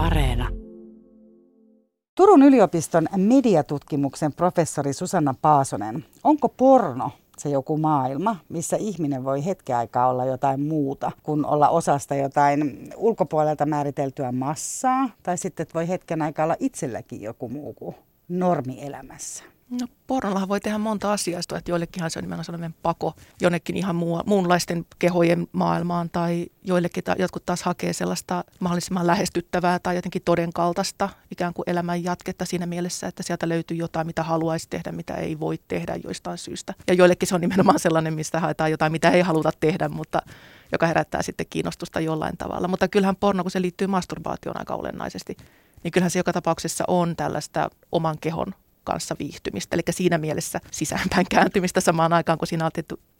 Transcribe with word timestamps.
Areena. 0.00 0.48
Turun 2.14 2.42
yliopiston 2.42 3.06
mediatutkimuksen 3.16 4.32
professori 4.32 4.92
Susanna 4.92 5.34
Paasonen. 5.42 6.04
Onko 6.24 6.48
porno 6.48 7.10
se 7.38 7.48
joku 7.48 7.76
maailma, 7.76 8.36
missä 8.48 8.76
ihminen 8.76 9.24
voi 9.24 9.44
hetken 9.44 9.76
aikaa 9.76 10.08
olla 10.08 10.24
jotain 10.24 10.60
muuta 10.60 11.12
kuin 11.22 11.44
olla 11.44 11.68
osasta 11.68 12.14
jotain 12.14 12.90
ulkopuolelta 12.96 13.66
määriteltyä 13.66 14.32
massaa, 14.32 15.08
tai 15.22 15.38
sitten 15.38 15.66
voi 15.74 15.88
hetken 15.88 16.22
aikaa 16.22 16.44
olla 16.44 16.56
itselläkin 16.60 17.22
joku 17.22 17.48
muu 17.48 17.72
kuin 17.72 17.94
normielämässä? 18.28 19.44
No 19.70 19.86
pornollahan 20.06 20.48
voi 20.48 20.60
tehdä 20.60 20.78
monta 20.78 21.12
asiaa, 21.12 21.40
että 21.40 21.70
joillekinhan 21.70 22.10
se 22.10 22.18
on 22.18 22.22
nimenomaan 22.22 22.44
sellainen 22.44 22.74
pako 22.82 23.14
jonnekin 23.40 23.76
ihan 23.76 23.96
muu, 23.96 24.20
muunlaisten 24.26 24.86
kehojen 24.98 25.46
maailmaan 25.52 26.10
tai 26.10 26.46
joillekin 26.62 27.04
ta, 27.04 27.14
jotkut 27.18 27.46
taas 27.46 27.62
hakee 27.62 27.92
sellaista 27.92 28.44
mahdollisimman 28.60 29.06
lähestyttävää 29.06 29.78
tai 29.78 29.96
jotenkin 29.96 30.22
todenkaltaista 30.24 31.08
ikään 31.30 31.54
kuin 31.54 31.70
elämän 31.70 32.04
jatketta 32.04 32.44
siinä 32.44 32.66
mielessä, 32.66 33.06
että 33.06 33.22
sieltä 33.22 33.48
löytyy 33.48 33.76
jotain, 33.76 34.06
mitä 34.06 34.22
haluaisi 34.22 34.68
tehdä, 34.70 34.92
mitä 34.92 35.14
ei 35.14 35.40
voi 35.40 35.58
tehdä 35.68 35.96
joistain 36.04 36.38
syystä. 36.38 36.74
Ja 36.86 36.94
joillekin 36.94 37.28
se 37.28 37.34
on 37.34 37.40
nimenomaan 37.40 37.78
sellainen, 37.80 38.14
mistä 38.14 38.40
haetaan 38.40 38.70
jotain, 38.70 38.92
mitä 38.92 39.10
ei 39.10 39.22
haluta 39.22 39.50
tehdä, 39.60 39.88
mutta 39.88 40.22
joka 40.72 40.86
herättää 40.86 41.22
sitten 41.22 41.46
kiinnostusta 41.50 42.00
jollain 42.00 42.36
tavalla. 42.36 42.68
Mutta 42.68 42.88
kyllähän 42.88 43.16
porno, 43.16 43.44
kun 43.44 43.50
se 43.50 43.62
liittyy 43.62 43.86
masturbaatioon 43.86 44.58
aika 44.58 44.74
olennaisesti, 44.74 45.36
niin 45.84 45.92
kyllähän 45.92 46.10
se 46.10 46.18
joka 46.18 46.32
tapauksessa 46.32 46.84
on 46.88 47.16
tällaista 47.16 47.70
oman 47.92 48.18
kehon 48.20 48.54
kanssa 48.84 49.16
viihtymistä. 49.18 49.76
Eli 49.76 49.82
siinä 49.90 50.18
mielessä 50.18 50.60
sisäänpäin 50.70 51.26
kääntymistä 51.30 51.80
samaan 51.80 52.12
aikaan, 52.12 52.38
kun 52.38 52.48
siinä 52.48 52.70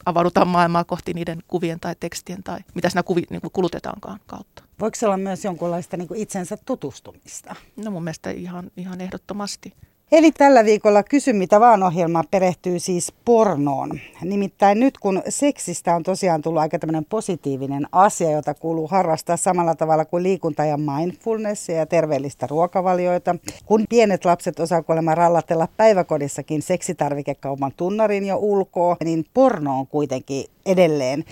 avaudutaan 0.06 0.48
maailmaa 0.48 0.84
kohti 0.84 1.14
niiden 1.14 1.42
kuvien 1.48 1.80
tai 1.80 1.95
tekstien 2.00 2.42
tai 2.42 2.59
mitä 2.74 2.88
siinä 2.88 3.02
kuvi, 3.02 3.23
niin 3.30 3.41
kuin 3.41 3.52
kulutetaankaan 3.52 4.20
kautta. 4.27 4.62
Voiko 4.80 4.95
se 4.95 5.06
olla 5.06 5.16
myös 5.16 5.45
jonkunlaista 5.45 5.96
niin 5.96 6.09
kuin 6.09 6.20
itsensä 6.20 6.56
tutustumista? 6.66 7.55
No 7.77 7.91
mun 7.91 8.05
mielestä 8.05 8.30
ihan, 8.30 8.70
ihan 8.77 9.00
ehdottomasti. 9.00 9.72
Eli 10.12 10.33
tällä 10.33 10.64
viikolla 10.64 11.03
Kysy 11.03 11.33
mitä 11.33 11.61
vaan 11.61 11.83
ohjelma 11.83 12.25
perehtyy 12.30 12.78
siis 12.78 13.12
pornoon. 13.25 14.00
Nimittäin 14.25 14.80
nyt 14.80 14.98
kun 14.98 15.22
seksistä 15.28 15.94
on 15.94 16.02
tosiaan 16.02 16.42
tullut 16.42 16.61
aika 16.61 16.78
tämmöinen 16.78 17.05
positiivinen 17.05 17.86
asia, 17.92 18.30
jota 18.30 18.55
kuuluu 18.55 18.89
harrastaa 18.89 19.36
samalla 19.36 19.75
tavalla 19.75 20.05
kuin 20.05 20.22
liikunta 20.22 20.64
ja 20.64 20.77
mindfulness 20.77 21.69
ja 21.69 21.86
terveellistä 21.86 22.47
ruokavalioita. 22.47 23.36
Kun 23.67 23.84
pienet 23.89 24.25
lapset 24.25 24.61
osaa 24.61 24.83
kuulemma 24.83 25.14
rallatella 25.14 25.69
päiväkodissakin 25.77 26.62
seksitarvikekaupan 26.62 27.72
tunnarin 27.77 28.27
jo 28.27 28.36
ulkoa, 28.36 28.97
niin 29.05 29.24
porno 29.34 29.78
on 29.78 29.86
kuitenkin 29.86 30.45
edelleen 30.67 31.24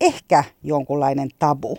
ehkä 0.00 0.44
jonkunlainen 0.62 1.28
tabu. 1.38 1.78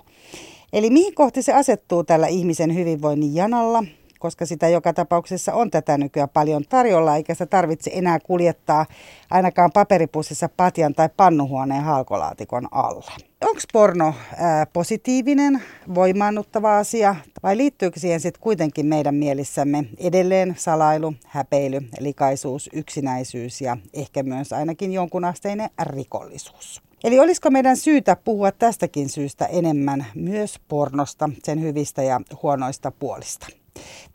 Eli 0.73 0.89
mihin 0.89 1.15
kohti 1.15 1.41
se 1.41 1.53
asettuu 1.53 2.03
tällä 2.03 2.27
ihmisen 2.27 2.75
hyvinvoinnin 2.75 3.35
janalla? 3.35 3.83
Koska 4.23 4.45
sitä 4.45 4.67
joka 4.67 4.93
tapauksessa 4.93 5.53
on 5.53 5.71
tätä 5.71 5.97
nykyään 5.97 6.29
paljon 6.29 6.63
tarjolla, 6.69 7.16
eikä 7.16 7.33
se 7.35 7.45
tarvitse 7.45 7.91
enää 7.93 8.19
kuljettaa 8.19 8.85
ainakaan 9.29 9.71
paperipussissa 9.73 10.49
patjan 10.57 10.93
tai 10.93 11.09
pannuhuoneen 11.17 11.83
halkolaatikon 11.83 12.67
alle. 12.71 13.11
Onko 13.41 13.61
porno 13.73 14.13
ää, 14.38 14.66
positiivinen, 14.66 15.63
voimaannuttava 15.95 16.77
asia 16.77 17.16
vai 17.44 17.57
liittyykö 17.57 17.99
siihen 17.99 18.19
sitten 18.19 18.41
kuitenkin 18.41 18.85
meidän 18.85 19.16
mielissämme 19.16 19.85
edelleen 19.97 20.55
salailu, 20.57 21.13
häpeily, 21.27 21.79
likaisuus, 21.99 22.69
yksinäisyys 22.73 23.61
ja 23.61 23.77
ehkä 23.94 24.23
myös 24.23 24.53
ainakin 24.53 24.94
jonkunasteinen 24.94 25.69
rikollisuus? 25.83 26.81
Eli 27.03 27.19
olisiko 27.19 27.49
meidän 27.51 27.77
syytä 27.77 28.16
puhua 28.16 28.51
tästäkin 28.51 29.09
syystä 29.09 29.45
enemmän 29.45 30.05
myös 30.16 30.59
pornosta, 30.67 31.29
sen 31.44 31.61
hyvistä 31.61 32.03
ja 32.03 32.21
huonoista 32.44 32.91
puolista? 32.91 33.62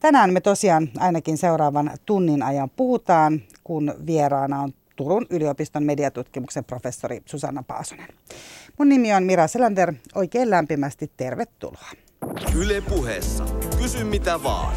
Tänään 0.01 0.33
me 0.33 0.41
tosiaan 0.41 0.89
ainakin 0.99 1.39
seuraavan 1.39 1.91
tunnin 2.07 2.43
ajan 2.43 2.71
puhutaan, 2.71 3.43
kun 3.65 3.95
vieraana 4.07 4.61
on 4.63 4.73
Turun 4.97 5.27
yliopiston 5.31 5.83
mediatutkimuksen 5.83 6.65
professori 6.65 7.23
Susanna 7.27 7.63
Paasonen. 7.63 8.09
Mun 8.79 8.89
nimi 8.89 9.15
on 9.15 9.23
Mira 9.23 9.47
Selander. 9.47 9.95
Oikein 10.15 10.51
lämpimästi 10.51 11.11
tervetuloa. 11.17 11.91
Yle 12.57 12.81
puheessa. 12.81 13.45
Kysy 13.83 14.05
mitä 14.05 14.43
vaan. 14.43 14.77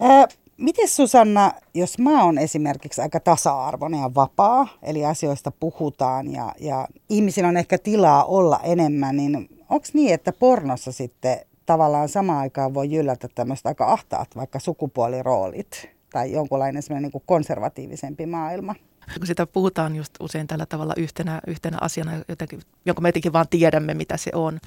Ää, 0.00 0.26
Miten 0.56 0.88
Susanna, 0.88 1.52
jos 1.74 1.98
mä 1.98 2.24
oon 2.24 2.38
esimerkiksi 2.38 3.00
aika 3.00 3.20
tasa-arvoinen 3.20 4.00
ja 4.00 4.14
vapaa, 4.14 4.68
eli 4.82 5.04
asioista 5.04 5.50
puhutaan 5.50 6.32
ja, 6.32 6.54
ja 6.60 6.88
ihmisillä 7.08 7.48
on 7.48 7.56
ehkä 7.56 7.78
tilaa 7.78 8.24
olla 8.24 8.60
enemmän, 8.62 9.16
niin 9.16 9.48
onko 9.70 9.86
niin, 9.92 10.14
että 10.14 10.32
pornossa 10.32 10.92
sitten 10.92 11.38
tavallaan 11.66 12.08
samaan 12.08 12.38
aikaan 12.38 12.74
voi 12.74 12.90
jyllätä 12.90 13.28
tämmöistä 13.34 13.68
aika 13.68 13.92
ahtaat 13.92 14.36
vaikka 14.36 14.58
sukupuoliroolit 14.58 15.88
tai 16.12 16.32
jonkunlainen 16.32 16.82
semmoinen 16.82 17.10
niin 17.14 17.22
konservatiivisempi 17.26 18.26
maailma? 18.26 18.74
Kun 19.18 19.26
sitä 19.26 19.46
puhutaan 19.46 19.96
just 19.96 20.14
usein 20.20 20.46
tällä 20.46 20.66
tavalla 20.66 20.94
yhtenä, 20.96 21.40
yhtenä 21.46 21.78
asiana, 21.80 22.12
jotenkin, 22.28 22.60
jonka 22.86 23.02
me 23.02 23.08
jotenkin 23.08 23.32
vaan 23.32 23.48
tiedämme, 23.50 23.94
mitä 23.94 24.16
se 24.16 24.30
on, 24.34 24.60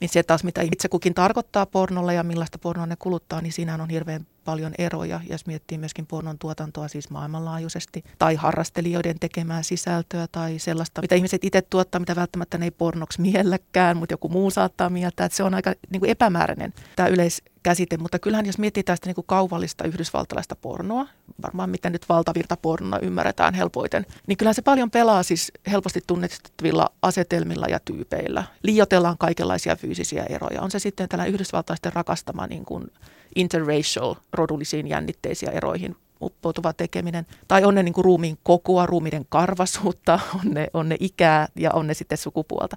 niin 0.00 0.08
se 0.08 0.22
taas, 0.22 0.44
mitä 0.44 0.60
itse 0.62 0.88
kukin 0.88 1.14
tarkoittaa 1.14 1.66
pornolla 1.66 2.12
ja 2.12 2.22
millaista 2.22 2.58
pornoa 2.58 2.86
ne 2.86 2.96
kuluttaa, 2.98 3.40
niin 3.40 3.52
siinä 3.52 3.74
on 3.74 3.90
hirveän 3.90 4.26
paljon 4.44 4.72
eroja. 4.78 5.20
Ja 5.28 5.34
jos 5.34 5.46
miettii 5.46 5.78
myöskin 5.78 6.06
pornon 6.06 6.38
tuotantoa 6.38 6.88
siis 6.88 7.10
maailmanlaajuisesti, 7.10 8.04
tai 8.18 8.34
harrastelijoiden 8.34 9.18
tekemää 9.18 9.62
sisältöä, 9.62 10.26
tai 10.32 10.58
sellaista, 10.58 11.02
mitä 11.02 11.14
ihmiset 11.14 11.44
itse 11.44 11.62
tuottaa, 11.62 11.98
mitä 11.98 12.16
välttämättä 12.16 12.58
ne 12.58 12.66
ei 12.66 12.70
pornoksi 12.70 13.20
mielläkään, 13.20 13.96
mutta 13.96 14.12
joku 14.12 14.28
muu 14.28 14.50
saattaa 14.50 14.90
mieltää, 14.90 15.26
että 15.26 15.36
se 15.36 15.42
on 15.42 15.54
aika 15.54 15.72
niin 15.90 16.00
kuin 16.00 16.10
epämääräinen 16.10 16.74
tämä 16.96 17.08
yleiskäsite. 17.08 17.96
Mutta 17.96 18.18
kyllähän 18.18 18.46
jos 18.46 18.58
miettii 18.58 18.82
tästä 18.82 19.08
niin 19.08 19.14
kuin 19.14 19.26
kaupallista 19.26 19.84
yhdysvaltalaista 19.84 20.56
pornoa, 20.56 21.06
varmaan 21.42 21.70
mitä 21.70 21.90
nyt 21.90 22.08
valtavirta 22.08 22.56
pornoa 22.56 22.98
ymmärretään 22.98 23.54
helpoiten, 23.54 24.06
niin 24.26 24.36
kyllähän 24.36 24.54
se 24.54 24.62
paljon 24.62 24.90
pelaa 24.90 25.22
siis 25.22 25.52
helposti 25.70 26.00
tunnettavilla 26.06 26.92
asetelmilla 27.02 27.66
ja 27.66 27.80
tyypeillä. 27.84 28.44
Liiotellaan 28.62 29.18
kaikenlaisia 29.18 29.76
fyysisiä 29.76 30.24
eroja. 30.28 30.62
On 30.62 30.70
se 30.70 30.78
sitten 30.78 31.08
tällainen 31.08 31.34
yhdysvaltaisten 31.34 31.92
rakastama 31.92 32.46
niin 32.46 32.64
kuin 32.64 32.90
interracial, 33.36 34.14
rodullisiin 34.32 34.88
jännitteisiin 34.88 35.52
eroihin 35.52 35.96
uppoutuva 36.22 36.72
tekeminen. 36.72 37.26
Tai 37.48 37.64
on 37.64 37.74
ne 37.74 37.82
niin 37.82 37.94
kuin 37.94 38.04
ruumiin 38.04 38.38
kokoa, 38.42 38.86
ruumiiden 38.86 39.26
karvasuutta, 39.28 40.20
on 40.44 40.54
ne, 40.54 40.66
on 40.74 40.88
ne 40.88 40.96
ikää 41.00 41.48
ja 41.56 41.70
on 41.72 41.86
ne 41.86 41.94
sitten 41.94 42.18
sukupuolta. 42.18 42.76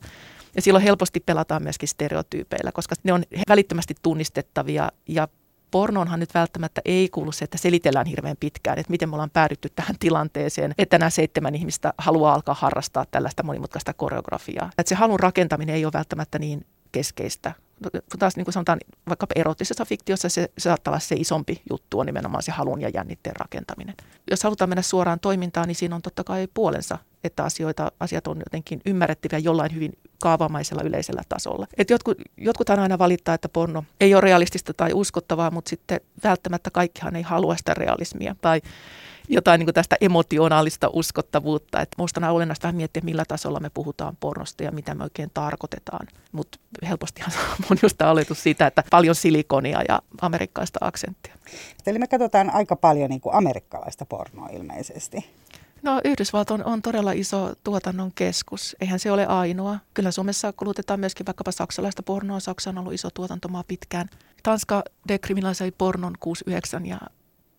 Ja 0.55 0.61
silloin 0.61 0.83
helposti 0.83 1.19
pelataan 1.19 1.63
myöskin 1.63 1.89
stereotyypeillä, 1.89 2.71
koska 2.71 2.95
ne 3.03 3.13
on 3.13 3.23
välittömästi 3.49 3.95
tunnistettavia 4.01 4.91
ja 5.07 5.27
pornoonhan 5.71 6.19
nyt 6.19 6.33
välttämättä 6.33 6.81
ei 6.85 7.09
kuulu 7.09 7.31
se, 7.31 7.45
että 7.45 7.57
selitellään 7.57 8.05
hirveän 8.05 8.37
pitkään, 8.39 8.79
että 8.79 8.91
miten 8.91 9.09
me 9.09 9.15
ollaan 9.15 9.29
päädytty 9.29 9.69
tähän 9.75 9.95
tilanteeseen, 9.99 10.73
että 10.77 10.99
nämä 10.99 11.09
seitsemän 11.09 11.55
ihmistä 11.55 11.93
haluaa 11.97 12.33
alkaa 12.33 12.55
harrastaa 12.59 13.05
tällaista 13.11 13.43
monimutkaista 13.43 13.93
koreografiaa. 13.93 14.69
Että 14.77 14.89
se 14.89 14.95
halun 14.95 15.19
rakentaminen 15.19 15.75
ei 15.75 15.85
ole 15.85 15.93
välttämättä 15.93 16.39
niin 16.39 16.65
keskeistä. 16.91 17.53
Taas 18.19 18.35
niin 18.35 18.45
kuin 18.45 18.53
sanotaan, 18.53 18.79
vaikka 19.09 19.27
erottisessa 19.35 19.85
fiktiossa 19.85 20.29
se, 20.29 20.49
se 20.57 20.69
saattaa 20.69 20.91
olla 20.91 20.99
se 20.99 21.15
isompi 21.15 21.61
juttu 21.69 21.99
on 21.99 22.05
nimenomaan 22.05 22.43
se 22.43 22.51
halun 22.51 22.81
ja 22.81 22.89
jännitteen 22.89 23.35
rakentaminen. 23.35 23.95
Jos 24.31 24.43
halutaan 24.43 24.69
mennä 24.69 24.81
suoraan 24.81 25.19
toimintaan, 25.19 25.67
niin 25.67 25.75
siinä 25.75 25.95
on 25.95 26.01
totta 26.01 26.23
kai 26.23 26.47
puolensa, 26.53 26.97
että 27.23 27.43
asioita, 27.43 27.91
asiat 27.99 28.27
on 28.27 28.39
jotenkin 28.39 28.81
ymmärrettäviä 28.85 29.39
jollain 29.39 29.75
hyvin 29.75 29.97
kaavamaisella 30.19 30.83
yleisellä 30.83 31.21
tasolla. 31.29 31.67
Et 31.77 31.89
jotkut, 31.89 32.17
jotkuthan 32.37 32.79
aina 32.79 32.99
valittaa, 32.99 33.35
että 33.35 33.49
porno 33.49 33.83
ei 33.99 34.13
ole 34.13 34.21
realistista 34.21 34.73
tai 34.73 34.93
uskottavaa, 34.93 35.51
mutta 35.51 35.69
sitten 35.69 36.01
välttämättä 36.23 36.71
kaikkihan 36.71 37.15
ei 37.15 37.21
halua 37.21 37.57
sitä 37.57 37.73
realismia. 37.73 38.35
Tai 38.41 38.61
jotain 39.29 39.59
niin 39.59 39.65
kuin 39.65 39.73
tästä 39.73 39.95
emotionaalista 40.01 40.89
uskottavuutta. 40.93 41.81
Että 41.81 41.95
minusta 41.97 42.27
on 42.27 42.35
olennaista 42.35 42.71
miettiä, 42.71 43.01
millä 43.05 43.23
tasolla 43.27 43.59
me 43.59 43.69
puhutaan 43.69 44.17
pornosta 44.19 44.63
ja 44.63 44.71
mitä 44.71 44.95
me 44.95 45.03
oikein 45.03 45.31
tarkoitetaan. 45.33 46.07
Mutta 46.31 46.59
helpostihan 46.89 47.31
on 47.71 47.77
just 47.83 48.01
oletus 48.01 48.43
siitä, 48.43 48.67
että 48.67 48.83
paljon 48.91 49.15
silikonia 49.15 49.81
ja 49.87 50.01
amerikkaista 50.21 50.79
aksenttia. 50.81 51.35
Eli 51.87 51.99
me 51.99 52.07
katsotaan 52.07 52.49
aika 52.49 52.75
paljon 52.75 53.09
niin 53.09 53.21
kuin 53.21 53.35
amerikkalaista 53.35 54.05
pornoa 54.05 54.49
ilmeisesti. 54.49 55.25
No 55.83 56.01
Yhdysvalto 56.03 56.53
on, 56.53 56.63
on 56.65 56.81
todella 56.81 57.11
iso 57.11 57.53
tuotannon 57.63 58.11
keskus. 58.15 58.75
Eihän 58.81 58.99
se 58.99 59.11
ole 59.11 59.25
ainoa. 59.25 59.79
Kyllä 59.93 60.11
Suomessa 60.11 60.53
kulutetaan 60.53 60.99
myöskin 60.99 61.25
vaikkapa 61.25 61.51
saksalaista 61.51 62.03
pornoa. 62.03 62.39
Saksa 62.39 62.69
on 62.69 62.77
ollut 62.77 62.93
iso 62.93 63.09
tuotantomaa 63.13 63.63
pitkään. 63.67 64.07
Tanska 64.43 64.83
dekriminalisoi 65.07 65.71
pornon 65.71 66.13
69 66.19 66.85
ja 66.85 66.97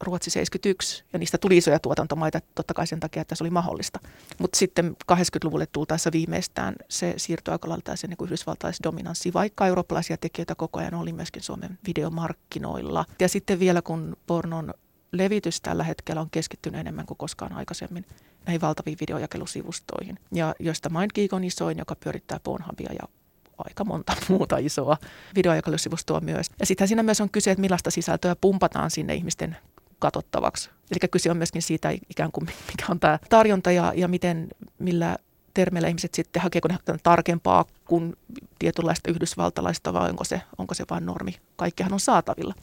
Ruotsi 0.00 0.30
71, 0.30 1.04
ja 1.12 1.18
niistä 1.18 1.38
tuli 1.38 1.56
isoja 1.56 1.78
tuotantomaita 1.78 2.40
totta 2.54 2.74
kai 2.74 2.86
sen 2.86 3.00
takia, 3.00 3.22
että 3.22 3.34
se 3.34 3.44
oli 3.44 3.50
mahdollista. 3.50 4.00
Mutta 4.38 4.58
sitten 4.58 4.96
80-luvulle 5.12 5.66
tultaessa 5.66 6.12
viimeistään 6.12 6.74
se 6.88 7.14
siirtyi 7.16 7.52
aika 7.52 7.68
lailla 7.68 7.82
täysin 7.82 8.10
niin 8.10 8.26
yhdysvaltaisdominanssi, 8.26 9.32
vaikka 9.32 9.66
eurooppalaisia 9.66 10.16
tekijöitä 10.16 10.54
koko 10.54 10.78
ajan 10.78 10.94
oli 10.94 11.12
myöskin 11.12 11.42
Suomen 11.42 11.78
videomarkkinoilla. 11.86 13.04
Ja 13.20 13.28
sitten 13.28 13.58
vielä 13.58 13.82
kun 13.82 14.16
pornon 14.26 14.74
levitys 15.12 15.60
tällä 15.60 15.84
hetkellä 15.84 16.20
on 16.20 16.30
keskittynyt 16.30 16.80
enemmän 16.80 17.06
kuin 17.06 17.18
koskaan 17.18 17.52
aikaisemmin 17.52 18.04
näihin 18.46 18.60
valtaviin 18.60 18.98
videojakelusivustoihin, 19.00 20.18
ja 20.32 20.54
joista 20.58 20.88
MindGeek 20.88 21.32
on 21.32 21.44
isoin, 21.44 21.78
joka 21.78 21.96
pyörittää 21.96 22.40
Pornhubia 22.40 22.92
ja 22.92 23.08
aika 23.58 23.84
monta 23.84 24.12
muuta 24.28 24.58
isoa 24.58 24.96
videojakelusivustoa 25.34 26.20
myös. 26.20 26.46
Ja 26.60 26.66
sitten 26.66 26.88
siinä 26.88 27.02
myös 27.02 27.20
on 27.20 27.30
kyse, 27.30 27.50
että 27.50 27.60
millaista 27.60 27.90
sisältöä 27.90 28.36
pumpataan 28.36 28.90
sinne 28.90 29.14
ihmisten 29.14 29.56
katsottavaksi. 29.98 30.70
Eli 30.70 31.08
kyse 31.10 31.30
on 31.30 31.36
myöskin 31.36 31.62
siitä 31.62 31.90
ikään 32.10 32.32
kuin, 32.32 32.46
mikä 32.46 32.84
on 32.88 33.00
tämä 33.00 33.18
tarjonta 33.28 33.72
ja, 33.72 33.92
ja 33.96 34.08
miten, 34.08 34.48
millä 34.78 35.16
termeillä 35.54 35.88
ihmiset 35.88 36.14
sitten 36.14 36.42
hakeeko 36.42 36.68
ne 36.68 36.78
tarkempaa 37.02 37.64
kuin 37.84 38.16
tietynlaista 38.58 39.10
yhdysvaltalaista 39.10 39.92
vai 39.92 40.10
onko 40.10 40.24
se, 40.24 40.42
onko 40.58 40.74
se 40.74 40.84
vain 40.90 41.06
normi. 41.06 41.36
Kaikkihan 41.56 41.92
on 41.92 42.00
saatavilla. 42.00 42.54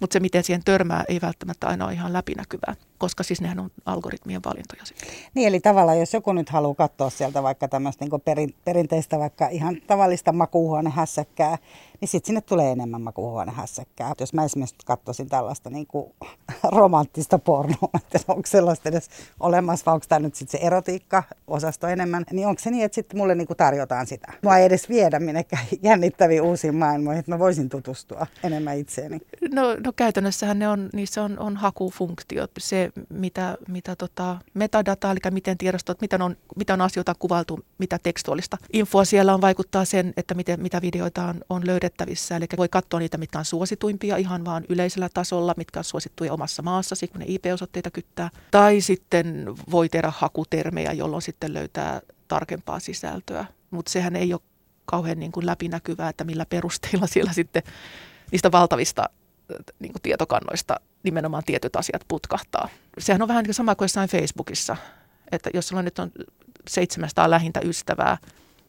Mutta 0.00 0.12
se, 0.12 0.20
miten 0.20 0.44
siihen 0.44 0.64
törmää, 0.64 1.04
ei 1.08 1.20
välttämättä 1.20 1.66
aina 1.66 1.84
ole 1.84 1.92
ihan 1.92 2.12
läpinäkyvää 2.12 2.74
koska 2.98 3.22
siis 3.22 3.40
nehän 3.40 3.60
on 3.60 3.70
algoritmien 3.86 4.40
valintoja 4.44 4.84
sitten. 4.84 5.08
Niin, 5.34 5.48
eli 5.48 5.60
tavallaan 5.60 5.98
jos 5.98 6.14
joku 6.14 6.32
nyt 6.32 6.48
haluaa 6.48 6.74
katsoa 6.74 7.10
sieltä 7.10 7.42
vaikka 7.42 7.68
tämmöistä 7.68 8.04
niin 8.04 8.20
perin, 8.20 8.54
perinteistä, 8.64 9.18
vaikka 9.18 9.48
ihan 9.48 9.76
tavallista 9.86 10.32
makuuhuonehässäkkää, 10.32 11.58
niin 12.00 12.08
sitten 12.08 12.26
sinne 12.26 12.40
tulee 12.40 12.72
enemmän 12.72 13.02
makuuhuonehässäkkää. 13.02 14.12
Jos 14.20 14.34
mä 14.34 14.44
esimerkiksi 14.44 14.76
katsoisin 14.84 15.28
tällaista 15.28 15.70
niin 15.70 15.86
kuin 15.86 16.12
romanttista 16.76 17.38
pornoa, 17.38 17.90
että 18.14 18.20
onko 18.28 18.46
sellaista 18.46 18.88
edes 18.88 19.08
olemassa, 19.40 19.86
vai 19.86 19.94
onko 19.94 20.06
tämä 20.08 20.18
nyt 20.18 20.34
sitten 20.34 20.60
se 20.60 20.66
erotiikka-osasto 20.66 21.86
enemmän, 21.86 22.24
niin 22.32 22.46
onko 22.46 22.62
se 22.62 22.70
niin, 22.70 22.84
että 22.84 22.94
sitten 22.94 23.18
mulle 23.18 23.34
niin 23.34 23.46
kuin 23.46 23.56
tarjotaan 23.56 24.06
sitä? 24.06 24.32
Mua 24.42 24.58
ei 24.58 24.64
edes 24.64 24.88
viedä 24.88 25.18
minnekään 25.20 25.66
jännittäviin 25.82 26.42
uusiin 26.42 26.74
maailmoihin, 26.74 27.20
että 27.20 27.32
mä 27.32 27.38
voisin 27.38 27.68
tutustua 27.68 28.26
enemmän 28.42 28.78
itseeni. 28.78 29.20
No, 29.52 29.62
no 29.84 29.92
käytännössähän 29.96 30.58
ne 30.58 30.68
on, 30.68 30.88
niissä 30.92 31.22
on, 31.22 31.38
on 31.38 31.56
hakufunktiot. 31.56 32.50
Se, 32.58 32.83
mitä, 33.08 33.58
mitä 33.68 33.96
tota 33.96 34.36
metadataa, 34.54 35.12
eli 35.12 35.20
miten 35.30 35.58
tiedostot, 35.58 36.00
miten 36.00 36.22
on, 36.22 36.36
mitä 36.56 36.74
on 36.74 36.80
asioita 36.80 37.14
kuvaltu, 37.18 37.60
mitä 37.78 37.98
tekstuaalista 38.02 38.56
infoa 38.72 39.04
siellä 39.04 39.34
on, 39.34 39.40
vaikuttaa 39.40 39.84
sen, 39.84 40.12
että 40.16 40.34
miten, 40.34 40.62
mitä 40.62 40.82
videoita 40.82 41.24
on, 41.24 41.40
on 41.48 41.66
löydettävissä. 41.66 42.36
Eli 42.36 42.46
voi 42.56 42.68
katsoa 42.68 43.00
niitä, 43.00 43.18
mitkä 43.18 43.38
on 43.38 43.44
suosituimpia 43.44 44.16
ihan 44.16 44.44
vaan 44.44 44.64
yleisellä 44.68 45.08
tasolla, 45.14 45.54
mitkä 45.56 45.80
on 45.80 45.84
suosittuja 45.84 46.32
omassa 46.32 46.62
maassa, 46.62 46.94
kun 47.12 47.20
ne 47.20 47.24
IP-osoitteita 47.28 47.90
kyttää. 47.90 48.30
Tai 48.50 48.80
sitten 48.80 49.46
voi 49.70 49.88
tehdä 49.88 50.12
hakutermejä, 50.16 50.92
jolloin 50.92 51.22
sitten 51.22 51.54
löytää 51.54 52.00
tarkempaa 52.28 52.80
sisältöä. 52.80 53.44
Mutta 53.70 53.90
sehän 53.90 54.16
ei 54.16 54.32
ole 54.32 54.40
kauhean 54.84 55.18
niin 55.18 55.32
kuin 55.32 55.46
läpinäkyvää, 55.46 56.08
että 56.08 56.24
millä 56.24 56.46
perusteilla 56.46 57.06
siellä 57.06 57.32
sitten 57.32 57.62
niistä 58.32 58.52
valtavista 58.52 59.10
niin 59.78 59.92
kuin 59.92 60.02
tietokannoista 60.02 60.80
nimenomaan 61.04 61.44
tietyt 61.46 61.76
asiat 61.76 62.04
putkahtaa. 62.08 62.68
Sehän 62.98 63.22
on 63.22 63.28
vähän 63.28 63.44
niin 63.44 63.54
sama 63.54 63.74
kuin 63.74 63.84
jossain 63.84 64.08
Facebookissa, 64.08 64.76
että 65.32 65.50
jos 65.54 65.68
sulla 65.68 65.82
nyt 65.82 65.98
on 65.98 66.10
700 66.68 67.30
lähintä 67.30 67.60
ystävää 67.64 68.16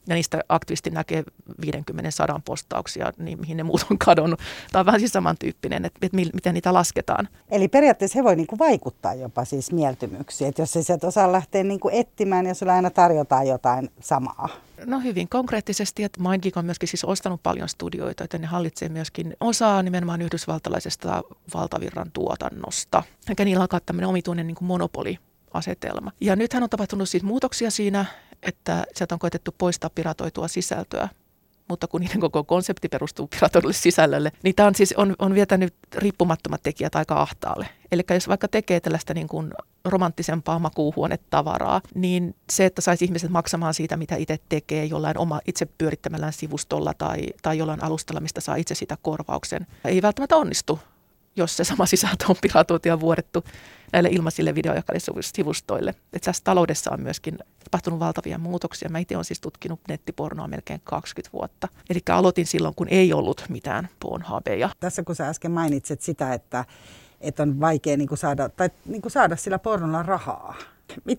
ja 0.07 0.15
niistä 0.15 0.41
aktivisti 0.49 0.89
näkee 0.89 1.23
50 1.61 2.11
sadan 2.11 2.41
postauksia, 2.41 3.11
niin 3.17 3.39
mihin 3.39 3.57
ne 3.57 3.63
muut 3.63 3.85
on 3.91 3.97
kadonnut. 3.97 4.39
Tämä 4.71 4.79
on 4.79 4.85
vähän 4.85 4.99
siis 4.99 5.11
samantyyppinen, 5.11 5.85
että, 5.85 5.99
että 6.01 6.17
miten 6.33 6.53
niitä 6.53 6.73
lasketaan. 6.73 7.27
Eli 7.49 7.67
periaatteessa 7.67 8.19
he 8.19 8.23
voi 8.23 8.35
niin 8.35 8.47
kuin 8.47 8.59
vaikuttaa 8.59 9.13
jopa 9.13 9.45
siis 9.45 9.71
mieltymyksiin, 9.71 10.47
että 10.47 10.61
jos 10.61 10.75
ei 10.75 10.83
sieltä 10.83 11.07
osaa 11.07 11.31
lähteä 11.31 11.63
niin 11.63 11.79
kuin 11.79 11.93
etsimään 11.93 12.45
ja 12.45 12.53
sulla 12.53 12.73
aina 12.73 12.89
tarjotaan 12.89 13.47
jotain 13.47 13.89
samaa. 13.99 14.49
No 14.85 14.99
hyvin 14.99 15.29
konkreettisesti, 15.29 16.03
että 16.03 16.21
MindGeek 16.21 16.57
on 16.57 16.65
myöskin 16.65 16.89
siis 16.89 17.03
ostanut 17.05 17.43
paljon 17.43 17.69
studioita, 17.69 18.23
että 18.23 18.37
ne 18.37 18.47
hallitsee 18.47 18.89
myöskin 18.89 19.35
osaa 19.39 19.83
nimenomaan 19.83 20.21
yhdysvaltalaisesta 20.21 21.23
valtavirran 21.53 22.11
tuotannosta. 22.11 23.03
Eikä 23.29 23.45
niillä 23.45 23.67
on 23.71 23.81
tämmöinen 23.85 24.09
omituinen 24.09 24.47
niin 24.47 24.55
kuin 24.55 24.67
monopoli-asetelma. 24.67 26.11
Ja 26.21 26.35
nythän 26.35 26.63
on 26.63 26.69
tapahtunut 26.69 27.09
siis 27.09 27.23
muutoksia 27.23 27.71
siinä, 27.71 28.05
että 28.43 28.83
sieltä 28.95 29.15
on 29.15 29.19
koetettu 29.19 29.55
poistaa 29.57 29.89
piratoitua 29.89 30.47
sisältöä 30.47 31.09
mutta 31.69 31.87
kun 31.87 32.01
niiden 32.01 32.19
koko 32.19 32.43
konsepti 32.43 32.89
perustuu 32.89 33.27
piratoidulle 33.27 33.73
sisällölle, 33.73 34.31
niin 34.43 34.55
tämä 34.55 34.67
on 34.67 34.75
siis 34.75 34.93
on, 34.97 35.15
on 35.19 35.33
vietänyt 35.33 35.73
riippumattomat 35.95 36.63
tekijät 36.63 36.95
aika 36.95 37.21
ahtaalle. 37.21 37.67
Eli 37.91 38.01
jos 38.09 38.27
vaikka 38.27 38.47
tekee 38.47 38.79
tällaista 38.79 39.13
niin 39.13 39.27
kuin 39.27 39.51
romanttisempaa 39.85 40.59
makuuhuonetavaraa, 40.59 41.81
niin 41.95 42.35
se, 42.49 42.65
että 42.65 42.81
saisi 42.81 43.05
ihmiset 43.05 43.29
maksamaan 43.29 43.73
siitä, 43.73 43.97
mitä 43.97 44.15
itse 44.15 44.39
tekee 44.49 44.85
jollain 44.85 45.17
oma 45.17 45.41
itse 45.47 45.65
pyörittämällään 45.65 46.33
sivustolla 46.33 46.93
tai, 46.93 47.27
tai 47.41 47.57
jollain 47.57 47.83
alustalla, 47.83 48.21
mistä 48.21 48.41
saa 48.41 48.55
itse 48.55 48.75
sitä 48.75 48.97
korvauksen, 49.01 49.67
ei 49.85 50.01
välttämättä 50.01 50.35
onnistu 50.35 50.79
jos 51.35 51.57
se 51.57 51.63
sama 51.63 51.85
sisältö 51.85 52.25
on 52.29 52.35
piratoitu 52.41 52.87
ja 52.87 52.99
vuodettu 52.99 53.43
näille 53.95 54.09
ilmaisille 54.09 54.55
videojakalissivustoille. 54.55 55.89
Että 55.89 56.25
tässä 56.25 56.43
taloudessa 56.43 56.91
on 56.91 57.01
myöskin 57.01 57.37
tapahtunut 57.63 57.99
valtavia 57.99 58.37
muutoksia. 58.37 58.89
Mä 58.89 58.99
itse 58.99 59.15
olen 59.15 59.25
siis 59.25 59.41
tutkinut 59.41 59.79
nettipornoa 59.87 60.47
melkein 60.47 60.81
20 60.83 61.33
vuotta. 61.33 61.67
Eli 61.89 61.99
aloitin 62.09 62.45
silloin, 62.45 62.75
kun 62.75 62.87
ei 62.89 63.13
ollut 63.13 63.45
mitään 63.49 63.89
pornhubeja. 63.99 64.69
Tässä 64.79 65.03
kun 65.03 65.15
sä 65.15 65.27
äsken 65.27 65.51
mainitsit 65.51 66.01
sitä, 66.01 66.33
että, 66.33 66.65
että 67.21 67.43
on 67.43 67.59
vaikea 67.59 67.97
niin 67.97 68.17
saada, 68.17 68.49
tai 68.49 68.69
niin 68.85 69.01
saada 69.07 69.35
sillä 69.35 69.59
pornolla 69.59 70.03
rahaa, 70.03 70.55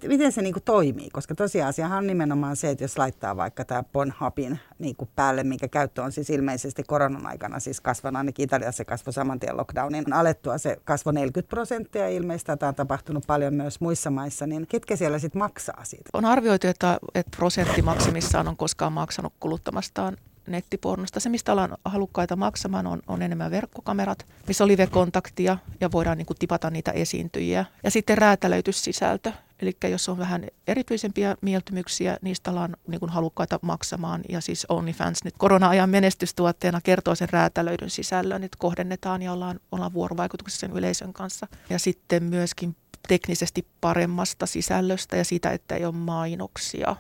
miten 0.09 0.33
se 0.33 0.43
niinku 0.43 0.61
toimii? 0.61 1.11
Koska 1.11 1.35
tosiasiahan 1.35 1.99
on 1.99 2.07
nimenomaan 2.07 2.57
se, 2.57 2.71
että 2.71 2.85
jos 2.85 2.99
laittaa 2.99 3.37
vaikka 3.37 3.65
tämä 3.65 3.83
Pornhubin 3.83 4.59
niinku 4.79 5.09
päälle, 5.17 5.45
minkä 5.45 5.69
käyttö 5.69 6.03
on 6.03 6.13
siis 6.13 6.31
ilmeisesti 6.31 6.83
koronan 6.83 7.27
aikana 7.27 7.61
siis 7.61 7.81
kasvanut, 7.81 8.17
ainakin 8.17 8.45
Italiassa 8.45 8.85
kasvoi 8.85 9.13
saman 9.13 9.41
tien 9.41 9.57
lockdownin 9.57 10.13
alettua, 10.13 10.59
se 10.59 10.77
kasvoi 10.85 11.13
40 11.13 11.51
prosenttia 11.51 12.09
ilmeisesti, 12.09 12.53
tämä 12.59 12.69
on 12.69 12.75
tapahtunut 12.75 13.25
paljon 13.27 13.55
myös 13.55 13.81
muissa 13.81 14.11
maissa, 14.11 14.47
niin 14.47 14.67
ketkä 14.67 14.97
siellä 14.97 15.19
sitten 15.19 15.39
maksaa 15.39 15.85
siitä? 15.85 16.11
On 16.13 16.25
arvioitu, 16.25 16.67
että, 16.67 16.99
että 17.15 17.37
prosentti 17.37 17.83
maksimissaan 17.83 18.49
on 18.49 18.57
koskaan 18.57 18.93
maksanut 18.93 19.33
kuluttamastaan 19.41 20.17
nettipornosta. 20.47 21.21
Se, 21.21 21.29
mistä 21.29 21.53
ollaan 21.53 21.77
halukkaita 21.85 22.37
maksamaan, 22.37 22.87
on, 22.87 23.03
on 23.07 23.23
enemmän 23.23 23.51
verkkokamerat, 23.51 24.27
missä 24.49 24.65
on 24.65 24.69
live-kontaktia 24.69 25.59
ja 25.81 25.93
voidaan 25.93 26.19
niin 26.19 26.27
kuin, 26.27 26.37
tipata 26.39 26.71
niitä 26.71 26.91
esiintyjiä. 26.91 27.65
Ja 27.85 27.91
sitten 27.91 28.19
räätälöityssisältö. 28.19 29.33
Eli 29.63 29.77
jos 29.91 30.09
on 30.09 30.19
vähän 30.19 30.47
erityisempiä 30.67 31.37
mieltymyksiä, 31.41 32.17
niistä 32.23 32.51
ollaan 32.51 32.77
niin 32.87 33.01
kuin, 33.01 33.11
halukkaita 33.11 33.59
maksamaan. 33.63 34.23
Ja 34.29 34.41
siis 34.41 34.67
OnlyFans 34.69 35.25
nyt 35.25 35.35
korona-ajan 35.39 35.91
menestystuotteena 35.91 36.81
kertoo 36.81 37.15
sen 37.15 37.29
räätälöidyn 37.31 37.91
sisällön, 37.91 38.45
että 38.45 38.59
kohdennetaan 38.61 39.23
ja 39.23 39.33
ollaan, 39.33 39.61
ollaan 39.73 39.93
vuorovaikutuksessa 39.93 40.61
sen 40.61 40.73
yleisön 40.73 41.13
kanssa. 41.13 41.47
Ja 41.71 41.79
sitten 41.79 42.23
myöskin 42.23 42.77
teknisesti 43.09 43.67
paremmasta 43.81 44.47
sisällöstä 44.47 45.17
ja 45.17 45.25
siitä, 45.25 45.51
että 45.51 45.75
ei 45.75 45.85
ole 45.85 45.95
mainoksia 45.95 46.97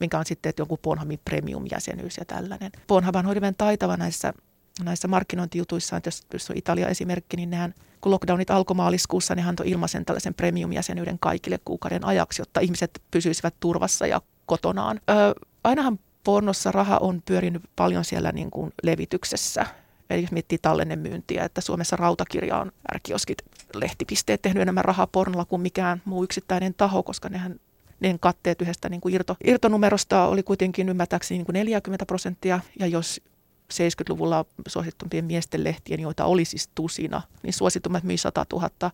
minkä 0.00 0.18
on 0.18 0.26
sitten 0.26 0.50
että 0.50 0.60
jonkun 0.60 0.78
Pornhubin 0.82 1.20
premium-jäsenyys 1.24 2.16
ja 2.16 2.24
tällainen. 2.24 2.72
Pornhub 2.86 3.16
on 3.16 3.28
hirveän 3.28 3.54
taitava 3.58 3.96
näissä, 3.96 4.32
näissä 4.84 5.08
markkinointijutuissaan, 5.08 6.02
jos, 6.06 6.22
jos 6.32 6.50
on 6.50 6.56
Italia 6.56 6.88
esimerkki, 6.88 7.36
niin 7.36 7.50
nehän, 7.50 7.74
kun 8.00 8.12
lockdownit 8.12 8.50
alkoi 8.50 8.74
maaliskuussa, 8.74 9.34
ne 9.34 9.42
antoi 9.42 9.70
ilmaisen 9.70 10.04
tällaisen 10.04 10.34
premium-jäsenyyden 10.34 11.18
kaikille 11.18 11.58
kuukauden 11.64 12.04
ajaksi, 12.04 12.42
jotta 12.42 12.60
ihmiset 12.60 13.02
pysyisivät 13.10 13.54
turvassa 13.60 14.06
ja 14.06 14.20
kotonaan. 14.46 15.00
Öö, 15.10 15.32
ainahan 15.64 15.98
pornossa 16.24 16.72
raha 16.72 16.98
on 16.98 17.22
pyörinyt 17.24 17.62
paljon 17.76 18.04
siellä 18.04 18.32
niin 18.32 18.50
kuin 18.50 18.72
levityksessä. 18.82 19.66
Eli 20.10 20.22
jos 20.22 20.32
miettii 20.32 20.58
tallennemyyntiä, 20.58 21.44
että 21.44 21.60
Suomessa 21.60 21.96
rautakirja 21.96 22.58
on 22.58 22.72
ärkioskit, 22.94 23.38
lehtipisteet 23.74 24.42
tehnyt 24.42 24.62
enemmän 24.62 24.84
rahaa 24.84 25.06
pornolla 25.06 25.44
kuin 25.44 25.62
mikään 25.62 26.02
muu 26.04 26.24
yksittäinen 26.24 26.74
taho, 26.74 27.02
koska 27.02 27.28
nehän 27.28 27.60
ne 28.00 28.16
katteet 28.20 28.62
yhdestä 28.62 28.88
niin 28.88 29.00
kuin 29.00 29.14
irto, 29.14 29.36
irtonumerosta 29.44 30.26
oli 30.26 30.42
kuitenkin 30.42 30.88
ymmärtääkseni 30.88 31.38
niin 31.38 31.46
kuin 31.46 31.54
40 31.54 32.06
prosenttia, 32.06 32.60
ja 32.78 32.86
jos 32.86 33.20
70-luvulla 33.74 34.44
suosittumpien 34.68 35.24
miesten 35.24 35.64
lehtien, 35.64 36.00
joita 36.00 36.24
oli 36.24 36.44
siis 36.44 36.68
tusina, 36.74 37.22
niin 37.42 37.52
suositummat 37.52 38.04
myi 38.04 38.16
100 38.16 38.46
000 38.52 38.90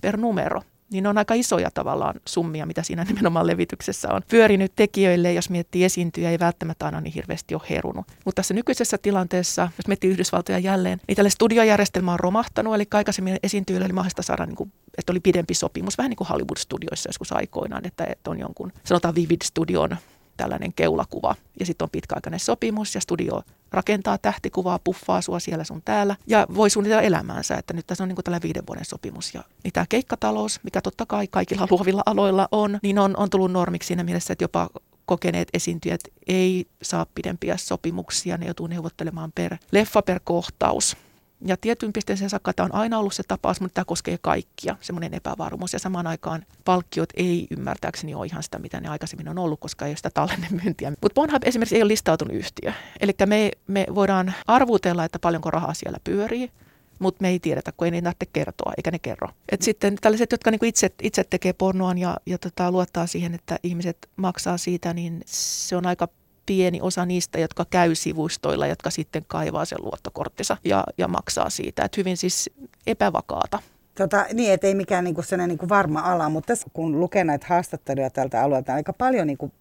per 0.00 0.16
numero. 0.16 0.62
Niin 0.90 1.02
ne 1.02 1.08
on 1.08 1.18
aika 1.18 1.34
isoja 1.34 1.70
tavallaan 1.70 2.14
summia, 2.28 2.66
mitä 2.66 2.82
siinä 2.82 3.04
nimenomaan 3.08 3.46
levityksessä 3.46 4.08
on 4.12 4.22
pyörinyt 4.28 4.72
tekijöille. 4.76 5.32
Jos 5.32 5.50
miettii 5.50 5.84
esiintyjä, 5.84 6.30
ei 6.30 6.38
välttämättä 6.38 6.84
aina 6.84 7.00
niin 7.00 7.12
hirveästi 7.12 7.54
ole 7.54 7.62
herunut. 7.70 8.06
Mutta 8.24 8.36
tässä 8.36 8.54
nykyisessä 8.54 8.98
tilanteessa, 8.98 9.68
jos 9.76 9.86
miettii 9.88 10.10
Yhdysvaltoja 10.10 10.58
jälleen, 10.58 11.00
niin 11.08 11.16
tälle 11.16 11.30
studiojärjestelmä 11.30 12.12
on 12.12 12.20
romahtanut. 12.20 12.74
Eli 12.74 12.84
aikaisemmin 12.94 13.36
esiintyjille 13.42 13.84
oli 13.84 13.92
mahdollista 13.92 14.22
saada 14.22 14.46
niin 14.46 14.56
kuin 14.56 14.72
että 14.98 15.12
oli 15.12 15.20
pidempi 15.20 15.54
sopimus, 15.54 15.98
vähän 15.98 16.10
niin 16.10 16.16
kuin 16.16 16.28
Hollywood-studioissa 16.28 17.08
joskus 17.08 17.32
aikoinaan, 17.32 17.86
että, 17.86 18.04
että 18.04 18.30
on 18.30 18.38
jonkun, 18.38 18.72
sanotaan 18.84 19.14
Vivid 19.14 19.40
Studion 19.44 19.96
tällainen 20.36 20.72
keulakuva 20.72 21.34
ja 21.60 21.66
sitten 21.66 21.84
on 21.84 21.90
pitkäaikainen 21.90 22.40
sopimus 22.40 22.94
ja 22.94 23.00
studio 23.00 23.42
rakentaa 23.70 24.18
tähtikuvaa, 24.18 24.78
puffaa 24.78 25.20
sua 25.20 25.38
siellä 25.38 25.64
sun 25.64 25.82
täällä 25.84 26.16
ja 26.26 26.46
voi 26.54 26.70
suunnitella 26.70 27.02
elämäänsä, 27.02 27.54
että 27.54 27.74
nyt 27.74 27.86
tässä 27.86 28.04
on 28.04 28.08
niin 28.08 28.16
kuin 28.16 28.24
tällainen 28.24 28.48
viiden 28.48 28.66
vuoden 28.66 28.84
sopimus. 28.84 29.34
Ja 29.34 29.44
niin 29.64 29.72
tämä 29.72 29.86
keikkatalous, 29.88 30.60
mikä 30.62 30.80
totta 30.80 31.06
kai 31.06 31.26
kaikilla 31.26 31.66
luovilla 31.70 32.02
aloilla 32.06 32.48
on, 32.52 32.78
niin 32.82 32.98
on, 32.98 33.16
on 33.16 33.30
tullut 33.30 33.52
normiksi 33.52 33.86
siinä 33.86 34.04
mielessä, 34.04 34.32
että 34.32 34.44
jopa 34.44 34.70
kokeneet 35.06 35.48
esiintyjät 35.52 36.00
ei 36.26 36.66
saa 36.82 37.06
pidempiä 37.14 37.56
sopimuksia, 37.56 38.36
ne 38.36 38.46
joutuu 38.46 38.66
neuvottelemaan 38.66 39.32
per 39.34 39.56
leffa 39.72 40.02
per 40.02 40.20
kohtaus 40.24 40.96
Ja 41.46 41.56
tietyn 41.56 41.92
pisteeseen 41.92 42.30
saakka 42.30 42.52
tämä 42.52 42.64
on 42.64 42.74
aina 42.74 42.98
ollut 42.98 43.14
se 43.14 43.22
tapaus, 43.22 43.60
mutta 43.60 43.74
tämä 43.74 43.84
koskee 43.84 44.18
kaikkia, 44.20 44.76
semmoinen 44.80 45.14
epävarmuus. 45.14 45.72
Ja 45.72 45.78
samaan 45.78 46.06
aikaan 46.06 46.44
palkkiot 46.64 47.08
ei 47.16 47.46
ymmärtääkseni 47.50 48.14
ole 48.14 48.26
ihan 48.26 48.42
sitä, 48.42 48.58
mitä 48.58 48.80
ne 48.80 48.88
aikaisemmin 48.88 49.28
on 49.28 49.38
ollut, 49.38 49.60
koska 49.60 49.86
ei 49.86 49.90
ole 49.90 49.96
sitä 49.96 50.10
tallennemyyntiä. 50.10 50.90
Mutta 50.90 51.14
Pornhub 51.14 51.42
esimerkiksi 51.44 51.76
ei 51.76 51.82
ole 51.82 51.88
listautunut 51.88 52.36
yhtiö. 52.36 52.72
Eli 53.00 53.12
me, 53.26 53.50
me 53.66 53.86
voidaan 53.94 54.34
arvutella, 54.46 55.04
että 55.04 55.18
paljonko 55.18 55.50
rahaa 55.50 55.74
siellä 55.74 55.98
pyörii, 56.04 56.50
mutta 56.98 57.22
me 57.22 57.28
ei 57.28 57.38
tiedetä, 57.38 57.72
kun 57.72 57.84
ei 57.84 57.90
niitä 57.90 58.04
tarvitse 58.04 58.26
kertoa, 58.32 58.72
eikä 58.76 58.90
ne 58.90 58.98
kerro. 58.98 59.28
Et 59.48 59.62
sitten 59.62 59.96
tällaiset, 60.00 60.32
jotka 60.32 60.50
niinku 60.50 60.66
itse, 60.66 60.90
itse 61.02 61.24
tekee 61.24 61.52
pornoa 61.52 61.92
ja, 61.96 62.16
ja 62.26 62.38
tota, 62.38 62.72
luottaa 62.72 63.06
siihen, 63.06 63.34
että 63.34 63.58
ihmiset 63.62 64.08
maksaa 64.16 64.58
siitä, 64.58 64.94
niin 64.94 65.22
se 65.26 65.76
on 65.76 65.86
aika 65.86 66.08
pieni 66.48 66.80
osa 66.80 67.06
niistä, 67.06 67.38
jotka 67.38 67.64
käy 67.70 67.94
sivustoilla, 67.94 68.66
jotka 68.66 68.90
sitten 68.90 69.24
kaivaa 69.26 69.64
sen 69.64 69.78
luottokorttinsa 69.82 70.56
ja, 70.64 70.84
ja 70.98 71.08
maksaa 71.08 71.50
siitä. 71.50 71.84
Et 71.84 71.96
hyvin 71.96 72.16
siis 72.16 72.50
epävakaata. 72.86 73.58
Tota, 73.94 74.26
niin, 74.32 74.52
että 74.52 74.66
ei 74.66 74.74
mikään 74.74 75.04
niinku 75.04 75.22
sellainen 75.22 75.48
niinku 75.48 75.68
varma 75.68 76.00
ala, 76.00 76.28
mutta 76.28 76.46
tässä 76.46 76.66
kun 76.72 77.00
lukee 77.00 77.24
näitä 77.24 77.46
haastatteluja 77.48 78.10
tältä 78.10 78.42
alueelta, 78.42 78.74
aika 78.74 78.92
paljon 78.92 79.26
niinku 79.26 79.52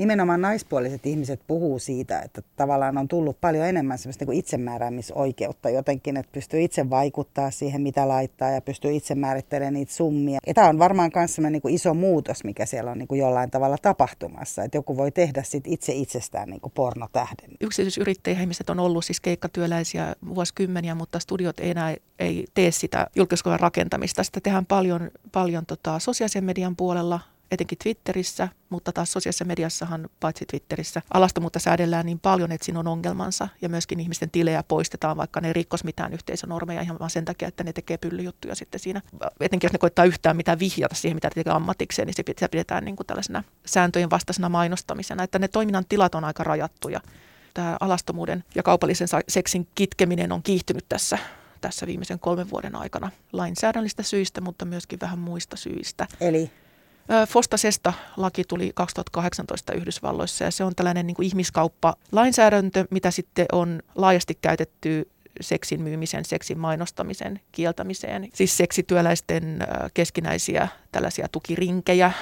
nimenomaan 0.00 0.40
naispuoliset 0.40 1.06
ihmiset 1.06 1.40
puhuu 1.46 1.78
siitä, 1.78 2.20
että 2.20 2.42
tavallaan 2.56 2.98
on 2.98 3.08
tullut 3.08 3.40
paljon 3.40 3.66
enemmän 3.66 3.98
semmoista 3.98 4.24
niin 4.24 4.38
itsemääräämisoikeutta 4.38 5.70
jotenkin, 5.70 6.16
että 6.16 6.32
pystyy 6.32 6.60
itse 6.60 6.90
vaikuttaa 6.90 7.50
siihen, 7.50 7.82
mitä 7.82 8.08
laittaa 8.08 8.50
ja 8.50 8.60
pystyy 8.60 8.92
itse 8.92 9.14
määrittelemään 9.14 9.74
niitä 9.74 9.92
summia. 9.92 10.38
Ja 10.46 10.54
tämä 10.54 10.68
on 10.68 10.78
varmaan 10.78 11.10
myös 11.14 11.34
semmoinen 11.34 11.60
niin 11.64 11.74
iso 11.74 11.94
muutos, 11.94 12.44
mikä 12.44 12.66
siellä 12.66 12.90
on 12.90 12.98
niin 12.98 13.08
kuin 13.08 13.18
jollain 13.18 13.50
tavalla 13.50 13.78
tapahtumassa, 13.78 14.64
että 14.64 14.78
joku 14.78 14.96
voi 14.96 15.10
tehdä 15.10 15.42
sit 15.42 15.64
itse 15.66 15.92
itsestään 15.92 16.50
niin 16.50 16.60
kuin 16.60 16.72
pornotähden. 16.72 17.50
ihmiset 18.40 18.70
on 18.70 18.80
ollut 18.80 19.04
siis 19.04 19.20
keikkatyöläisiä 19.20 20.14
vuosikymmeniä, 20.34 20.94
mutta 20.94 21.18
studiot 21.18 21.60
ei 21.60 21.70
enää 21.70 21.94
ei 22.18 22.44
tee 22.54 22.70
sitä 22.70 23.06
julkiskuvan 23.16 23.60
rakentamista. 23.60 24.24
Sitä 24.24 24.40
tehdään 24.40 24.66
paljon, 24.66 25.10
paljon 25.32 25.66
tota, 25.66 25.98
sosiaalisen 25.98 26.44
median 26.44 26.76
puolella, 26.76 27.20
etenkin 27.50 27.78
Twitterissä, 27.78 28.48
mutta 28.70 28.92
taas 28.92 29.12
sosiaalisessa 29.12 29.44
mediassahan, 29.44 30.08
paitsi 30.20 30.46
Twitterissä, 30.46 31.02
alastomuutta 31.14 31.58
säädellään 31.58 32.06
niin 32.06 32.18
paljon, 32.18 32.52
että 32.52 32.64
siinä 32.64 32.80
on 32.80 32.86
ongelmansa. 32.86 33.48
Ja 33.62 33.68
myöskin 33.68 34.00
ihmisten 34.00 34.30
tilejä 34.30 34.62
poistetaan, 34.62 35.16
vaikka 35.16 35.40
ne 35.40 35.48
ei 35.48 35.52
rikkos 35.52 35.84
mitään 35.84 36.12
yhteisönormeja 36.12 36.82
ihan 36.82 36.98
vaan 36.98 37.10
sen 37.10 37.24
takia, 37.24 37.48
että 37.48 37.64
ne 37.64 37.72
tekee 37.72 37.98
pyllyjuttuja 37.98 38.54
sitten 38.54 38.80
siinä. 38.80 39.02
Etenkin 39.40 39.68
jos 39.68 39.72
ne 39.72 39.78
koittaa 39.78 40.04
yhtään 40.04 40.36
mitään 40.36 40.58
vihjata 40.58 40.94
siihen, 40.94 41.16
mitä 41.16 41.30
tekee 41.30 41.52
ammatikseen, 41.52 42.06
niin 42.06 42.14
se 42.38 42.48
pidetään 42.48 42.84
niin 42.84 42.96
kuin 42.96 43.06
tällaisena 43.06 43.44
sääntöjen 43.66 44.10
vastaisena 44.10 44.48
mainostamisena. 44.48 45.22
Että 45.22 45.38
ne 45.38 45.48
toiminnan 45.48 45.84
tilat 45.88 46.14
on 46.14 46.24
aika 46.24 46.44
rajattuja. 46.44 47.00
Tämä 47.54 47.76
alastomuuden 47.80 48.44
ja 48.54 48.62
kaupallisen 48.62 49.08
seksin 49.28 49.68
kitkeminen 49.74 50.32
on 50.32 50.42
kiihtynyt 50.42 50.84
tässä 50.88 51.18
tässä 51.60 51.86
viimeisen 51.86 52.18
kolmen 52.18 52.50
vuoden 52.50 52.76
aikana 52.76 53.10
lainsäädännöllistä 53.32 54.02
syistä, 54.02 54.40
mutta 54.40 54.64
myöskin 54.64 55.00
vähän 55.00 55.18
muista 55.18 55.56
syistä. 55.56 56.06
Eli 56.20 56.50
Fostasesta-laki 57.28 58.44
tuli 58.44 58.70
2018 58.74 59.72
Yhdysvalloissa 59.72 60.44
ja 60.44 60.50
se 60.50 60.64
on 60.64 60.74
tällainen 60.74 61.06
niin 61.06 61.14
kuin 61.14 61.26
ihmiskauppa-lainsäädäntö, 61.26 62.84
mitä 62.90 63.10
sitten 63.10 63.46
on 63.52 63.82
laajasti 63.94 64.38
käytetty 64.42 65.08
seksin 65.40 65.82
myymisen, 65.82 66.24
seksin 66.24 66.58
mainostamisen 66.58 67.40
kieltämiseen. 67.52 68.28
Siis 68.34 68.56
seksityöläisten 68.56 69.66
keskinäisiä 69.94 70.68
tällaisia 70.92 71.28
tukirinkejä 71.32 72.12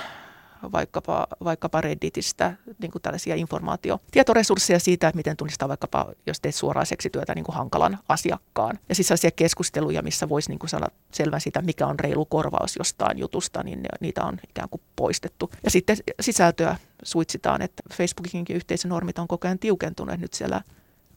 vaikkapa, 0.73 1.27
vaikkapa 1.45 1.81
Redditistä 1.81 2.55
niin 2.79 2.91
kuin 2.91 3.03
tällaisia 3.03 3.35
informaatio, 3.35 4.01
tietoresursseja 4.11 4.79
siitä, 4.81 5.09
että 5.09 5.17
miten 5.17 5.37
tunnistaa 5.37 5.69
vaikkapa, 5.69 6.07
jos 6.27 6.41
teet 6.41 6.55
suoraa 6.55 6.85
seksityötä 6.85 7.35
niin 7.35 7.45
kuin 7.45 7.57
hankalan 7.57 7.99
asiakkaan. 8.09 8.79
Ja 8.89 8.95
siis 8.95 9.09
sellaisia 9.09 9.31
keskusteluja, 9.31 10.03
missä 10.03 10.29
voisi 10.29 10.51
niin 10.51 10.59
kuin 10.59 10.71
saada 10.71 10.89
selvän 11.13 11.41
siitä, 11.41 11.63
mikä 11.63 11.87
on 11.87 11.99
reilu 11.99 12.25
korvaus 12.25 12.77
jostain 12.77 13.19
jutusta, 13.19 13.63
niin 13.63 13.81
niitä 14.01 14.25
on 14.25 14.39
ikään 14.49 14.69
kuin 14.69 14.83
poistettu. 14.97 15.51
Ja 15.65 15.71
sitten 15.71 15.97
sisältöä 16.21 16.77
suitsitaan, 17.03 17.63
että 17.63 17.83
Facebookinkin 17.95 18.57
yhteisönormit 18.57 19.19
on 19.19 19.29
koko 19.29 19.49
ajan 19.49 19.59
tiukentuneet. 19.59 20.21
Nyt 20.21 20.35
siellä 20.35 20.63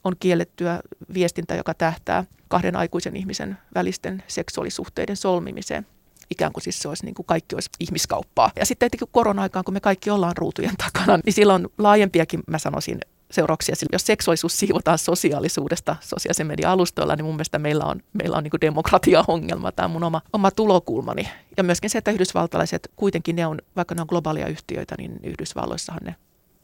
on 0.04 0.16
kiellettyä 0.20 0.80
viestintä, 1.14 1.54
joka 1.54 1.74
tähtää 1.74 2.24
kahden 2.48 2.76
aikuisen 2.76 3.16
ihmisen 3.16 3.58
välisten 3.74 4.22
seksuaalisuhteiden 4.26 5.16
solmimiseen 5.16 5.86
ikään 6.32 6.52
kuin 6.52 6.62
siis 6.62 6.78
se 6.78 6.88
olisi 6.88 7.04
niin 7.04 7.14
kuin 7.14 7.26
kaikki 7.26 7.54
olisi 7.56 7.70
ihmiskauppaa. 7.80 8.50
Ja 8.56 8.66
sitten 8.66 8.90
korona-aikaan, 9.10 9.64
kun 9.64 9.74
me 9.74 9.80
kaikki 9.80 10.10
ollaan 10.10 10.36
ruutujen 10.36 10.76
takana, 10.76 11.18
niin 11.24 11.32
silloin 11.32 11.68
laajempiakin, 11.78 12.40
mä 12.46 12.58
sanoisin, 12.58 12.98
seurauksia. 13.32 13.74
Jos 13.92 14.06
seksuaalisuus 14.06 14.58
siivotaan 14.58 14.98
sosiaalisuudesta 14.98 15.96
sosiaalisen 16.00 16.46
median 16.46 16.70
alustoilla, 16.70 17.16
niin 17.16 17.24
mun 17.24 17.34
mielestä 17.34 17.58
meillä 17.58 17.84
on, 17.84 18.00
meillä 18.12 18.36
on 18.36 18.44
niin 18.44 18.60
demokratia-ongelma. 18.60 19.72
Tämä 19.72 19.84
on 19.84 19.90
mun 19.90 20.04
oma, 20.04 20.20
oma 20.32 20.50
tulokulmani. 20.50 21.28
Ja 21.56 21.62
myöskin 21.62 21.90
se, 21.90 21.98
että 21.98 22.10
yhdysvaltalaiset, 22.10 22.90
kuitenkin 22.96 23.36
ne 23.36 23.46
on, 23.46 23.58
vaikka 23.76 23.94
ne 23.94 24.00
on 24.00 24.06
globaalia 24.10 24.46
yhtiöitä, 24.46 24.94
niin 24.98 25.20
Yhdysvalloissahan 25.22 26.02
ne, 26.04 26.14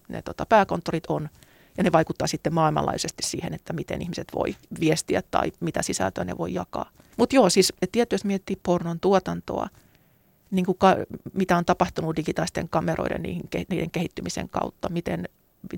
ne 0.09 0.23
tota, 0.23 0.47
pääkonttorit 0.47 1.05
on. 1.09 1.29
Ja 1.79 1.85
ne 1.85 1.93
vaikuttaa 1.93 2.29
sitten 2.29 2.55
maailmanlaajuisesti 2.55 3.23
siihen, 3.23 3.55
että 3.55 3.73
miten 3.73 4.03
ihmiset 4.03 4.29
voi 4.35 4.57
viestiä 4.81 5.23
tai 5.31 5.53
mitä 5.61 5.83
sisältöä 5.83 6.25
ne 6.25 6.39
voi 6.39 6.55
jakaa. 6.55 6.91
Mutta 7.17 7.37
joo, 7.37 7.51
siis 7.51 7.73
tietysti 7.93 8.15
jos 8.15 8.25
miettii 8.25 8.57
pornon 8.63 9.01
tuotantoa, 9.01 9.69
niin 10.51 10.67
kuin 10.67 10.79
ka, 10.79 10.97
mitä 11.33 11.57
on 11.57 11.65
tapahtunut 11.65 12.17
digitaalisten 12.17 12.69
kameroiden 12.69 13.23
niihin, 13.23 13.49
niiden 13.69 13.91
kehittymisen 13.91 14.49
kautta, 14.49 14.89
miten, 14.89 15.29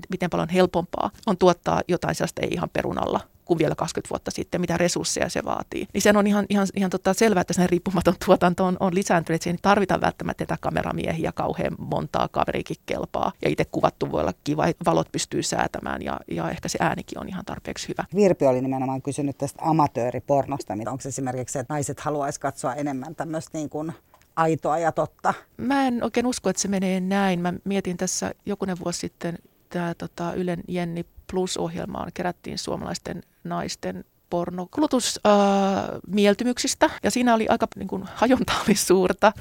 miten 0.09 0.29
paljon 0.29 0.49
helpompaa 0.49 1.11
on 1.25 1.37
tuottaa 1.37 1.81
jotain 1.87 2.15
sellaista 2.15 2.41
ei 2.41 2.49
ihan 2.51 2.69
perunalla 2.69 3.19
kuin 3.51 3.59
vielä 3.59 3.75
20 3.75 4.09
vuotta 4.09 4.31
sitten, 4.31 4.61
mitä 4.61 4.77
resursseja 4.77 5.29
se 5.29 5.45
vaatii. 5.45 5.87
Niin 5.93 6.01
sen 6.01 6.17
on 6.17 6.27
ihan, 6.27 6.45
ihan, 6.49 6.67
ihan 6.75 6.91
tota 6.91 7.13
selvää, 7.13 7.41
että 7.41 7.53
sen 7.53 7.69
riippumaton 7.69 8.13
tuotanto 8.25 8.65
on, 8.65 8.77
on 8.79 8.95
lisääntynyt, 8.95 9.35
että 9.35 9.43
siihen 9.43 9.59
tarvitaan 9.61 10.01
välttämättä 10.01 10.45
tätä 10.45 10.57
kameramiehiä 10.61 11.31
kauhean 11.31 11.75
montaa 11.77 12.27
kaveriikin 12.27 12.75
kelpaa. 12.85 13.31
Ja 13.41 13.49
itse 13.49 13.65
kuvattu 13.65 14.11
voi 14.11 14.21
olla 14.21 14.33
kiva, 14.43 14.63
valot 14.85 15.11
pystyy 15.11 15.43
säätämään 15.43 16.01
ja, 16.01 16.19
ja 16.31 16.49
ehkä 16.49 16.69
se 16.69 16.77
äänikin 16.81 17.19
on 17.19 17.29
ihan 17.29 17.45
tarpeeksi 17.45 17.87
hyvä. 17.87 18.05
Virpi 18.15 18.45
oli 18.45 18.61
nimenomaan 18.61 19.01
kysynyt 19.01 19.37
tästä 19.37 19.63
amatööripornosta. 19.65 20.73
Onko 20.73 21.01
se 21.01 21.09
esimerkiksi 21.09 21.53
se, 21.53 21.59
että 21.59 21.73
naiset 21.73 21.99
haluaisi 21.99 22.39
katsoa 22.39 22.75
enemmän 22.75 23.15
tämmöistä 23.15 23.57
niin 23.57 23.69
kuin 23.69 23.93
aitoa 24.35 24.79
ja 24.79 24.91
totta? 24.91 25.33
Mä 25.57 25.87
en 25.87 26.03
oikein 26.03 26.25
usko, 26.25 26.49
että 26.49 26.61
se 26.61 26.67
menee 26.67 26.99
näin. 26.99 27.39
Mä 27.39 27.53
mietin 27.63 27.97
tässä 27.97 28.31
jokunen 28.45 28.77
vuosi 28.83 28.99
sitten 28.99 29.37
tämä 29.69 29.93
tota, 29.97 30.33
Ylen 30.33 30.63
Jenni 30.67 31.05
Plus-ohjelmaan 31.31 32.11
kerättiin 32.13 32.57
suomalaisten 32.57 33.23
naisten 33.43 34.05
pornokulutusmieltymyksistä. 34.29 36.85
Äh, 36.85 36.99
ja 37.03 37.11
siinä 37.11 37.33
oli 37.33 37.47
aika 37.49 37.67
niin 37.75 37.87
kuin, 37.87 38.03
hajonta 38.15 38.53
oli 38.67 38.75
suurta. 38.75 39.33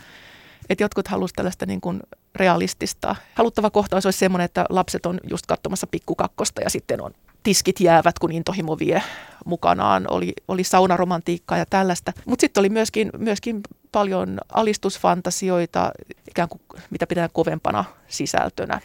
Että 0.68 0.84
jotkut 0.84 1.08
halusivat 1.08 1.36
tällaista 1.36 1.66
niin 1.66 1.80
kuin, 1.80 2.00
realistista. 2.34 3.16
Haluttava 3.34 3.70
kohtaus 3.70 4.06
olisi 4.06 4.18
sellainen, 4.18 4.44
että 4.44 4.64
lapset 4.68 5.06
on 5.06 5.20
just 5.30 5.46
katsomassa 5.46 5.86
pikkukakkosta 5.86 6.60
ja 6.60 6.70
sitten 6.70 7.02
on 7.02 7.14
tiskit 7.42 7.80
jäävät, 7.80 8.18
kun 8.18 8.32
intohimo 8.32 8.78
vie 8.78 9.02
mukanaan. 9.46 10.06
Oli, 10.10 10.32
oli 10.48 10.64
saunaromantiikkaa 10.64 11.58
ja 11.58 11.66
tällaista. 11.66 12.12
Mutta 12.26 12.40
sitten 12.40 12.60
oli 12.60 12.68
myöskin, 12.68 13.10
myöskin 13.18 13.60
paljon 13.92 14.38
alistusfantasioita, 14.52 15.92
ikään 16.30 16.48
kuin 16.48 16.60
mitä 16.90 17.06
pidetään 17.06 17.30
kovempana 17.32 17.84
sisältönä. 18.08 18.80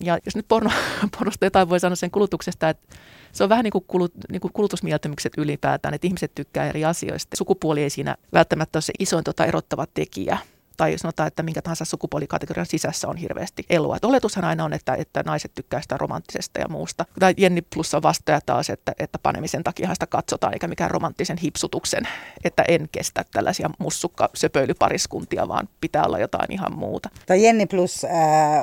Ja 0.00 0.18
jos 0.24 0.36
nyt 0.36 0.48
porno, 0.48 0.70
pornosta 1.18 1.46
jotain 1.46 1.68
voi 1.68 1.80
sanoa 1.80 1.96
sen 1.96 2.10
kulutuksesta, 2.10 2.68
että 2.68 2.96
se 3.32 3.42
on 3.42 3.48
vähän 3.48 3.64
niin 3.64 3.72
kuin, 3.72 3.84
kulut, 3.88 4.12
niin 4.30 4.40
kuin 4.40 4.52
kulutusmieltymykset 4.52 5.32
ylipäätään, 5.38 5.94
että 5.94 6.06
ihmiset 6.06 6.34
tykkää 6.34 6.68
eri 6.68 6.84
asioista. 6.84 7.36
Sukupuoli 7.36 7.82
ei 7.82 7.90
siinä 7.90 8.16
välttämättä 8.32 8.76
ole 8.76 8.82
se 8.82 8.92
isoin 8.98 9.24
tota 9.24 9.44
erottava 9.44 9.86
tekijä 9.94 10.38
tai 10.80 10.98
sanotaan, 10.98 11.26
että 11.26 11.42
minkä 11.42 11.62
tahansa 11.62 11.84
sukupuolikategorian 11.84 12.66
sisässä 12.66 13.08
on 13.08 13.16
hirveästi 13.16 13.64
elua. 13.70 13.96
Et 13.96 14.04
oletushan 14.04 14.44
aina 14.44 14.64
on, 14.64 14.72
että, 14.72 14.94
että 14.94 15.22
naiset 15.26 15.52
tykkää 15.54 15.82
sitä 15.82 15.96
romanttisesta 15.98 16.60
ja 16.60 16.68
muusta. 16.68 17.04
Tai 17.18 17.34
Jenni 17.36 17.62
Plussa 17.62 18.02
vastaja 18.02 18.40
taas, 18.46 18.70
että, 18.70 18.92
että 18.98 19.18
panemisen 19.22 19.64
takia 19.64 19.94
sitä 19.94 20.06
katsotaan, 20.06 20.52
eikä 20.52 20.68
mikään 20.68 20.90
romanttisen 20.90 21.36
hipsutuksen, 21.36 22.08
että 22.44 22.64
en 22.68 22.88
kestä 22.92 23.24
tällaisia 23.32 23.70
mussukka-söpöilypariskuntia, 23.78 25.48
vaan 25.48 25.68
pitää 25.80 26.04
olla 26.04 26.18
jotain 26.18 26.52
ihan 26.52 26.78
muuta. 26.78 27.08
Tai 27.26 27.44
Jenni 27.44 27.66
Plus 27.66 28.04
äh, 28.04 28.10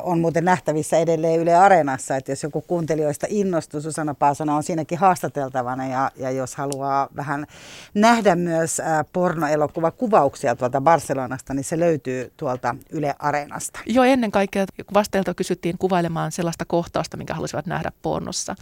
on 0.04 0.20
muuten 0.20 0.46
nähtävissä 0.46 0.98
edelleen 0.98 1.40
Yle 1.40 1.56
Areenassa, 1.56 2.16
että 2.16 2.32
jos 2.32 2.44
joku 2.44 2.62
kuuntelijoista 2.62 3.28
innostuu, 3.30 3.82
Susanna 3.82 4.14
Paasana 4.14 4.56
on 4.56 4.64
siinäkin 4.64 4.98
haastateltavana 4.98 5.88
ja, 5.88 6.12
ja 6.16 6.32
jos 6.32 6.56
haluaa 6.56 7.08
vähän 7.16 7.48
nähdä 7.94 8.36
myös 8.36 8.80
äh, 8.80 9.06
pornoelokuvakuvauksia 9.14 10.56
tuolta 10.56 10.82
Barcelonasta, 10.82 11.54
niin 11.54 11.64
se 11.64 11.80
löytyy 11.80 12.07
löytyy 12.08 12.34
tuolta 12.38 12.76
Yle 12.92 13.16
Areenasta. 13.20 13.80
Joo, 13.86 14.04
ennen 14.04 14.32
kaikkea 14.32 14.66
kun 14.78 14.94
vasteelta 14.94 15.34
kysyttiin 15.34 15.78
kuvailemaan 15.78 16.32
sellaista 16.32 16.66
kohtausta, 16.66 17.18
minkä 17.18 17.34
halusivat 17.34 17.66
nähdä 17.66 17.92
pornossa, 18.02 18.56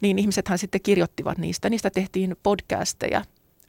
niin 0.00 0.18
ihmisethän 0.18 0.58
sitten 0.58 0.80
kirjoittivat 0.80 1.38
niistä. 1.38 1.70
Niistä 1.70 1.90
tehtiin 1.90 2.36
podcasteja, 2.42 3.24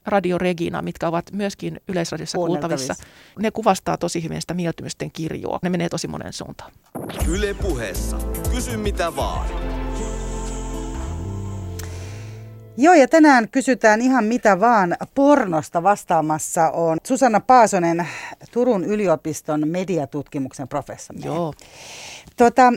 Radio 0.06 0.38
Regina, 0.38 0.82
mitkä 0.82 1.08
ovat 1.08 1.32
myöskin 1.32 1.80
Yleisradiossa 1.88 2.38
kuultavissa. 2.38 2.94
Ne 3.38 3.50
kuvastaa 3.50 3.96
tosi 3.96 4.22
hyvin 4.22 4.40
sitä 4.40 4.54
mieltymysten 4.54 5.10
kirjoa. 5.12 5.58
Ne 5.62 5.70
menee 5.70 5.88
tosi 5.88 6.08
monen 6.08 6.32
suuntaan. 6.32 6.72
Yle 7.28 7.54
puheessa. 7.54 8.18
Kysy 8.54 8.76
mitä 8.76 9.16
vaan. 9.16 9.48
Joo, 12.80 12.94
ja 12.94 13.08
tänään 13.08 13.48
kysytään 13.48 14.00
ihan 14.00 14.24
mitä 14.24 14.60
vaan 14.60 14.96
pornosta 15.14 15.82
vastaamassa 15.82 16.70
on 16.70 16.98
Susanna 17.04 17.40
Paasonen, 17.40 18.08
Turun 18.52 18.84
yliopiston 18.84 19.68
mediatutkimuksen 19.68 20.68
professori. 20.68 21.20
Joo. 21.24 21.52
Tota, 22.36 22.72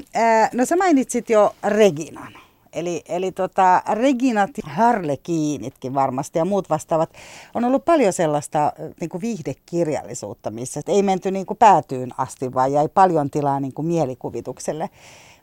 no 0.53 0.65
sä 0.65 0.75
mainitsit 0.75 1.29
jo 1.29 1.55
Reginan. 1.63 2.34
Eli, 2.74 3.01
eli 3.10 3.31
tota, 3.31 3.81
Reginat 3.93 4.50
Harlekiinitkin 4.63 5.93
varmasti 5.93 6.39
ja 6.39 6.46
muut 6.46 6.70
vastaavat. 6.70 7.10
On 7.53 7.63
ollut 7.65 7.86
paljon 7.86 8.13
sellaista 8.13 8.74
niin 9.00 9.10
kuin 9.10 9.22
viihdekirjallisuutta, 9.22 10.51
missä 10.51 10.81
ei 10.88 11.03
menty 11.03 11.31
niin 11.31 11.46
kuin 11.46 11.58
päätyyn 11.58 12.10
asti, 12.17 12.53
vaan 12.53 12.74
jäi 12.74 12.88
paljon 12.93 13.29
tilaa 13.29 13.60
niin 13.60 13.74
kuin 13.74 13.88
mielikuvitukselle. 13.88 14.89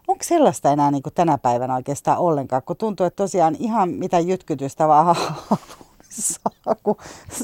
Onko 0.08 0.24
sellaista 0.24 0.72
enää 0.72 0.90
niin 0.90 1.02
kuin 1.02 1.14
tänä 1.14 1.38
päivänä 1.38 1.74
oikeastaan 1.74 2.18
ollenkaan, 2.18 2.62
kun 2.62 2.76
tuntuu, 2.76 3.06
että 3.06 3.22
tosiaan 3.22 3.56
ihan 3.58 3.90
mitä 3.90 4.18
jytkytystä 4.18 4.88
vaan 4.88 5.16
saa, 6.10 6.74
kun, 6.82 6.96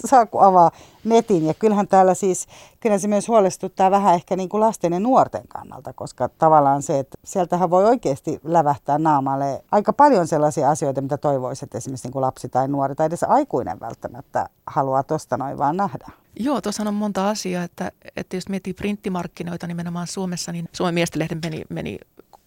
saa, 0.07 0.27
kun 0.27 0.43
avaa 0.43 0.71
netin. 1.05 1.47
Ja 1.47 1.55
kyllähän 1.55 1.89
täällä 1.89 2.15
siis, 2.15 2.47
kyllä 2.81 2.99
se 2.99 3.09
myös 3.09 3.29
huolestuttaa 3.29 3.91
vähän 3.91 4.15
ehkä 4.15 4.37
niin 4.37 4.49
kuin 4.49 4.61
lasten 4.61 4.93
ja 4.93 5.01
nuorten 5.01 5.49
kannalta, 5.49 5.93
koska 5.93 6.29
tavallaan 6.29 6.83
se, 6.83 6.99
että 6.99 7.19
sieltähän 7.25 7.71
voi 7.71 7.85
oikeasti 7.85 8.41
lävähtää 8.45 8.99
naamalle 8.99 9.65
aika 9.73 9.93
paljon 9.93 10.27
sellaisia 10.27 10.71
asioita, 10.71 11.01
mitä 11.01 11.17
toivoisit 11.17 11.63
että 11.63 11.79
esimerkiksi 11.79 12.07
niin 12.07 12.13
kuin 12.13 12.23
lapsi 12.23 12.49
tai 12.49 12.69
nuori 12.69 12.95
tai 12.95 13.07
edes 13.07 13.23
aikuinen 13.23 13.81
välttämättä 13.81 14.49
haluaa 14.67 15.03
tuosta 15.03 15.37
noin 15.37 15.59
vaan 15.59 15.77
nähdä. 15.77 16.07
Joo, 16.37 16.61
tuossa 16.61 16.83
on 16.83 16.95
monta 16.95 17.29
asiaa, 17.29 17.65
että, 17.65 17.93
että 18.17 18.37
jos 18.37 18.49
miettii 18.49 18.75
printtimarkkinoita 18.75 19.67
nimenomaan 19.67 20.07
Suomessa, 20.07 20.53
niin 20.53 20.69
Suomen 20.73 20.95
miestenlehden 20.95 21.39
meni, 21.43 21.63
meni 21.69 21.99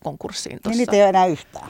konkurssiin. 0.04 0.60
Niin 0.66 0.77
niitä 0.77 0.96
ei 0.96 1.01
ole 1.01 1.10
enää 1.10 1.25
yhtään. 1.25 1.70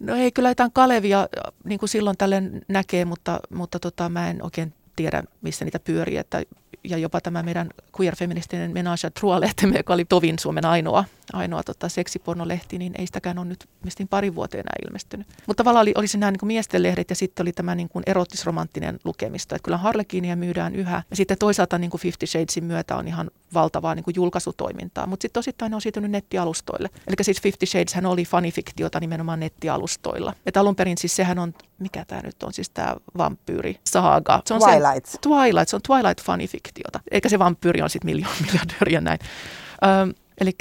No 0.00 0.14
ei, 0.14 0.32
kyllä 0.32 0.48
jotain 0.48 0.72
Kalevia 0.72 1.28
niin 1.64 1.78
kuin 1.78 1.88
silloin 1.88 2.16
tälle 2.16 2.42
näkee, 2.68 3.04
mutta, 3.04 3.40
mutta 3.54 3.78
tota, 3.78 4.08
mä 4.08 4.30
en 4.30 4.44
oikein 4.44 4.74
tiedä, 4.96 5.22
missä 5.42 5.64
niitä 5.64 5.78
pyörii. 5.78 6.16
Että 6.16 6.42
ja 6.84 6.98
jopa 6.98 7.20
tämä 7.20 7.42
meidän 7.42 7.68
queer-feministinen 8.00 8.70
Menage 8.72 9.10
Trois-lehtemme, 9.20 9.76
joka 9.80 9.94
oli 9.94 10.04
tovin 10.04 10.38
Suomen 10.38 10.64
ainoa, 10.64 11.04
ainoa 11.32 11.62
tota, 11.62 11.88
seksipornolehti, 11.88 12.78
niin 12.78 12.94
ei 12.98 13.06
sitäkään 13.06 13.38
ole 13.38 13.46
nyt 13.46 13.68
mistin 13.84 14.08
pari 14.08 14.34
vuoteen 14.34 14.60
enää 14.60 14.88
ilmestynyt. 14.88 15.26
Mutta 15.46 15.64
tavallaan 15.64 15.82
oli, 15.82 15.92
oli 15.96 16.06
nämä 16.16 16.30
niin 16.30 16.38
kuin 16.38 16.46
miesten 16.46 16.82
lehdet 16.82 17.10
ja 17.10 17.16
sitten 17.16 17.44
oli 17.44 17.52
tämä 17.52 17.74
niin 17.74 17.88
kuin 17.88 18.02
erottisromanttinen 18.06 18.98
lukemisto. 19.04 19.54
Että 19.54 19.64
kyllä 19.64 19.76
Harlekinia 19.76 20.36
myydään 20.36 20.74
yhä. 20.74 21.02
Ja 21.10 21.16
sitten 21.16 21.38
toisaalta 21.38 21.78
niin 21.78 21.90
kuin 21.90 22.00
Fifty 22.00 22.26
Shadesin 22.26 22.64
myötä 22.64 22.96
on 22.96 23.08
ihan 23.08 23.30
valtavaa 23.54 23.94
niin 23.94 24.04
kuin 24.04 24.14
julkaisutoimintaa. 24.14 25.06
Mutta 25.06 25.24
sitten 25.24 25.40
osittain 25.40 25.70
ne 25.70 25.74
on 25.74 25.80
siirtynyt 25.80 26.10
nettialustoille. 26.10 26.90
Eli 27.06 27.16
siis 27.22 27.42
Fifty 27.42 27.66
Shades 27.66 27.94
hän 27.94 28.06
oli 28.06 28.24
fanifiktiota 28.24 29.00
nimenomaan 29.00 29.40
nettialustoilla. 29.40 30.32
Että 30.46 30.60
alun 30.60 30.76
perin 30.76 30.98
siis 30.98 31.16
sehän 31.16 31.38
on, 31.38 31.54
mikä 31.78 32.04
tämä 32.04 32.20
nyt 32.24 32.42
on, 32.42 32.52
siis 32.52 32.70
tämä 32.70 32.96
vampyyri 33.16 33.80
saaga. 33.84 34.42
Se 34.46 34.54
on 34.54 34.60
Twilight. 34.60 35.06
Se, 35.06 35.18
Twilight, 35.18 35.68
se 35.68 35.76
on 35.76 35.82
Twilight 35.82 36.24
fanifikti 36.24 36.57
fiktiota. 36.58 37.00
Eikä 37.10 37.28
se 37.28 37.38
vampyyri 37.38 37.82
on 37.82 37.90
sitten 37.90 38.10
miljoon 38.10 38.34
miljardööri 38.46 38.92
ja 38.92 39.00
näin. 39.00 39.18
Eli 40.40 40.52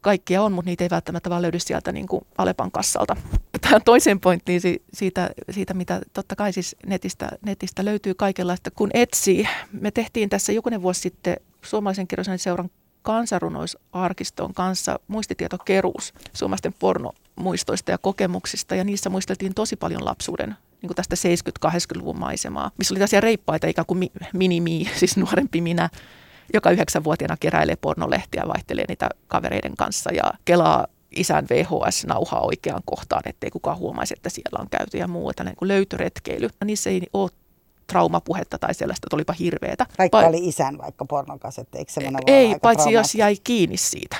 kaikkia 0.00 0.42
on, 0.42 0.52
mutta 0.52 0.70
niitä 0.70 0.84
ei 0.84 0.90
välttämättä 0.90 1.30
vaan 1.30 1.42
löydy 1.42 1.58
sieltä 1.58 1.92
niin 1.92 2.08
kuin 2.08 2.26
Alepan 2.38 2.70
kassalta. 2.70 3.16
Tähän 3.60 3.82
toiseen 3.84 4.20
pointtiin 4.20 4.60
siitä, 4.92 5.30
siitä, 5.50 5.74
mitä 5.74 6.00
totta 6.12 6.36
kai 6.36 6.52
siis 6.52 6.76
netistä, 6.86 7.28
netistä 7.46 7.84
löytyy 7.84 8.14
kaikenlaista, 8.14 8.70
kun 8.70 8.90
etsii. 8.94 9.48
Me 9.72 9.90
tehtiin 9.90 10.28
tässä 10.28 10.52
jokunen 10.52 10.82
vuosi 10.82 11.00
sitten 11.00 11.36
suomalaisen 11.62 12.06
kirjallisuuden 12.08 12.38
seuran 12.38 12.70
kansanrunoisarkiston 13.02 14.54
kanssa 14.54 14.98
muistitietokeruus 15.08 16.14
suomalaisten 16.32 16.74
pornomuistoista 16.78 17.90
ja 17.90 17.98
kokemuksista, 17.98 18.74
ja 18.74 18.84
niissä 18.84 19.10
muisteltiin 19.10 19.54
tosi 19.54 19.76
paljon 19.76 20.04
lapsuuden 20.04 20.56
niin 20.86 20.94
kuin 20.94 21.06
tästä 21.08 21.68
70-80-luvun 21.68 22.18
maisemaa, 22.18 22.70
missä 22.78 22.94
oli 22.94 22.98
tällaisia 22.98 23.20
reippaita 23.20 23.66
ikään 23.66 23.86
kuin 23.86 24.10
minimi, 24.32 24.84
siis 24.98 25.16
nuorempi 25.16 25.60
minä, 25.60 25.90
joka 26.54 26.70
yhdeksänvuotiaana 26.70 27.36
keräilee 27.40 27.76
pornolehtiä 27.76 28.42
ja 28.42 28.48
vaihtelee 28.48 28.84
niitä 28.88 29.08
kavereiden 29.28 29.76
kanssa 29.76 30.10
ja 30.14 30.32
kelaa 30.44 30.86
isän 31.16 31.46
VHS-nauhaa 31.50 32.40
oikeaan 32.40 32.82
kohtaan, 32.84 33.22
ettei 33.26 33.50
kukaan 33.50 33.78
huomaisi, 33.78 34.14
että 34.16 34.30
siellä 34.30 34.58
on 34.60 34.70
käyty 34.70 34.98
ja 34.98 35.08
muu, 35.08 35.32
tällainen 35.32 35.56
kuin 35.56 35.68
löytöretkeily. 35.68 36.48
Niissä 36.64 36.90
ei 36.90 37.02
ole 37.12 37.30
traumapuhetta 37.86 38.58
tai 38.58 38.74
sellaista, 38.74 39.06
että 39.06 39.16
olipa 39.16 39.32
hirveetä. 39.32 39.86
Vaikka 39.98 40.22
pa- 40.22 40.26
oli 40.26 40.48
isän 40.48 40.78
vaikka 40.78 41.04
pornokasetti, 41.04 41.78
eikö 41.78 41.92
se 41.92 42.00
Ei, 42.26 42.56
paitsi 42.62 42.92
jos 42.92 43.14
jäi 43.14 43.36
kiinni 43.44 43.76
siitä. 43.76 44.16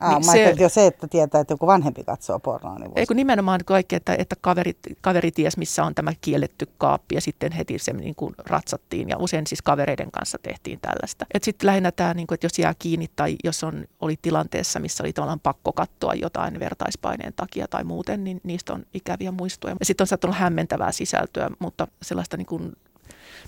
Aa, 0.00 0.18
niin 0.18 0.32
se, 0.32 0.54
jo 0.58 0.68
se, 0.68 0.86
että 0.86 1.08
tietää, 1.08 1.40
että 1.40 1.52
joku 1.52 1.66
vanhempi 1.66 2.04
katsoo 2.04 2.38
pornoa. 2.38 2.78
Niin 2.78 2.92
ei 2.96 3.06
kun 3.06 3.16
nimenomaan 3.16 3.60
kaikki, 3.64 3.96
että, 3.96 4.14
että 4.18 4.36
kaveri, 4.40 4.72
kaveri 5.00 5.30
ties, 5.30 5.56
missä 5.56 5.84
on 5.84 5.94
tämä 5.94 6.12
kielletty 6.20 6.66
kaappi 6.78 7.14
ja 7.14 7.20
sitten 7.20 7.52
heti 7.52 7.78
se 7.78 7.92
niin 7.92 8.14
kuin 8.14 8.34
ratsattiin 8.38 9.08
ja 9.08 9.16
usein 9.18 9.46
siis 9.46 9.62
kavereiden 9.62 10.10
kanssa 10.10 10.38
tehtiin 10.42 10.78
tällaista. 10.80 11.26
Sitten 11.42 11.66
lähinnä 11.66 11.92
tämä, 11.92 12.14
niin 12.14 12.26
kuin, 12.26 12.34
että 12.34 12.44
jos 12.44 12.58
jää 12.58 12.74
kiinni 12.78 13.06
tai 13.16 13.36
jos 13.44 13.64
on, 13.64 13.84
oli 14.00 14.18
tilanteessa, 14.22 14.80
missä 14.80 15.02
oli 15.02 15.12
tavallaan 15.12 15.40
pakko 15.40 15.72
katsoa 15.72 16.14
jotain 16.14 16.60
vertaispaineen 16.60 17.32
takia 17.36 17.68
tai 17.68 17.84
muuten, 17.84 18.24
niin 18.24 18.40
niistä 18.44 18.72
on 18.72 18.82
ikäviä 18.94 19.32
muistoja. 19.32 19.76
Ja 19.80 19.86
sitten 19.86 20.02
on 20.02 20.08
saattanut 20.08 20.36
hämmentävää 20.36 20.92
sisältöä, 20.92 21.50
mutta 21.58 21.88
sellaista 22.02 22.36
niin 22.36 22.46
kuin 22.46 22.72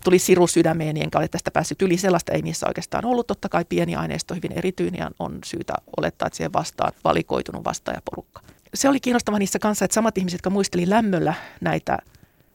tuli 0.04 0.18
siru 0.18 0.46
sydämeen, 0.46 0.96
enkä 0.96 1.18
ole 1.18 1.28
tästä 1.28 1.50
päässyt 1.50 1.82
yli. 1.82 1.96
Sellaista 1.96 2.32
ei 2.32 2.42
niissä 2.42 2.66
oikeastaan 2.66 3.04
ollut. 3.04 3.26
Totta 3.26 3.48
kai 3.48 3.64
pieni 3.68 3.96
aineisto 3.96 4.34
hyvin 4.34 4.52
erityinen 4.52 4.98
ja 4.98 5.10
on 5.18 5.38
syytä 5.44 5.72
olettaa, 5.96 6.26
että 6.26 6.36
siihen 6.36 6.52
vastaan 6.52 6.92
valikoitunut 7.04 7.64
vastaajaporukka. 7.64 8.40
Se 8.74 8.88
oli 8.88 9.00
kiinnostava 9.00 9.38
niissä 9.38 9.58
kanssa, 9.58 9.84
että 9.84 9.94
samat 9.94 10.18
ihmiset, 10.18 10.38
jotka 10.38 10.50
muisteli 10.50 10.90
lämmöllä 10.90 11.34
näitä 11.60 11.98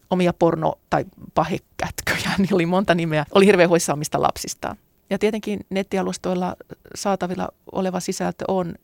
omia 0.09 0.31
porno- 0.31 0.79
tai 0.89 1.05
pahekätköjä, 1.33 2.31
niin 2.37 2.53
oli 2.53 2.65
monta 2.65 2.95
nimeä, 2.95 3.25
oli 3.31 3.45
hirveän 3.45 3.69
huissa 3.69 3.93
omista 3.93 4.21
lapsistaan. 4.21 4.77
Ja 5.09 5.19
tietenkin 5.19 5.59
nettialustoilla 5.69 6.55
saatavilla 6.95 7.49
oleva 7.71 7.99
sisältö 7.99 8.45
on 8.47 8.75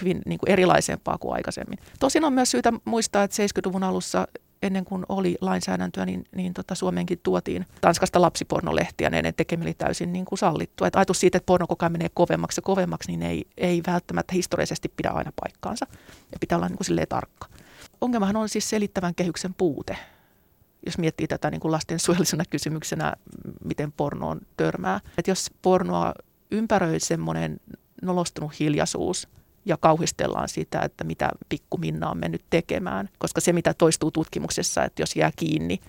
hyvin 0.00 0.22
niin 0.26 0.38
kuin 0.38 0.50
erilaisempaa 0.50 1.18
kuin 1.18 1.34
aikaisemmin. 1.34 1.78
Tosin 2.00 2.24
on 2.24 2.32
myös 2.32 2.50
syytä 2.50 2.72
muistaa, 2.84 3.22
että 3.22 3.42
70-luvun 3.42 3.82
alussa 3.82 4.28
ennen 4.62 4.84
kuin 4.84 5.04
oli 5.08 5.36
lainsäädäntöä, 5.40 6.06
niin, 6.06 6.24
niin 6.36 6.54
tota 6.54 6.74
Suomeenkin 6.74 7.20
tuotiin 7.22 7.66
Tanskasta 7.80 8.20
lapsipornolehtiä, 8.20 9.10
ne 9.10 9.32
tekeminen 9.32 9.74
täysin 9.78 10.12
niin 10.12 10.24
kuin 10.24 10.38
sallittu. 10.38 10.84
Et 10.84 10.96
ajatus 10.96 11.20
siitä, 11.20 11.38
että 11.38 11.46
porno 11.46 11.66
koko 11.66 11.84
ajan 11.84 11.92
menee 11.92 12.08
kovemmaksi 12.14 12.58
ja 12.58 12.62
kovemmaksi, 12.62 13.10
niin 13.10 13.22
ei, 13.22 13.44
ei 13.56 13.82
välttämättä 13.86 14.34
historiallisesti 14.34 14.92
pidä 14.96 15.10
aina 15.10 15.32
paikkaansa. 15.42 15.86
Ja 16.32 16.38
pitää 16.40 16.58
olla 16.58 16.68
niin 16.68 16.78
kuin 16.78 17.06
tarkka. 17.08 17.48
Ongelmahan 18.00 18.36
on 18.36 18.48
siis 18.48 18.70
selittävän 18.70 19.14
kehyksen 19.14 19.54
puute. 19.54 19.96
Jos 20.86 20.98
miettii 20.98 21.26
tätä 21.26 21.50
niin 21.50 21.60
kuin 21.60 21.72
lastensuojelisena 21.72 22.44
kysymyksenä, 22.50 23.12
miten 23.64 23.92
pornoon 23.92 24.40
törmää. 24.56 25.00
Et 25.18 25.28
jos 25.28 25.50
pornoa 25.62 26.14
ympäröi 26.50 27.00
semmoinen 27.00 27.60
nolostunut 28.02 28.60
hiljaisuus, 28.60 29.28
ja 29.66 29.76
kauhistellaan 29.76 30.48
sitä, 30.48 30.80
että 30.80 31.04
mitä 31.04 31.30
pikku 31.48 31.76
Minna 31.76 32.10
on 32.10 32.18
mennyt 32.18 32.42
tekemään. 32.50 33.08
Koska 33.18 33.40
se, 33.40 33.52
mitä 33.52 33.74
toistuu 33.74 34.10
tutkimuksessa, 34.10 34.84
että 34.84 35.02
jos 35.02 35.16
jää 35.16 35.30
kiinni 35.36 35.80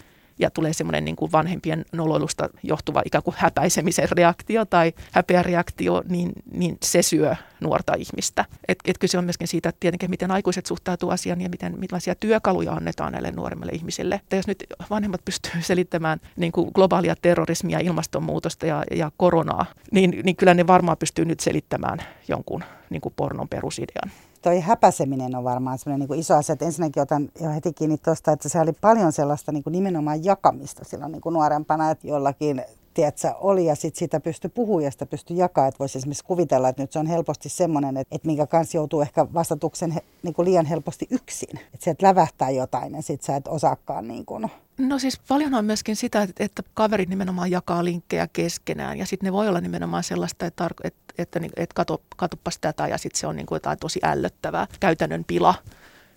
tulee 0.54 0.74
semmoinen 0.74 1.06
niin 1.06 1.16
kuin 1.16 1.32
vanhempien 1.32 1.86
noloilusta 1.92 2.50
johtuva 2.64 3.02
ikään 3.06 3.24
kuin 3.24 3.36
häpäisemisen 3.38 4.08
reaktio 4.12 4.66
tai 4.66 4.94
häpeäreaktio, 5.12 6.04
niin, 6.10 6.32
niin 6.52 6.78
se 6.84 7.02
syö 7.02 7.36
nuorta 7.60 7.94
ihmistä. 7.94 8.46
Et, 8.68 8.80
et 8.86 8.98
kyse 8.98 9.18
on 9.18 9.24
myöskin 9.24 9.48
siitä, 9.48 9.70
että 9.70 9.80
tietenkin 9.80 10.10
miten 10.10 10.32
aikuiset 10.32 10.66
suhtautuu 10.66 11.10
asiaan 11.10 11.42
ja 11.42 11.50
miten, 11.50 11.80
millaisia 11.80 12.16
työkaluja 12.16 12.72
annetaan 12.72 13.12
näille 13.12 13.32
nuoremmille 13.32 13.72
ihmisille. 13.72 14.16
Että 14.16 14.36
jos 14.36 14.48
nyt 14.48 14.64
vanhemmat 14.90 15.26
pystyy 15.26 15.62
selittämään 15.62 16.20
niin 16.36 16.52
kuin 16.52 16.72
globaalia 16.76 17.16
terrorismia, 17.22 17.80
ilmastonmuutosta 17.80 18.66
ja, 18.66 18.84
ja 18.92 19.12
koronaa, 19.18 19.66
niin, 19.92 20.22
niin 20.24 20.36
kyllä 20.36 20.54
ne 20.54 20.68
varmaan 20.68 20.98
pystyy 20.98 21.26
nyt 21.26 21.40
selittämään 21.40 22.00
jonkun 22.28 22.64
niin 22.90 23.02
kuin 23.02 23.14
pornon 23.18 23.50
perusidean 23.50 24.12
toi 24.48 24.60
häpäseminen 24.60 25.36
on 25.36 25.44
varmaan 25.44 25.78
semmoinen 25.78 26.08
niin 26.10 26.20
iso 26.20 26.36
asia. 26.36 26.54
Että 26.54 26.66
ensinnäkin 26.66 27.04
otan 27.04 27.30
jo 27.42 27.50
heti 27.50 27.74
kiinni 27.74 27.98
tuosta, 27.98 28.32
että 28.32 28.50
se 28.50 28.60
oli 28.60 28.74
paljon 28.74 29.12
sellaista 29.12 29.52
niin 29.52 29.64
kuin 29.64 29.72
nimenomaan 29.72 30.26
jakamista 30.26 30.86
silloin 30.86 31.12
niin 31.12 31.22
kuin 31.22 31.34
nuorempana, 31.34 31.92
että 31.92 32.08
jollakin 32.08 32.64
tiedätkö, 32.98 33.34
oli 33.40 33.66
ja 33.66 33.76
sitten 33.76 34.00
sitä 34.00 34.20
pystyi 34.20 34.50
puhumaan 34.50 34.84
ja 34.84 34.92
sitä 34.92 35.06
pystyi 35.06 35.38
jakamaan. 35.38 35.68
Että 35.70 35.80
voisi 35.80 35.98
esimerkiksi 35.98 36.24
kuvitella, 36.26 36.70
että 36.70 36.84
nyt 36.84 36.92
se 36.92 37.00
on 37.00 37.08
helposti 37.08 37.50
semmoinen, 37.50 37.98
että, 37.98 38.16
että 38.16 38.28
minkä 38.28 38.48
kanssa 38.48 38.78
joutuu 38.78 39.02
ehkä 39.02 39.28
vastatuksen 39.34 39.92
he, 39.92 40.02
niin 40.24 40.34
kuin 40.34 40.46
liian 40.46 40.66
helposti 40.66 41.08
yksin. 41.10 41.60
Että 41.60 41.84
sieltä 41.84 42.08
lävähtää 42.08 42.50
jotain 42.50 42.96
ja 42.96 43.02
sitten 43.02 43.26
sä 43.26 43.36
et 43.36 43.48
osaakaan 43.48 44.08
niin 44.08 44.26
kuin, 44.26 44.50
No 44.78 45.00
siis 45.00 45.20
paljon 45.28 45.54
on 45.54 45.66
myöskin 45.66 45.96
sitä, 45.96 46.28
että 46.40 46.64
kaverit 46.74 47.10
nimenomaan 47.10 47.52
jakaa 47.52 47.84
linkkejä 47.84 48.28
keskenään 48.34 48.98
ja 48.98 49.06
sitten 49.06 49.28
ne 49.28 49.34
voi 49.34 49.48
olla 49.48 49.62
nimenomaan 49.62 50.04
sellaista, 50.04 50.46
että, 50.46 50.70
että, 50.84 51.14
että, 51.18 51.40
että 51.58 51.74
kato, 51.76 52.02
katopas 52.16 52.58
tätä 52.62 52.88
ja 52.88 52.98
sitten 52.98 53.20
se 53.20 53.28
on 53.28 53.36
niin 53.36 53.46
kuin 53.46 53.56
jotain 53.56 53.80
tosi 53.80 54.00
ällöttävää 54.04 54.68
käytännön 54.80 55.24
pila 55.28 55.56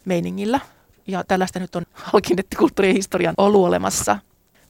meiningillä. 0.05 0.61
Ja 1.07 1.25
tällaista 1.25 1.59
nyt 1.59 1.77
on 1.77 1.83
halkinnettikulttuurien 1.93 2.97
historian 2.97 3.35
ollut 3.39 3.67
olemassa. 3.67 4.19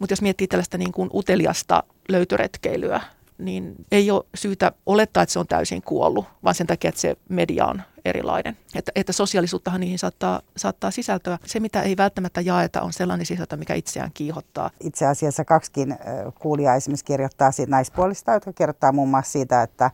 Mutta 0.00 0.12
jos 0.12 0.22
miettii 0.22 0.46
tällaista 0.46 0.78
niin 0.78 0.92
kuin 0.92 1.10
uteliasta 1.14 1.82
löytöretkeilyä, 2.08 3.00
niin 3.38 3.74
ei 3.92 4.10
ole 4.10 4.24
syytä 4.34 4.72
olettaa, 4.86 5.22
että 5.22 5.32
se 5.32 5.38
on 5.38 5.46
täysin 5.46 5.82
kuollut, 5.82 6.24
vaan 6.44 6.54
sen 6.54 6.66
takia, 6.66 6.88
että 6.88 7.00
se 7.00 7.16
media 7.28 7.66
on 7.66 7.82
erilainen. 8.04 8.56
Että, 8.74 8.92
että 8.94 9.12
sosiaalisuuttahan 9.12 9.80
niihin 9.80 9.98
saattaa, 9.98 10.40
saattaa 10.56 10.90
sisältöä. 10.90 11.38
Se, 11.46 11.60
mitä 11.60 11.82
ei 11.82 11.96
välttämättä 11.96 12.40
jaeta, 12.40 12.82
on 12.82 12.92
sellainen 12.92 13.26
sisältö, 13.26 13.56
mikä 13.56 13.74
itseään 13.74 14.10
kiihottaa. 14.14 14.70
Itse 14.80 15.06
asiassa 15.06 15.44
kaksikin 15.44 15.96
kuulijaa 16.38 16.74
esimerkiksi 16.74 17.04
kirjoittaa 17.04 17.52
siitä 17.52 17.70
naispuolista, 17.70 18.32
jotka 18.32 18.52
kirjoittaa 18.52 18.92
muun 18.92 19.08
muassa 19.08 19.32
siitä, 19.32 19.62
että 19.62 19.90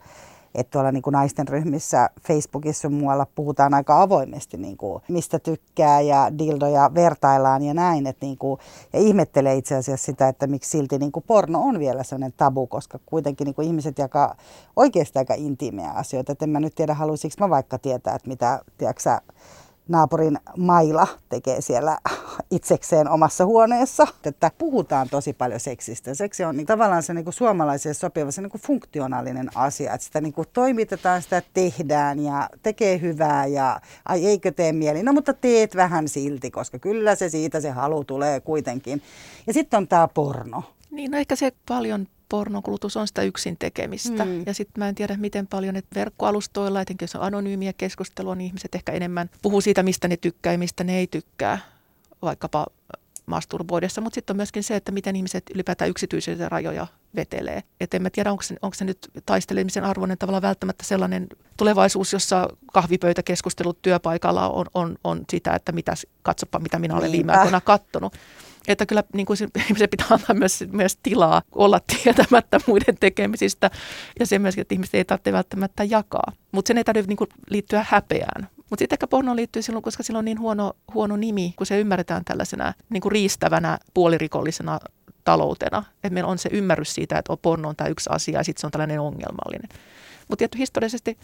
että 0.57 0.71
tuolla 0.71 0.91
niin 0.91 1.01
kuin 1.01 1.11
naisten 1.11 1.47
ryhmissä 1.47 2.09
Facebookissa 2.27 2.85
ja 2.85 2.89
muualla 2.89 3.27
puhutaan 3.35 3.73
aika 3.73 4.01
avoimesti, 4.01 4.57
niin 4.57 4.77
kuin, 4.77 5.03
mistä 5.07 5.39
tykkää 5.39 6.01
ja 6.01 6.37
dildoja 6.37 6.91
vertaillaan 6.93 7.63
ja 7.63 7.73
näin. 7.73 8.07
Että 8.07 8.25
niin 8.25 8.37
kuin, 8.37 8.59
ja 8.93 8.99
ihmettelee 8.99 9.55
itse 9.55 9.75
asiassa 9.75 10.05
sitä, 10.05 10.27
että 10.27 10.47
miksi 10.47 10.69
silti 10.69 10.97
niin 10.97 11.11
kuin 11.11 11.23
porno 11.27 11.61
on 11.61 11.79
vielä 11.79 12.03
sellainen 12.03 12.33
tabu, 12.37 12.67
koska 12.67 12.99
kuitenkin 13.05 13.45
niin 13.45 13.55
kuin 13.55 13.67
ihmiset 13.67 13.97
jakaa 13.97 14.35
oikeasti 14.75 15.19
aika 15.19 15.33
intiimejä 15.33 15.91
asioita. 15.91 16.31
Että 16.31 16.45
en 16.45 16.49
mä 16.49 16.59
nyt 16.59 16.75
tiedä, 16.75 16.93
haluaisinko 16.93 17.35
mä 17.39 17.49
vaikka 17.49 17.77
tietää, 17.79 18.15
että 18.15 18.27
mitä, 18.27 18.61
tiedätkö 18.77 19.01
naapurin 19.89 20.39
Maila 20.57 21.07
tekee 21.29 21.61
siellä 21.61 21.97
itsekseen 22.51 23.09
omassa 23.09 23.45
huoneessa. 23.45 24.07
Että 24.23 24.51
puhutaan 24.57 25.09
tosi 25.09 25.33
paljon 25.33 25.59
seksistä. 25.59 26.13
Seksi 26.13 26.43
on 26.43 26.57
niin, 26.57 26.67
tavallaan 26.67 27.03
se 27.03 27.13
niin 27.13 27.23
kuin 27.23 27.33
suomalaiselle 27.33 27.93
sopiva 27.93 28.31
se 28.31 28.41
niin 28.41 28.51
funktionaalinen 28.65 29.49
asia. 29.55 29.93
Että 29.93 30.05
sitä 30.05 30.21
niin 30.21 30.33
toimitetaan, 30.53 31.21
sitä 31.21 31.41
tehdään 31.53 32.19
ja 32.19 32.49
tekee 32.63 33.01
hyvää 33.01 33.45
ja 33.45 33.81
ai 34.05 34.25
eikö 34.25 34.51
tee 34.51 34.73
mieli. 34.73 35.03
No 35.03 35.13
mutta 35.13 35.33
teet 35.33 35.75
vähän 35.75 36.07
silti, 36.07 36.51
koska 36.51 36.79
kyllä 36.79 37.15
se 37.15 37.29
siitä 37.29 37.61
se 37.61 37.69
halu 37.69 38.03
tulee 38.03 38.39
kuitenkin. 38.39 39.01
Ja 39.47 39.53
sitten 39.53 39.77
on 39.77 39.87
tämä 39.87 40.07
porno. 40.07 40.63
Niin, 40.91 41.11
no 41.11 41.17
ehkä 41.17 41.35
se 41.35 41.51
paljon 41.67 42.07
pornokulutus 42.29 42.97
on 42.97 43.07
sitä 43.07 43.21
yksin 43.21 43.57
tekemistä. 43.57 44.25
Mm. 44.25 44.43
Ja 44.45 44.53
sitten 44.53 44.79
mä 44.79 44.89
en 44.89 44.95
tiedä, 44.95 45.17
miten 45.17 45.47
paljon 45.47 45.75
että 45.75 45.95
verkkoalustoilla, 45.95 46.81
etenkin 46.81 47.03
jos 47.03 47.15
on 47.15 47.21
anonyymiä 47.21 47.73
keskustelua, 47.73 48.35
niin 48.35 48.47
ihmiset 48.47 48.75
ehkä 48.75 48.91
enemmän 48.91 49.29
puhuu 49.41 49.61
siitä, 49.61 49.83
mistä 49.83 50.07
ne 50.07 50.17
tykkää 50.17 50.53
ja 50.53 50.59
mistä 50.59 50.83
ne 50.83 50.97
ei 50.97 51.07
tykkää, 51.07 51.59
vaikkapa 52.21 52.67
masturboidessa. 53.25 54.01
Mutta 54.01 54.15
sitten 54.15 54.33
on 54.33 54.37
myöskin 54.37 54.63
se, 54.63 54.75
että 54.75 54.91
miten 54.91 55.15
ihmiset 55.15 55.43
ylipäätään 55.55 55.89
yksityisiä 55.89 56.49
rajoja 56.49 56.87
vetelee. 57.15 57.63
Et 57.79 57.93
en 57.93 58.01
mä 58.01 58.09
tiedä, 58.09 58.31
onko 58.31 58.43
se, 58.43 58.55
onko 58.61 58.73
se 58.73 58.85
nyt 58.85 58.97
taistelemisen 59.25 59.83
arvoinen 59.83 60.17
tavalla 60.17 60.41
välttämättä 60.41 60.83
sellainen 60.83 61.27
tulevaisuus, 61.57 62.13
jossa 62.13 62.47
kahvipöytäkeskustelut 62.73 63.81
työpaikalla 63.81 64.49
on, 64.49 64.65
on, 64.73 64.97
on 65.03 65.25
sitä, 65.31 65.55
että 65.55 65.71
mitä, 65.71 65.93
katsopa 66.21 66.59
mitä 66.59 66.79
minä 66.79 66.95
olen 66.95 67.11
Niinpä. 67.11 67.17
viime 67.17 67.39
aikoina 67.39 67.61
kattonut. 67.61 68.13
Että 68.67 68.85
kyllä 68.85 69.03
niin 69.13 69.25
kuin 69.25 69.37
se, 69.37 69.47
se 69.77 69.87
pitää 69.87 70.07
antaa 70.09 70.35
myös, 70.35 70.63
myös 70.71 70.97
tilaa 71.03 71.41
olla 71.55 71.79
tietämättä 71.79 72.59
muiden 72.67 72.97
tekemisistä 72.99 73.71
ja 74.19 74.25
se 74.25 74.39
myöskin, 74.39 74.61
että 74.61 74.75
ihmiset 74.75 74.95
ei 74.95 75.05
tarvitse 75.05 75.31
välttämättä 75.31 75.83
jakaa. 75.83 76.31
Mutta 76.51 76.67
sen 76.67 76.77
ei 76.77 76.83
tarvitse 76.83 77.07
niin 77.07 77.17
kuin 77.17 77.29
liittyä 77.49 77.85
häpeään. 77.89 78.49
Mutta 78.69 78.81
sitten 78.81 78.95
ehkä 78.95 79.07
porno 79.07 79.35
liittyy 79.35 79.61
silloin, 79.61 79.83
koska 79.83 80.03
sillä 80.03 80.19
on 80.19 80.25
niin 80.25 80.39
huono, 80.39 80.73
huono 80.93 81.17
nimi, 81.17 81.53
kun 81.55 81.67
se 81.67 81.79
ymmärretään 81.79 82.25
tällaisena 82.25 82.73
niin 82.89 83.01
kuin 83.01 83.11
riistävänä 83.11 83.77
puolirikollisena 83.93 84.79
taloutena. 85.23 85.83
Että 85.93 86.09
meillä 86.09 86.29
on 86.29 86.37
se 86.37 86.49
ymmärrys 86.51 86.93
siitä, 86.93 87.17
että 87.17 87.37
porno 87.41 87.69
on 87.69 87.75
tämä 87.75 87.87
yksi 87.87 88.09
asia 88.13 88.39
ja 88.39 88.43
sitten 88.43 88.61
se 88.61 88.67
on 88.67 88.71
tällainen 88.71 88.99
ongelmallinen. 88.99 89.69
Mutta 90.27 90.37
tietysti 90.37 90.57
historiallisesti 90.57 91.17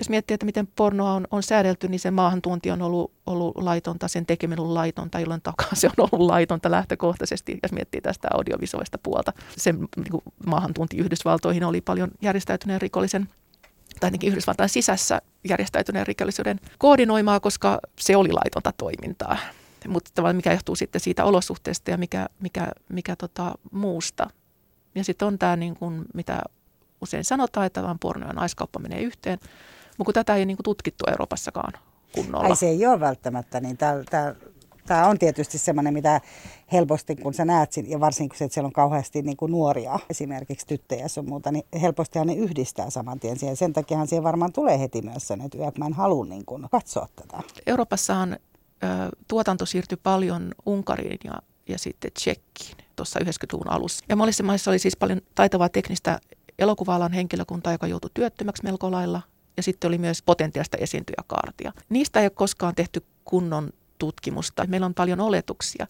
jos 0.00 0.08
miettii, 0.08 0.34
että 0.34 0.46
miten 0.46 0.68
pornoa 0.76 1.12
on, 1.12 1.26
on 1.30 1.42
säädelty, 1.42 1.88
niin 1.88 2.00
se 2.00 2.10
maahantuonti 2.10 2.70
on 2.70 2.82
ollut, 2.82 3.12
ollut 3.26 3.56
laitonta, 3.56 4.08
sen 4.08 4.26
tekeminen 4.26 4.60
on 4.60 4.62
ollut 4.62 4.74
laitonta, 4.74 5.20
jolloin 5.20 5.42
takaa 5.42 5.68
se 5.74 5.86
on 5.86 6.08
ollut 6.12 6.26
laitonta 6.26 6.70
lähtökohtaisesti, 6.70 7.58
jos 7.62 7.72
miettii 7.72 8.00
tästä 8.00 8.28
audiovisuaalista 8.34 8.98
puolta. 9.02 9.32
Se 9.56 9.72
niin 9.72 10.22
maahantuonti 10.46 10.96
Yhdysvaltoihin 10.96 11.64
oli 11.64 11.80
paljon 11.80 12.10
järjestäytyneen 12.22 12.80
rikollisen 12.80 13.28
tai 14.00 14.08
ainakin 14.08 14.30
Yhdysvaltain 14.30 14.68
sisässä 14.68 15.22
järjestäytyneen 15.48 16.06
rikollisuuden 16.06 16.60
koordinoimaa, 16.78 17.40
koska 17.40 17.78
se 18.00 18.16
oli 18.16 18.32
laitonta 18.32 18.72
toimintaa. 18.72 19.36
Mutta 19.88 20.10
tavallaan 20.14 20.36
mikä 20.36 20.52
johtuu 20.52 20.76
sitten 20.76 21.00
siitä 21.00 21.24
olosuhteesta 21.24 21.90
ja 21.90 21.98
mikä, 21.98 22.26
mikä, 22.40 22.68
mikä 22.88 23.16
tota, 23.16 23.54
muusta. 23.72 24.30
Ja 24.94 25.04
sitten 25.04 25.28
on 25.28 25.38
tämä, 25.38 25.56
niin 25.56 25.76
kuin, 25.76 26.04
mitä 26.14 26.42
usein 27.00 27.24
sanotaan, 27.24 27.66
että 27.66 27.82
vaan 27.82 27.98
porno 27.98 28.26
ja 28.26 28.32
naiskauppa 28.32 28.78
menee 28.78 29.00
yhteen. 29.00 29.38
Mutta 29.98 30.12
tätä 30.12 30.36
ei 30.36 30.46
niin 30.46 30.56
kuin 30.56 30.64
tutkittu 30.64 31.04
Euroopassakaan 31.08 31.72
kunnolla. 32.12 32.48
Ai 32.48 32.56
se 32.56 32.68
ei 32.68 32.86
ole 32.86 33.00
välttämättä, 33.00 33.60
niin 33.60 33.76
tämä 34.86 35.06
on 35.06 35.18
tietysti 35.18 35.58
semmoinen, 35.58 35.94
mitä 35.94 36.20
helposti 36.72 37.16
kun 37.16 37.34
sä 37.34 37.44
näet, 37.44 37.70
ja 37.86 38.00
varsinkin 38.00 38.38
kun 38.38 38.44
että 38.44 38.54
siellä 38.54 38.66
on 38.66 38.72
kauheasti 38.72 39.22
niin 39.22 39.36
kuin 39.36 39.52
nuoria, 39.52 39.98
esimerkiksi 40.10 40.66
tyttöjä 40.66 41.06
ja 41.16 41.22
muuta, 41.22 41.52
niin 41.52 41.64
helpostihan 41.80 42.26
ne 42.26 42.34
yhdistää 42.34 42.90
saman 42.90 43.20
tien 43.20 43.38
siihen. 43.38 43.56
Sen 43.56 43.72
takiahan 43.72 44.08
siihen 44.08 44.22
varmaan 44.22 44.52
tulee 44.52 44.80
heti 44.80 45.02
myös 45.02 45.28
sen, 45.28 45.40
että 45.40 45.58
mä 45.78 45.86
en 45.86 45.92
halua 45.92 46.24
niin 46.24 46.44
kuin 46.44 46.66
katsoa 46.70 47.08
tätä. 47.16 47.42
Euroopassahan 47.66 48.32
ö, 48.32 48.86
tuotanto 49.28 49.66
siirtyi 49.66 49.98
paljon 50.02 50.52
Unkariin 50.66 51.18
ja, 51.24 51.32
ja 51.68 51.78
sitten 51.78 52.12
Tsekkiin 52.12 52.76
tuossa 52.96 53.20
90-luvun 53.20 53.70
alussa. 53.70 54.04
Ja 54.08 54.16
monissa 54.16 54.42
maissa 54.42 54.70
oli 54.70 54.78
siis 54.78 54.96
paljon 54.96 55.20
taitavaa 55.34 55.68
teknistä 55.68 56.20
elokuva 56.58 57.08
henkilökuntaa, 57.08 57.72
joka 57.72 57.86
joutui 57.86 58.10
työttömäksi 58.14 58.64
melko 58.64 58.90
lailla 58.90 59.22
ja 59.56 59.62
sitten 59.62 59.88
oli 59.88 59.98
myös 59.98 60.22
potentiaalista 60.22 60.76
esiintyjäkaartia. 60.80 61.72
Niistä 61.88 62.20
ei 62.20 62.26
ole 62.26 62.30
koskaan 62.30 62.74
tehty 62.74 63.04
kunnon 63.24 63.70
tutkimusta. 63.98 64.66
Meillä 64.66 64.86
on 64.86 64.94
paljon 64.94 65.20
oletuksia. 65.20 65.86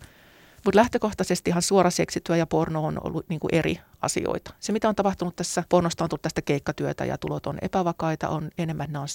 Mutta 0.64 0.78
lähtökohtaisesti 0.78 1.50
ihan 1.50 1.62
suora 1.62 1.90
seksityö 1.90 2.36
ja 2.36 2.46
porno 2.46 2.84
on 2.84 3.06
ollut 3.06 3.28
niin 3.28 3.40
eri 3.52 3.80
asioita. 4.02 4.54
Se, 4.60 4.72
mitä 4.72 4.88
on 4.88 4.94
tapahtunut 4.94 5.36
tässä, 5.36 5.64
pornosta 5.68 6.04
on 6.04 6.10
tullut 6.10 6.22
tästä 6.22 6.42
keikkatyötä 6.42 7.04
ja 7.04 7.18
tulot 7.18 7.46
on 7.46 7.58
epävakaita, 7.62 8.28
on 8.28 8.50
enemmän 8.58 8.92
ne 8.92 8.98
on 8.98 9.08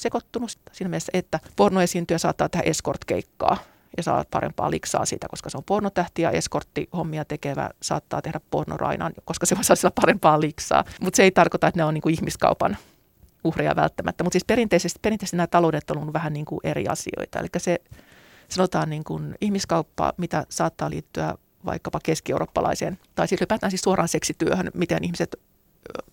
sekoittunut 0.00 0.58
siinä 0.72 0.88
mielessä, 0.88 1.10
että 1.14 1.40
pornoesiintyjä 1.56 2.18
saattaa 2.18 2.48
tehdä 2.48 2.70
escort-keikkaa 2.70 3.56
ja 3.96 4.02
saa 4.02 4.24
parempaa 4.30 4.70
liksaa 4.70 5.06
siitä, 5.06 5.28
koska 5.30 5.50
se 5.50 5.56
on 5.56 5.64
pornotähti 5.64 6.22
ja 6.22 6.30
eskorttihommia 6.30 7.24
tekevä 7.24 7.70
saattaa 7.82 8.22
tehdä 8.22 8.40
pornorainan, 8.50 9.12
koska 9.24 9.46
se 9.46 9.54
voi 9.54 9.64
saada 9.64 9.90
parempaa 9.94 10.40
liksaa. 10.40 10.84
Mutta 11.00 11.16
se 11.16 11.22
ei 11.22 11.30
tarkoita, 11.30 11.66
että 11.66 11.80
ne 11.80 11.84
on 11.84 11.94
niin 11.94 12.02
kuin 12.02 12.14
ihmiskaupan 12.14 12.76
uhreja 13.44 13.76
välttämättä. 13.76 14.24
Mutta 14.24 14.34
siis 14.34 14.44
perinteisesti, 14.44 14.98
perinteisesti 15.02 15.36
nämä 15.36 15.46
taloudet 15.46 15.90
on 15.90 15.98
ollut 15.98 16.12
vähän 16.12 16.32
niin 16.32 16.44
kuin 16.44 16.60
eri 16.64 16.88
asioita. 16.88 17.38
Eli 17.38 17.48
se 17.56 17.78
sanotaan 18.48 18.90
niin 18.90 19.04
kuin 19.04 19.34
ihmiskauppa, 19.40 20.12
mitä 20.16 20.46
saattaa 20.48 20.90
liittyä 20.90 21.34
vaikkapa 21.64 22.00
keski-eurooppalaiseen, 22.02 22.98
tai 23.14 23.28
siis 23.28 23.40
ylipäätään 23.40 23.70
siis 23.70 23.80
suoraan 23.80 24.08
seksityöhön, 24.08 24.70
miten 24.74 25.04
ihmiset 25.04 25.36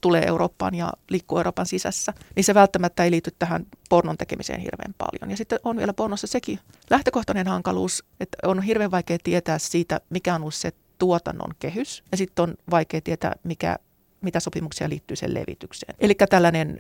tulee 0.02 0.26
Eurooppaan 0.28 0.76
ja 0.76 0.94
liikkuu 1.10 1.38
Euroopan 1.38 1.66
sisässä, 1.66 2.14
niin 2.36 2.44
se 2.44 2.54
välttämättä 2.54 3.04
ei 3.04 3.12
liity 3.12 3.32
tähän 3.40 3.66
pornon 3.90 4.18
tekemiseen 4.18 4.60
hirveän 4.60 4.96
paljon. 4.98 5.32
Ja 5.32 5.38
sitten 5.38 5.60
on 5.64 5.78
vielä 5.78 5.94
pornossa 5.94 6.28
sekin 6.28 6.60
lähtökohtainen 6.90 7.48
hankaluus, 7.48 8.04
että 8.20 8.38
on 8.44 8.62
hirveän 8.62 8.92
vaikea 8.92 9.18
tietää 9.24 9.60
siitä, 9.60 10.02
mikä 10.10 10.36
on 10.36 10.42
ollut 10.42 10.54
se 10.54 10.72
tuotannon 10.98 11.52
kehys, 11.60 12.04
ja 12.12 12.18
sitten 12.18 12.44
on 12.44 12.56
vaikea 12.72 13.02
tietää, 13.02 13.36
mikä, 13.44 13.76
mitä 14.22 14.40
sopimuksia 14.40 14.90
liittyy 14.90 15.16
sen 15.16 15.34
levitykseen. 15.34 15.96
Eli 16.00 16.16
tällainen 16.30 16.78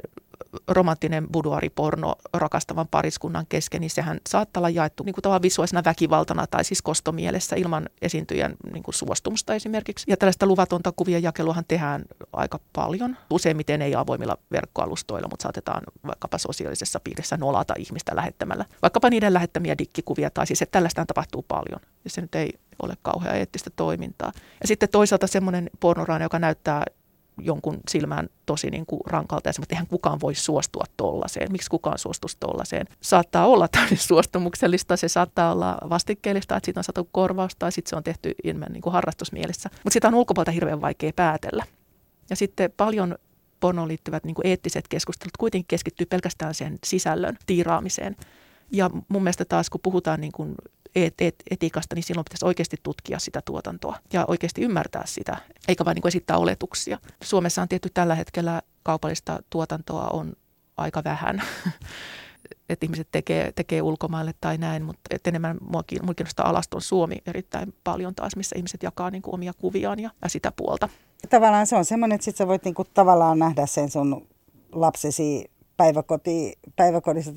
romanttinen 0.68 1.28
buduariporno 1.32 2.16
rakastavan 2.34 2.88
pariskunnan 2.88 3.46
kesken, 3.50 3.82
niin 3.82 3.90
sehän 3.90 4.20
saattaa 4.30 4.62
olla 4.62 4.70
jaettu 4.70 5.04
niin 5.04 5.14
kuin 5.14 5.22
tavallaan 5.22 5.42
visuaalisena 5.42 5.84
väkivaltana 5.86 6.48
tai 6.48 6.64
siis 6.64 6.82
kostomielessä 6.82 7.56
ilman 7.56 7.90
esiintyjän 8.02 8.56
niin 8.74 8.84
kuin 8.84 8.96
suostumusta 8.96 9.54
esimerkiksi. 9.54 10.06
Ja 10.10 10.18
tällaista 10.18 10.46
luvatonta 10.46 10.94
kuvien 10.96 11.24
jakeluahan 11.24 11.66
tehdään 11.68 12.06
aika 12.34 12.60
paljon. 12.74 13.18
Useimmiten 13.30 13.82
ei 13.82 13.96
avoimilla 13.96 14.38
verkkoalustoilla, 14.52 15.28
mutta 15.28 15.44
saatetaan 15.44 15.82
vaikkapa 16.08 16.38
sosiaalisessa 16.38 17.00
piirissä 17.00 17.38
nolata 17.38 17.74
ihmistä 17.78 18.16
lähettämällä. 18.16 18.66
Vaikkapa 18.82 19.10
niiden 19.10 19.34
lähettämiä 19.34 19.78
dikkikuvia 19.78 20.30
tai 20.30 20.48
siis, 20.48 20.62
että 20.62 20.72
tällaista 20.72 21.06
tapahtuu 21.06 21.46
paljon. 21.48 21.82
Ja 22.04 22.10
se 22.10 22.22
nyt 22.22 22.36
ei 22.36 22.50
ole 22.82 22.94
kauhean 23.02 23.36
eettistä 23.36 23.70
toimintaa. 23.76 24.32
Ja 24.62 24.68
sitten 24.68 24.90
toisaalta 24.90 25.28
semmoinen 25.28 25.70
pornoraina, 25.80 26.26
joka 26.26 26.40
näyttää 26.40 26.84
jonkun 27.44 27.80
silmään 27.90 28.30
tosi 28.46 28.70
niin 28.70 28.86
kuin 28.86 29.02
rankalta 29.06 29.50
ja 29.50 29.54
semmoista, 29.54 29.64
että 29.64 29.76
eihän 29.76 29.88
kukaan 29.88 30.20
voi 30.22 30.36
suostua 30.36 30.84
tollaiseen. 30.98 31.52
Miksi 31.52 31.70
kukaan 31.70 31.98
suostuisi 31.98 32.38
tollaiseen? 32.40 32.88
Saattaa 33.02 33.48
olla 33.48 33.68
täysin 33.68 33.98
suostumuksellista, 33.98 34.98
se 34.98 35.08
saattaa 35.08 35.52
olla 35.52 35.78
vastikkeellista, 35.90 36.58
että 36.58 36.66
siitä 36.66 36.80
on 36.80 36.84
saatu 36.84 37.10
korvausta 37.12 37.60
tai 37.60 37.72
sitten 37.72 37.90
se 37.90 37.96
on 37.96 38.04
tehty 38.04 38.34
ilman 38.44 38.72
niin 38.72 38.82
kuin 38.82 38.94
harrastusmielessä. 38.94 39.70
Mutta 39.74 39.94
sitä 39.94 40.08
on 40.08 40.16
ulkopuolelta 40.16 40.52
hirveän 40.52 40.82
vaikea 40.82 41.12
päätellä. 41.16 41.64
Ja 42.30 42.36
sitten 42.36 42.72
paljon 42.78 43.16
pornoon 43.60 43.88
liittyvät 43.88 44.24
niin 44.24 44.36
kuin 44.36 44.48
eettiset 44.48 44.88
keskustelut 44.88 45.38
kuitenkin 45.38 45.68
keskittyy 45.68 46.06
pelkästään 46.06 46.54
sen 46.54 46.78
sisällön 46.84 47.38
tiiraamiseen. 47.46 48.16
Ja 48.72 48.90
mun 49.08 49.24
mielestä 49.24 49.46
taas, 49.46 49.70
kun 49.70 49.82
puhutaan 49.84 50.22
niin 50.22 50.32
kuin 50.32 50.56
et, 50.96 51.14
et, 51.22 51.36
etiikasta, 51.52 51.96
niin 51.96 52.04
silloin 52.04 52.26
pitäisi 52.26 52.46
oikeasti 52.46 52.78
tutkia 52.84 53.20
sitä 53.20 53.42
tuotantoa 53.46 53.98
ja 54.14 54.26
oikeasti 54.28 54.62
ymmärtää 54.62 55.04
sitä, 55.06 55.38
eikä 55.68 55.86
vain 55.86 55.96
niin 55.96 56.02
kuin 56.02 56.10
esittää 56.10 56.38
oletuksia. 56.38 56.98
Suomessa 57.24 57.62
on 57.62 57.68
tietty 57.68 57.90
tällä 57.94 58.16
hetkellä 58.16 58.62
kaupallista 58.84 59.40
tuotantoa 59.50 60.08
on 60.08 60.34
aika 60.78 61.04
vähän. 61.04 61.42
että 62.70 62.86
ihmiset 62.86 63.08
tekee, 63.12 63.52
tekee 63.52 63.82
ulkomaille 63.82 64.34
tai 64.42 64.58
näin, 64.58 64.84
mutta 64.84 65.02
et 65.10 65.28
enemmän 65.28 65.58
mua 65.62 65.84
kiinnostaa 65.84 66.50
alaston 66.50 66.82
Suomi 66.82 67.16
erittäin 67.26 67.74
paljon 67.84 68.16
taas, 68.16 68.36
missä 68.36 68.56
ihmiset 68.56 68.84
jakaa 68.84 69.12
niin 69.12 69.22
omia 69.26 69.54
kuviaan 69.54 70.00
ja, 70.00 70.10
ja 70.22 70.30
sitä 70.30 70.52
puolta. 70.56 70.90
Tavallaan 71.30 71.68
se 71.68 71.76
on 71.76 71.86
semmoinen, 71.86 72.16
että 72.16 72.26
sit 72.26 72.36
sä 72.36 72.48
voit 72.48 72.64
niin 72.64 72.74
kuin 72.74 72.88
tavallaan 72.94 73.40
nähdä 73.40 73.66
sen 73.66 73.92
sun 73.92 74.28
lapsesi 74.72 75.52
päiväkoti, 75.80 76.60
päiväkodissa 76.76 77.32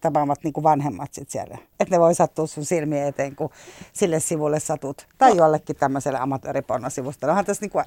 tapaamat 0.00 0.44
niin 0.44 0.52
kuin 0.52 0.64
vanhemmat 0.64 1.14
sit 1.14 1.30
siellä. 1.30 1.58
Että 1.80 1.94
ne 1.94 2.00
voi 2.00 2.14
sattua 2.14 2.46
sun 2.46 2.64
silmien 2.64 3.06
eteen, 3.06 3.36
kun 3.36 3.50
sille 3.92 4.20
sivulle 4.20 4.60
satut. 4.60 5.06
Tai 5.18 5.36
jollekin 5.36 5.76
tämmöiselle 5.76 6.18
amatööripornosivustolle. 6.18 7.30
Onhan 7.30 7.44
tässä, 7.44 7.62
niin 7.62 7.70
kuin, 7.70 7.84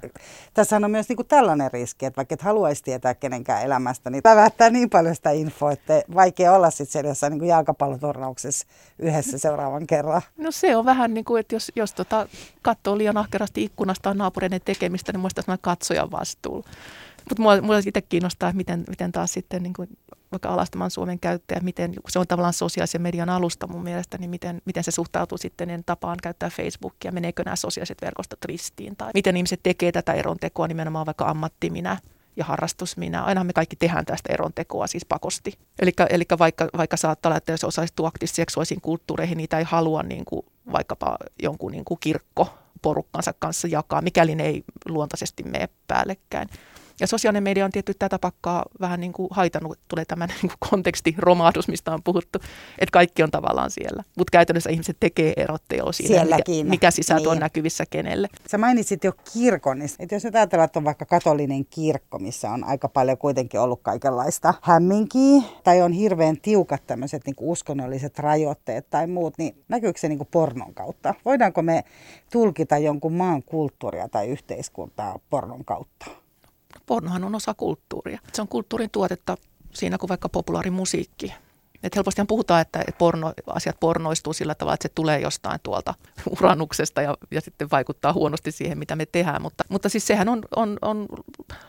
tässä 0.53 0.75
on 0.75 0.91
myös 0.91 1.09
niin 1.09 1.15
kuin 1.15 1.27
tällainen 1.27 1.71
riski, 1.71 2.05
että 2.05 2.17
vaikka 2.17 2.33
et 2.33 2.41
haluaisi 2.41 2.83
tietää 2.83 3.13
kenenkään 3.13 3.63
elämästä, 3.63 4.09
niin 4.09 4.23
päivättää 4.23 4.69
niin 4.69 4.89
paljon 4.89 5.15
sitä 5.15 5.31
infoa, 5.31 5.71
että 5.71 6.03
vaikea 6.15 6.53
olla 6.53 6.69
sitten 6.69 6.91
siellä 6.91 7.09
jossain 7.09 7.33
niin 7.33 7.47
jalkapallotornauksessa 7.47 8.67
yhdessä 8.99 9.37
seuraavan 9.37 9.87
kerran. 9.87 10.21
No 10.37 10.51
se 10.51 10.75
on 10.75 10.85
vähän 10.85 11.13
niin 11.13 11.25
kuin, 11.25 11.39
että 11.39 11.55
jos, 11.55 11.71
jos 11.75 11.93
tota, 11.93 12.27
katsoo 12.61 12.97
liian 12.97 13.17
ahkerasti 13.17 13.63
ikkunasta 13.63 14.13
naapureiden 14.13 14.61
tekemistä, 14.65 15.11
niin 15.11 15.19
muista 15.19 15.57
katsojan 15.61 16.11
vastuulla. 16.11 16.67
Mutta 17.29 17.41
mua, 17.41 17.61
mua 17.61 17.77
itse 17.77 18.01
kiinnostaa, 18.01 18.49
että 18.49 18.57
miten, 18.57 18.83
miten 18.89 19.11
taas 19.11 19.33
sitten 19.33 19.63
niin 19.63 19.73
kuin 19.73 19.89
vaikka 20.31 20.49
alastaman 20.49 20.91
Suomen 20.91 21.19
käyttäjä, 21.19 21.61
miten 21.63 21.93
se 22.09 22.19
on 22.19 22.27
tavallaan 22.27 22.53
sosiaalisen 22.53 23.01
median 23.01 23.29
alusta 23.29 23.67
mun 23.67 23.83
mielestä, 23.83 24.17
niin 24.17 24.29
miten, 24.29 24.61
miten 24.65 24.83
se 24.83 24.91
suhtautuu 24.91 25.37
sitten 25.37 25.69
en 25.69 25.83
tapaan 25.85 26.17
käyttää 26.23 26.49
Facebookia, 26.49 27.11
meneekö 27.11 27.43
nämä 27.43 27.55
sosiaaliset 27.55 28.01
verkostot 28.01 28.45
ristiin 28.45 28.95
tai 28.95 29.11
miten 29.13 29.37
ihmiset 29.37 29.59
tekee 29.63 29.91
tätä 29.91 30.13
erontekoa 30.13 30.67
nimenomaan 30.67 31.05
vaikka 31.05 31.29
ammatti 31.29 31.69
minä 31.69 31.97
ja 32.35 32.45
harrastus 32.45 32.97
minä. 32.97 33.23
Aina 33.23 33.43
me 33.43 33.53
kaikki 33.53 33.75
tehdään 33.75 34.05
tästä 34.05 34.33
erontekoa 34.33 34.87
siis 34.87 35.05
pakosti. 35.05 35.53
Eli 36.09 36.25
vaikka, 36.39 36.69
vaikka 36.77 36.97
saattaa 36.97 37.29
olla, 37.29 37.37
että 37.37 37.51
jos 37.51 37.63
osallistuu 37.63 38.05
aktiivisesti 38.05 38.35
seksuaalisiin 38.35 38.81
kulttuureihin, 38.81 39.37
niitä 39.37 39.57
ei 39.57 39.63
halua 39.63 40.03
niin 40.03 40.25
kuin, 40.25 40.45
vaikkapa 40.71 41.17
jonkun 41.43 41.71
niin 41.71 41.85
kuin 41.85 41.97
kirkko 41.99 42.57
porukkansa 42.81 43.33
kanssa 43.39 43.67
jakaa, 43.67 44.01
mikäli 44.01 44.35
ne 44.35 44.45
ei 44.45 44.63
luontaisesti 44.89 45.43
mene 45.43 45.69
päällekkäin. 45.87 46.49
Ja 46.99 47.07
sosiaalinen 47.07 47.43
media 47.43 47.65
on 47.65 47.71
tietty 47.71 47.93
tätä 47.99 48.19
pakkaa 48.19 48.65
vähän 48.81 48.99
niin 48.99 49.13
kuin 49.13 49.27
haitannut, 49.31 49.79
tulee 49.87 50.05
tämä 50.05 50.27
niin 50.27 50.39
kuin 50.41 50.69
kontekstiromahdus, 50.69 51.67
mistä 51.67 51.93
on 51.93 52.03
puhuttu, 52.03 52.39
että 52.79 52.91
kaikki 52.91 53.23
on 53.23 53.31
tavallaan 53.31 53.71
siellä. 53.71 54.03
Mutta 54.17 54.31
käytännössä 54.31 54.69
ihmiset 54.69 54.97
tekee 54.99 55.33
erotteja 55.37 55.83
siinä, 55.91 56.23
mikä, 56.23 56.69
mikä 56.69 56.91
sisältö 56.91 57.21
niin. 57.21 57.31
on 57.31 57.39
näkyvissä 57.39 57.83
kenelle. 57.89 58.27
Sä 58.47 58.57
mainitsit 58.57 59.03
jo 59.03 59.11
kirkon, 59.33 59.79
niin 59.79 59.89
että 59.99 60.15
jos 60.15 60.23
nyt 60.23 60.35
ajatellaan, 60.35 60.65
että 60.65 60.79
on 60.79 60.85
vaikka 60.85 61.05
katolinen 61.05 61.65
kirkko, 61.65 62.19
missä 62.19 62.51
on 62.51 62.63
aika 62.63 62.89
paljon 62.89 63.17
kuitenkin 63.17 63.59
ollut 63.59 63.79
kaikenlaista 63.81 64.53
hämminkiä, 64.61 65.41
tai 65.63 65.81
on 65.81 65.91
hirveän 65.91 66.37
tiukat 66.41 66.87
tämmöiset 66.87 67.25
niin 67.25 67.35
uskonnolliset 67.39 68.19
rajoitteet 68.19 68.89
tai 68.89 69.07
muut, 69.07 69.33
niin 69.37 69.63
näkyykö 69.67 69.99
se 69.99 70.07
niin 70.07 70.17
kuin 70.17 70.29
pornon 70.31 70.73
kautta? 70.73 71.13
Voidaanko 71.25 71.61
me 71.61 71.83
tulkita 72.31 72.77
jonkun 72.77 73.13
maan 73.13 73.43
kulttuuria 73.43 74.09
tai 74.09 74.27
yhteiskuntaa 74.27 75.19
pornon 75.29 75.65
kautta? 75.65 76.22
Pornohan 76.85 77.23
on 77.23 77.35
osa 77.35 77.53
kulttuuria. 77.53 78.19
Se 78.33 78.41
on 78.41 78.47
kulttuurin 78.47 78.89
tuotetta 78.89 79.37
siinä 79.73 79.97
kuin 79.97 80.09
vaikka 80.09 80.29
populaarimusiikki. 80.29 81.33
Et 81.83 81.95
helposti 81.95 82.21
puhutaan, 82.27 82.61
että 82.61 82.83
porno, 82.97 83.33
asiat 83.47 83.79
pornoistuu 83.79 84.33
sillä 84.33 84.55
tavalla, 84.55 84.73
että 84.73 84.87
se 84.87 84.93
tulee 84.95 85.19
jostain 85.19 85.59
tuolta 85.63 85.93
uranuksesta 86.39 87.01
ja, 87.01 87.17
ja 87.31 87.41
sitten 87.41 87.71
vaikuttaa 87.71 88.13
huonosti 88.13 88.51
siihen, 88.51 88.77
mitä 88.77 88.95
me 88.95 89.05
tehdään. 89.05 89.41
Mutta, 89.41 89.63
mutta 89.69 89.89
siis 89.89 90.07
sehän 90.07 90.29
on, 90.29 90.41
on, 90.55 90.77
on 90.81 91.07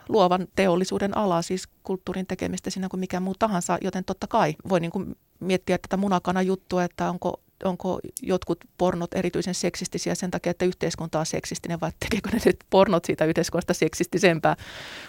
luovan 0.09 0.47
teollisuuden 0.55 1.17
ala, 1.17 1.41
siis 1.41 1.67
kulttuurin 1.83 2.27
tekemistä 2.27 2.69
siinä 2.69 2.89
kuin 2.89 2.99
mikä 2.99 3.19
muu 3.19 3.35
tahansa, 3.39 3.77
joten 3.81 4.05
totta 4.05 4.27
kai 4.27 4.55
voi 4.69 4.79
niin 4.79 4.91
kuin 4.91 5.15
miettiä 5.39 5.77
tätä 5.77 5.97
munakana 5.97 6.41
juttua, 6.41 6.83
että 6.83 7.09
onko 7.09 7.39
onko 7.63 7.99
jotkut 8.21 8.59
pornot 8.77 9.13
erityisen 9.13 9.55
seksistisiä 9.55 10.15
sen 10.15 10.31
takia, 10.31 10.51
että 10.51 10.65
yhteiskunta 10.65 11.19
on 11.19 11.25
seksistinen, 11.25 11.81
vai 11.81 11.91
tekeekö 11.99 12.29
ne 12.29 12.39
nyt 12.45 12.59
pornot 12.69 13.05
siitä 13.05 13.25
yhteiskunnasta 13.25 13.73
seksistisempää? 13.73 14.55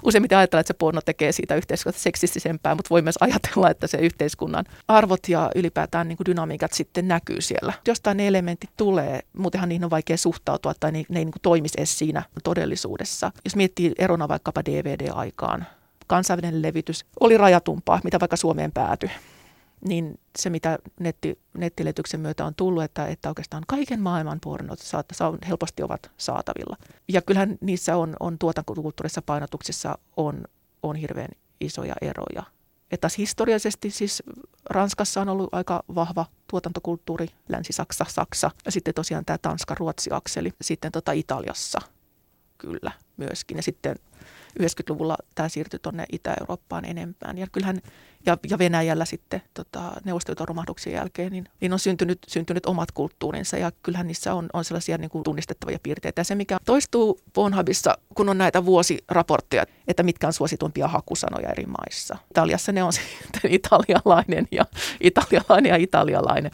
Useimmiten 0.03 0.39
ajatellaan, 0.39 0.61
että 0.61 0.73
se 0.73 0.79
porno 0.79 1.01
tekee 1.01 1.33
siitä 1.33 1.55
yhteiskunnasta 1.55 2.03
seksistisempää, 2.03 2.75
mutta 2.75 2.91
voi 2.91 3.03
myös 3.03 3.17
ajatella, 3.21 3.71
että 3.71 3.87
se 3.87 3.99
yhteiskunnan 3.99 4.65
arvot 4.89 5.29
ja 5.29 5.51
ylipäätään 5.55 6.09
niin 6.09 6.17
kuin 6.17 6.27
dynamiikat 6.27 6.73
sitten 6.73 7.09
näkyy 7.09 7.41
siellä. 7.41 7.73
Jostain 7.87 8.17
ne 8.17 8.27
elementit 8.27 8.71
tulee, 8.77 9.21
muutenhan 9.37 9.69
niihin 9.69 9.85
on 9.85 9.91
vaikea 9.91 10.17
suhtautua 10.17 10.75
tai 10.81 10.93
ne, 10.93 11.05
ne 11.09 11.19
ei 11.19 11.25
niin 11.25 11.33
kuin 11.33 11.43
toimisi 11.43 11.75
edes 11.79 11.99
siinä 11.99 12.23
todellisuudessa. 12.45 13.33
Jos 13.45 13.57
miettii 13.57 13.93
erona 13.99 14.29
vaikkapa 14.29 14.65
DVD-aikaan, 14.65 15.67
kansainvälinen 16.07 16.63
levitys 16.63 17.05
oli 17.21 17.37
rajatumpaa, 17.37 18.01
mitä 18.05 18.21
vaikka 18.21 18.37
Suomeen 18.37 18.73
päätyi 18.73 19.11
niin 19.87 20.21
se, 20.39 20.51
mitä 20.51 20.79
netti, 21.01 21.39
nettiletyksen 21.59 22.21
myötä 22.21 22.45
on 22.45 22.55
tullut, 22.55 22.83
että, 22.83 23.07
että 23.07 23.29
oikeastaan 23.29 23.63
kaiken 23.67 24.01
maailman 24.01 24.39
pornot 24.41 24.79
saat, 24.79 25.07
saa, 25.13 25.39
helposti 25.49 25.83
ovat 25.83 26.11
saatavilla. 26.17 26.77
Ja 27.09 27.23
kyllähän 27.23 27.59
niissä 27.61 27.97
on, 27.97 28.17
on 28.21 28.39
tuotantokulttuurissa 28.39 29.23
painotuksessa 29.23 29.99
on, 30.17 30.45
on 30.83 30.97
hirveän 30.97 31.29
isoja 31.61 31.95
eroja. 32.01 32.43
Että 32.91 33.09
historiallisesti 33.19 33.91
siis 33.91 34.23
Ranskassa 34.71 35.21
on 35.21 35.29
ollut 35.29 35.55
aika 35.55 35.83
vahva 35.95 36.27
tuotantokulttuuri, 36.51 37.27
Länsi-Saksa, 37.49 38.05
Saksa 38.09 38.51
ja 38.65 38.73
sitten 38.73 38.95
tosiaan 38.95 39.25
tämä 39.25 39.39
Tanska-Ruotsi-akseli. 39.39 40.53
Sitten 40.63 40.93
tota 40.93 41.13
Italiassa 41.13 41.79
kyllä 42.59 42.93
myöskin 43.17 43.57
ja 43.57 43.63
sitten 43.63 43.97
90-luvulla 44.63 45.17
tämä 45.35 45.49
siirtyi 45.49 45.79
tuonne 45.83 46.05
Itä-Eurooppaan 46.13 46.85
enempään. 46.85 47.39
Ja 47.39 47.47
kyllähän 47.53 47.81
ja, 48.27 48.39
ja 48.51 48.59
Venäjällä 48.59 49.05
sitten 49.05 49.43
tota, 49.55 49.93
neuvostoliiton 50.05 50.49
romahduksen 50.49 50.93
jälkeen, 50.93 51.33
niin, 51.33 51.49
niin 51.61 51.73
on 51.73 51.79
syntynyt, 51.79 52.19
syntynyt 52.29 52.67
omat 52.67 52.93
kulttuurinsa 52.93 53.57
ja 53.57 53.73
kyllähän 53.83 54.07
niissä 54.07 54.35
on, 54.35 54.49
on 54.53 54.65
sellaisia 54.65 54.99
niin 54.99 55.11
kuin 55.11 55.25
tunnistettavia 55.25 55.79
piirteitä. 55.83 56.21
Ja 56.21 56.25
se, 56.25 56.35
mikä 56.35 56.59
toistuu 56.65 57.21
Pornhubissa, 57.33 57.99
kun 58.15 58.29
on 58.29 58.39
näitä 58.39 58.65
vuosiraportteja, 58.65 59.65
että 59.89 60.03
mitkä 60.03 60.27
on 60.27 60.33
suositumpia 60.33 60.89
hakusanoja 60.89 61.51
eri 61.51 61.67
maissa. 61.67 62.17
Italiassa 62.31 62.73
ne 62.73 62.83
on 62.83 62.93
sitten 62.93 63.51
italialainen 63.51 64.49
ja 64.51 64.67
italialainen 65.01 65.71
ja 65.71 65.77
italialainen 65.77 66.51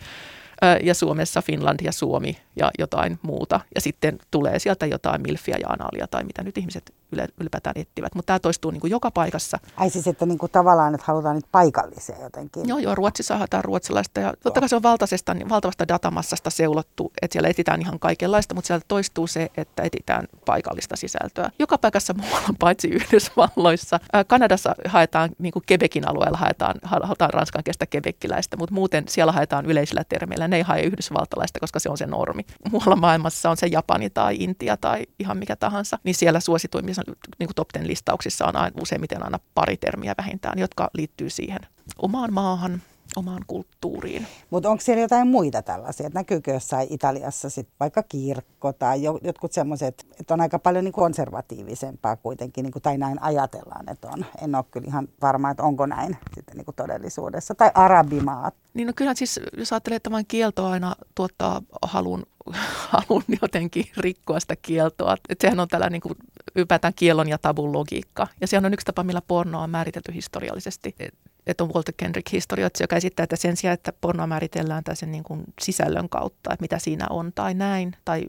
ja 0.83 0.95
Suomessa 0.95 1.43
Finland 1.43 1.81
ja 1.83 1.93
Suomi 1.93 2.39
ja 2.57 2.71
jotain 2.79 3.19
muuta. 3.23 3.61
Ja 3.75 3.81
sitten 3.81 4.19
tulee 4.31 4.59
sieltä 4.59 4.87
jotain 4.87 5.23
milfiä 5.23 5.57
ja 5.61 5.69
analia 5.69 6.07
tai 6.07 6.25
mitä 6.25 6.43
nyt 6.43 6.59
ihmiset 6.59 6.95
ylipäätään 7.41 7.79
etsivät. 7.79 8.15
Mutta 8.15 8.27
tämä 8.27 8.39
toistuu 8.39 8.71
niin 8.71 8.81
kuin 8.81 8.91
joka 8.91 9.11
paikassa. 9.11 9.59
Ai 9.77 9.91
siis, 9.91 10.07
että 10.07 10.27
niin 10.27 10.39
kuin 10.39 10.53
tavallaan, 10.53 10.95
että 10.95 11.05
halutaan 11.07 11.35
niitä 11.35 11.49
paikallisia 11.53 12.17
jotenkin. 12.23 12.69
Joo, 12.69 12.79
joo, 12.79 12.95
Ruotsissa 12.95 13.37
haetaan 13.37 13.65
ruotsalaista 13.65 14.21
ja 14.21 14.35
totta 14.43 14.61
kai 14.61 14.69
se 14.69 14.77
on 14.77 14.83
valtaisesta, 14.83 15.35
niin 15.35 15.49
valtavasta 15.49 15.89
datamassasta 15.89 16.51
seulottu, 16.51 17.13
että 17.23 17.33
siellä 17.33 17.49
etsitään 17.49 17.81
ihan 17.81 17.99
kaikenlaista, 17.99 18.55
mutta 18.55 18.67
siellä 18.67 18.85
toistuu 18.89 19.27
se, 19.27 19.51
että 19.57 19.83
etsitään 19.83 20.27
paikallista 20.47 20.97
sisältöä. 20.97 21.51
Joka 21.59 21.79
paikassa 21.79 22.15
muualla 22.15 22.49
paitsi 22.59 22.89
Yhdysvalloissa. 22.89 24.01
Kanadassa 24.27 24.75
haetaan, 24.87 25.31
niin 25.39 25.53
kuin 25.53 25.63
Quebecin 25.71 26.09
alueella 26.09 26.39
haetaan, 26.39 26.75
haetaan 26.83 27.33
ranskan 27.33 27.65
kestä 27.65 27.87
kebekkiläistä, 27.87 28.57
mutta 28.57 28.75
muuten 28.75 29.05
siellä 29.09 29.33
haetaan 29.33 29.67
yleisillä 29.67 30.05
termeillä. 30.09 30.49
Ne 30.49 30.57
ei 30.57 30.63
hae 30.63 30.83
yhdysvaltalaista, 30.83 31.61
koska 31.61 31.79
se 31.79 31.91
on 31.91 31.99
se 31.99 32.07
normi. 32.07 32.43
Muualla 32.71 32.97
maailmassa 32.97 33.51
on 33.51 33.57
se 33.57 33.67
Japani 33.67 34.11
tai 34.11 34.37
Intia 34.41 34.77
tai 34.77 35.07
ihan 35.19 35.37
mikä 35.37 35.57
tahansa, 35.57 35.99
niin 36.05 36.15
siellä 36.15 36.41
suosituimmissa 36.41 37.02
niin 37.39 37.47
kuin 37.47 37.55
top 37.55 37.69
ten 37.69 37.89
listauksissa 37.89 38.47
on 38.47 38.57
aina, 38.57 38.77
useimmiten 38.81 39.25
aina 39.25 39.39
pari 39.55 39.77
termiä 39.77 40.15
vähintään, 40.19 40.59
jotka 40.59 40.91
liittyy 40.95 41.31
siihen 41.31 41.61
omaan 41.99 42.33
maahan, 42.33 42.83
omaan 43.17 43.45
kulttuuriin. 43.47 44.27
Mutta 44.51 44.71
onko 44.71 44.81
siellä 44.81 45.01
jotain 45.01 45.29
muita 45.29 45.63
tällaisia? 45.63 46.07
Et 46.07 46.15
näkyykö 46.15 46.53
jossain 46.53 46.87
Italiassa 46.91 47.51
sit 47.51 47.69
vaikka 47.81 48.03
kirkko 48.03 48.73
tai 48.73 49.03
jotkut 49.03 49.53
semmoiset, 49.53 50.07
että 50.21 50.35
on 50.35 50.41
aika 50.41 50.59
paljon 50.59 50.85
niin 50.85 50.93
konservatiivisempaa 50.93 52.17
kuitenkin, 52.17 52.63
niin 52.63 52.73
kuin, 52.73 52.83
tai 52.83 52.99
näin 52.99 53.23
ajatellaan, 53.23 53.89
että 53.89 54.09
on. 54.09 54.25
En 54.43 54.55
ole 54.55 54.65
kyllä 54.71 54.87
ihan 54.87 55.09
varma, 55.23 55.51
että 55.51 55.63
onko 55.63 55.87
näin 55.87 56.17
sitten 56.35 56.57
niin 56.57 56.65
kuin 56.65 56.75
todellisuudessa. 56.75 57.55
Tai 57.55 57.71
arabimaat. 57.75 58.55
Niin 58.75 58.87
no 58.87 58.93
kyllähän 58.97 59.17
siis, 59.17 59.41
jos 59.57 59.73
ajattelee, 59.73 59.97
että 59.97 60.11
vain 60.11 60.27
kielto 60.27 60.67
aina 60.67 60.95
tuottaa 61.15 61.63
halun, 61.83 62.23
halun 62.93 63.23
jotenkin 63.43 63.85
rikkoa 63.97 64.41
sitä 64.41 64.57
kieltoa. 64.63 65.17
Että 65.29 65.47
sehän 65.47 65.61
on 65.61 65.69
tällä 65.69 65.91
niin 65.91 66.03
kuin 66.03 66.15
ylipäätään 66.55 66.95
kielon 66.97 67.29
ja 67.29 67.39
tabun 67.39 67.73
logiikka. 67.73 68.27
Ja 68.41 68.47
sehän 68.47 68.67
on 68.67 68.75
yksi 68.75 68.87
tapa, 68.87 69.05
millä 69.05 69.23
porno 69.29 69.63
on 69.63 69.71
määritelty 69.71 70.15
historiallisesti 70.15 70.95
että 71.47 71.65
on 71.65 71.75
Walter 71.75 71.95
Kendrick 71.97 72.33
historioitsija, 72.33 72.85
joka 72.85 72.97
esittää, 72.97 73.25
että 73.25 73.37
sen 73.37 73.57
sijaan, 73.57 73.75
että 73.75 73.93
pornoa 74.01 74.27
määritellään 74.27 74.83
sen 74.93 75.13
niin 75.13 75.25
kuin 75.25 75.45
sisällön 75.61 76.09
kautta, 76.09 76.53
että 76.53 76.63
mitä 76.63 76.79
siinä 76.79 77.07
on 77.11 77.33
tai 77.35 77.55
näin, 77.55 77.97
tai 78.05 78.25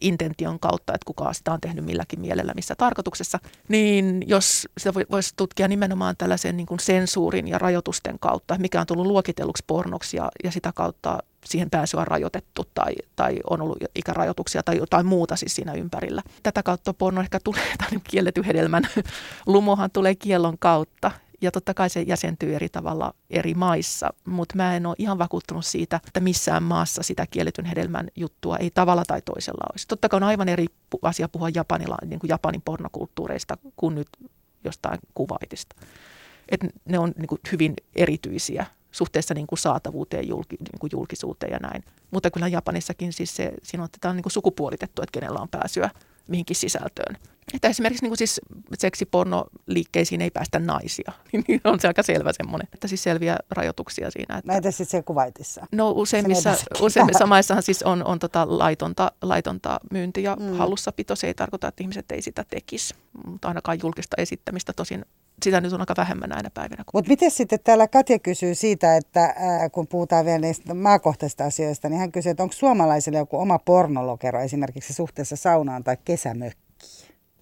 intention 0.00 0.60
kautta, 0.60 0.94
että 0.94 1.04
kuka 1.06 1.32
sitä 1.32 1.52
on 1.52 1.60
tehnyt 1.60 1.84
milläkin 1.84 2.20
mielellä, 2.20 2.52
missä 2.54 2.74
tarkoituksessa, 2.74 3.38
niin 3.68 4.22
jos 4.26 4.68
sitä 4.78 4.94
voisi 5.10 5.34
tutkia 5.36 5.68
nimenomaan 5.68 6.16
tällaisen 6.16 6.56
niin 6.56 6.66
kuin 6.66 6.80
sensuurin 6.80 7.48
ja 7.48 7.58
rajoitusten 7.58 8.18
kautta, 8.18 8.56
mikä 8.58 8.80
on 8.80 8.86
tullut 8.86 9.06
luokitelluksi 9.06 9.64
pornoksi 9.66 10.16
ja, 10.16 10.30
ja 10.44 10.50
sitä 10.52 10.72
kautta 10.74 11.18
siihen 11.44 11.70
pääsyä 11.70 12.04
rajoitettu 12.04 12.64
tai, 12.74 12.94
tai 13.16 13.36
on 13.50 13.62
ollut 13.62 13.78
ikärajoituksia 13.94 14.62
tai 14.62 14.76
jotain 14.76 15.06
muuta 15.06 15.36
siis 15.36 15.54
siinä 15.54 15.72
ympärillä. 15.72 16.22
Tätä 16.42 16.62
kautta 16.62 16.94
porno 16.94 17.20
ehkä 17.20 17.40
tulee, 17.44 17.74
tai 17.78 18.00
kielletty 18.04 18.46
hedelmän 18.46 18.88
lumohan 19.46 19.90
tulee 19.90 20.14
kiellon 20.14 20.58
kautta 20.58 21.10
ja 21.40 21.50
totta 21.50 21.74
kai 21.74 21.90
se 21.90 22.02
jäsentyy 22.02 22.54
eri 22.54 22.68
tavalla 22.68 23.14
eri 23.30 23.54
maissa, 23.54 24.10
mutta 24.24 24.56
mä 24.56 24.76
en 24.76 24.86
ole 24.86 24.96
ihan 24.98 25.18
vakuuttunut 25.18 25.66
siitä, 25.66 26.00
että 26.06 26.20
missään 26.20 26.62
maassa 26.62 27.02
sitä 27.02 27.26
kielletyn 27.30 27.64
hedelmän 27.64 28.08
juttua 28.16 28.56
ei 28.56 28.70
tavalla 28.70 29.04
tai 29.04 29.22
toisella 29.22 29.64
olisi. 29.72 29.88
Totta 29.88 30.08
kai 30.08 30.16
on 30.16 30.22
aivan 30.22 30.48
eri 30.48 30.66
asia 31.02 31.28
puhua 31.28 31.48
Japanilla, 31.54 31.96
niin 32.06 32.18
kuin 32.18 32.28
Japanin 32.28 32.62
pornokulttuureista 32.62 33.56
kuin 33.76 33.94
nyt 33.94 34.08
jostain 34.64 34.98
kuvaitista. 35.14 35.76
että 36.48 36.66
ne 36.84 36.98
on 36.98 37.12
niin 37.16 37.28
kuin 37.28 37.40
hyvin 37.52 37.74
erityisiä 37.96 38.66
suhteessa 38.90 39.34
niin 39.34 39.46
kuin 39.46 39.58
saatavuuteen, 39.58 40.28
julki, 40.28 40.56
niin 40.60 40.78
kuin 40.80 40.90
julkisuuteen 40.92 41.52
ja 41.52 41.58
näin. 41.58 41.84
Mutta 42.10 42.30
kyllä 42.30 42.48
Japanissakin 42.48 43.12
siis 43.12 43.36
se, 43.36 43.52
siinä 43.62 43.82
on, 43.82 43.88
että 43.94 44.08
on 44.08 44.16
niin 44.16 44.22
kuin 44.22 44.32
sukupuolitettu, 44.32 45.02
että 45.02 45.20
kenellä 45.20 45.40
on 45.40 45.48
pääsyä 45.48 45.90
mihinkin 46.28 46.56
sisältöön. 46.56 47.16
Että 47.54 47.68
esimerkiksi 47.68 48.04
niin 48.04 48.10
kuin 48.10 48.18
siis 48.18 48.40
seksipornoliikkeisiin 48.78 50.20
ei 50.20 50.30
päästä 50.30 50.58
naisia, 50.58 51.12
niin 51.48 51.60
on 51.64 51.80
se 51.80 51.88
aika 51.88 52.02
selvä 52.02 52.32
semmoinen, 52.32 52.68
että 52.74 52.88
siis 52.88 53.02
selviä 53.02 53.36
rajoituksia 53.50 54.10
siinä. 54.10 54.38
Että... 54.38 54.52
Näitä 54.52 54.70
sitten 54.70 54.86
se 54.86 55.02
kuvaitissa? 55.02 55.66
No 55.72 55.90
useimmissa, 55.90 56.56
useimmissa 56.80 57.26
maissahan 57.26 57.62
siis 57.62 57.82
on, 57.82 58.04
on 58.04 58.18
tota 58.18 58.58
laitonta, 58.58 59.12
laitonta 59.22 59.80
myynti 59.90 60.22
ja 60.22 60.36
mm. 60.36 60.56
hallussapito. 60.56 61.16
Se 61.16 61.26
ei 61.26 61.34
tarkoita, 61.34 61.68
että 61.68 61.82
ihmiset 61.82 62.12
ei 62.12 62.22
sitä 62.22 62.44
tekisi, 62.50 62.94
mutta 63.26 63.48
ainakaan 63.48 63.78
julkista 63.82 64.16
esittämistä 64.18 64.72
tosin 64.72 65.04
sitä 65.42 65.60
nyt 65.60 65.72
on 65.72 65.80
aika 65.80 65.94
vähemmän 65.96 66.28
näinä 66.28 66.50
päivinä. 66.54 66.84
Mutta 66.94 67.08
miten 67.08 67.30
sitten 67.30 67.58
täällä 67.64 67.88
Katja 67.88 68.18
kysyy 68.18 68.54
siitä, 68.54 68.96
että 68.96 69.34
ää, 69.36 69.70
kun 69.70 69.86
puhutaan 69.86 70.24
vielä 70.24 70.38
niistä 70.38 70.74
maakohtaisista 70.74 71.44
asioista, 71.44 71.88
niin 71.88 71.98
hän 71.98 72.12
kysyy, 72.12 72.30
että 72.30 72.42
onko 72.42 72.52
suomalaisille 72.52 73.18
joku 73.18 73.38
oma 73.38 73.58
pornolokero 73.58 74.40
esimerkiksi 74.40 74.92
suhteessa 74.92 75.36
saunaan 75.36 75.84
tai 75.84 75.96
kesämökkiin? 76.04 76.67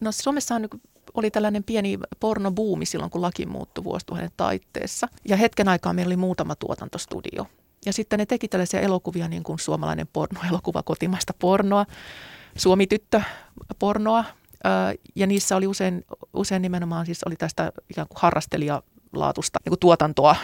No 0.00 0.12
Suomessahan 0.12 0.68
oli 1.14 1.30
tällainen 1.30 1.64
pieni 1.64 1.98
pornobuumi 2.20 2.86
silloin, 2.86 3.10
kun 3.10 3.22
laki 3.22 3.46
muuttui 3.46 3.84
vuosituhannen 3.84 4.30
taitteessa. 4.36 5.08
Ja 5.28 5.36
hetken 5.36 5.68
aikaa 5.68 5.92
meillä 5.92 6.08
oli 6.08 6.16
muutama 6.16 6.54
tuotantostudio. 6.54 7.46
Ja 7.86 7.92
sitten 7.92 8.18
ne 8.18 8.26
teki 8.26 8.48
tällaisia 8.48 8.80
elokuvia 8.80 9.28
niin 9.28 9.42
kuin 9.42 9.58
suomalainen 9.58 10.08
porno-elokuva, 10.12 10.82
kotimaista 10.82 11.34
pornoa, 11.38 11.86
Suomi-tyttö-pornoa. 12.56 14.24
Ja 15.14 15.26
niissä 15.26 15.56
oli 15.56 15.66
usein, 15.66 16.04
usein 16.34 16.62
nimenomaan 16.62 17.06
siis 17.06 17.24
oli 17.24 17.36
tästä 17.36 17.72
ikään 17.90 18.08
kuin 18.08 18.18
harrastelijalaatusta 18.20 19.58
niin 19.64 19.70
kuin 19.70 19.80
tuotantoa 19.80 20.36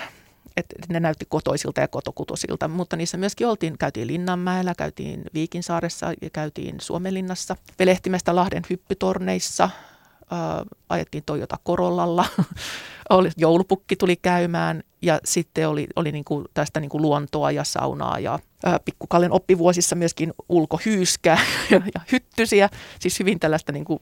että 0.57 0.77
ne 0.89 1.01
näytti 1.01 1.27
kotoisilta 1.29 1.81
ja 1.81 1.89
kotokutosilta, 1.89 2.69
mutta 2.69 2.97
niissä 2.97 3.17
myöskin 3.17 3.47
oltiin, 3.47 3.79
käytiin 3.79 4.07
Linnanmäellä, 4.09 4.75
käytiin 4.79 5.23
Viikinsaaressa 5.35 6.13
ja 6.23 6.31
käytiin 6.31 6.77
Suomenlinnassa, 6.81 7.57
Velehtimestä 7.79 8.37
Lahden 8.37 8.63
hyppytorneissa, 8.71 9.71
ää, 10.31 10.65
ajettiin 10.89 11.23
Toyota 11.27 11.57
Korollalla, 11.65 12.25
joulupukki 13.37 13.97
tuli 13.97 14.17
käymään 14.17 14.83
ja 15.03 15.21
sitten 15.25 15.69
oli, 15.69 15.87
oli 15.97 16.13
niin 16.13 16.25
kuin 16.25 16.45
tästä 16.55 16.81
niin 16.81 16.89
kuin 16.89 17.03
luontoa 17.03 17.51
ja 17.51 17.65
saunaa 17.65 18.19
ja 18.19 18.39
pikkukallen 18.85 19.33
oppivuosissa 19.33 19.97
myöskin 19.97 20.33
ulkohyyskää 20.49 21.39
ja, 21.71 21.83
ja 21.95 22.01
hyttysiä, 22.13 22.69
siis 23.01 23.19
hyvin 23.19 23.41
tällaista 23.41 23.73
niin 23.73 23.85
kuin, 23.85 24.01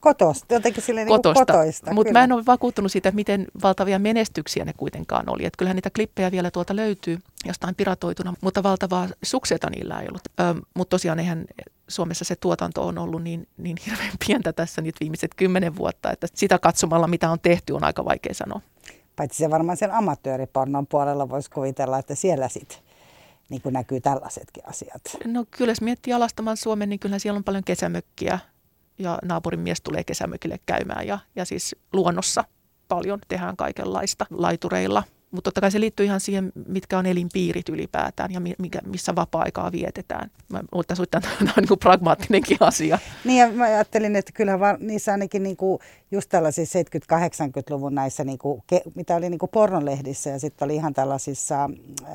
kotosta, 0.00 0.54
jotenkin 0.54 0.82
sille 0.82 1.04
niin 1.04 1.08
kotosta. 1.08 1.52
kotoista. 1.52 1.92
Mutta 1.92 2.12
mä 2.12 2.24
en 2.24 2.32
ole 2.32 2.46
vakuuttunut 2.46 2.92
siitä, 2.92 3.10
miten 3.10 3.46
valtavia 3.62 3.98
menestyksiä 3.98 4.64
ne 4.64 4.72
kuitenkaan 4.76 5.28
oli. 5.28 5.44
Että 5.44 5.56
kyllähän 5.58 5.76
niitä 5.76 5.90
klippejä 5.90 6.30
vielä 6.30 6.50
tuolta 6.50 6.76
löytyy 6.76 7.18
jostain 7.46 7.74
piratoituna, 7.74 8.34
mutta 8.40 8.62
valtavaa 8.62 9.08
sukseta 9.22 9.70
niillä 9.70 10.00
ei 10.00 10.08
ollut. 10.08 10.62
mutta 10.74 10.90
tosiaan 10.90 11.18
eihän 11.18 11.44
Suomessa 11.88 12.24
se 12.24 12.36
tuotanto 12.36 12.86
on 12.86 12.98
ollut 12.98 13.22
niin, 13.22 13.48
niin 13.56 13.76
hirveän 13.86 14.12
pientä 14.26 14.52
tässä 14.52 14.82
nyt 14.82 14.94
viimeiset 15.00 15.34
kymmenen 15.34 15.76
vuotta, 15.76 16.12
että 16.12 16.26
sitä 16.34 16.58
katsomalla, 16.58 17.06
mitä 17.06 17.30
on 17.30 17.40
tehty, 17.40 17.72
on 17.72 17.84
aika 17.84 18.04
vaikea 18.04 18.34
sanoa. 18.34 18.60
Paitsi 19.18 19.38
se 19.38 19.50
varmaan 19.50 19.76
sen 19.76 19.92
amatööripornon 19.92 20.86
puolella 20.86 21.28
voisi 21.28 21.50
kuvitella, 21.50 21.98
että 21.98 22.14
siellä 22.14 22.48
sitten 22.48 22.78
niin 23.48 23.62
kuin 23.62 23.72
näkyy 23.72 24.00
tällaisetkin 24.00 24.68
asiat. 24.68 25.02
No 25.24 25.44
kyllä 25.50 25.70
jos 25.70 25.80
miettii 25.80 26.12
alastamaan 26.12 26.56
Suomen, 26.56 26.88
niin 26.88 27.00
kyllä 27.00 27.18
siellä 27.18 27.38
on 27.38 27.44
paljon 27.44 27.64
kesämökkiä 27.64 28.38
ja 28.98 29.18
naapurin 29.24 29.60
mies 29.60 29.80
tulee 29.80 30.04
kesämökille 30.04 30.60
käymään 30.66 31.06
ja, 31.06 31.18
ja 31.36 31.44
siis 31.44 31.76
luonnossa 31.92 32.44
paljon 32.88 33.18
tehdään 33.28 33.56
kaikenlaista 33.56 34.26
laitureilla– 34.30 35.02
mutta 35.30 35.48
totta 35.48 35.60
kai 35.60 35.70
se 35.70 35.80
liittyy 35.80 36.06
ihan 36.06 36.20
siihen, 36.20 36.52
mitkä 36.68 36.98
on 36.98 37.06
elinpiirit 37.06 37.68
ylipäätään 37.68 38.32
ja 38.32 38.40
mikä, 38.40 38.78
missä 38.86 39.14
vapaa-aikaa 39.14 39.72
vietetään. 39.72 40.30
Mä 40.48 40.60
että 41.02 41.20
tämä 41.20 41.52
on 41.56 41.60
niin 41.60 41.68
kuin 41.68 41.78
pragmaattinenkin 41.78 42.56
asia. 42.60 42.98
Niin 43.24 43.38
ja 43.38 43.52
mä 43.52 43.64
ajattelin, 43.64 44.16
että 44.16 44.32
kyllähän 44.32 44.60
var, 44.60 44.76
niissä 44.80 45.12
ainakin 45.12 45.42
niin 45.42 45.56
kuin 45.56 45.78
just 46.10 46.28
tällaisissa 46.28 46.78
70-80-luvun 46.78 47.94
näissä, 47.94 48.24
niin 48.24 48.38
kuin, 48.38 48.62
mitä 48.94 49.16
oli 49.16 49.30
niin 49.30 49.38
kuin 49.38 49.50
pornolehdissä 49.50 50.30
ja 50.30 50.38
sitten 50.38 50.66
oli 50.66 50.74
ihan 50.74 50.94
tällaisissa, 50.94 51.64
äh, 51.64 52.10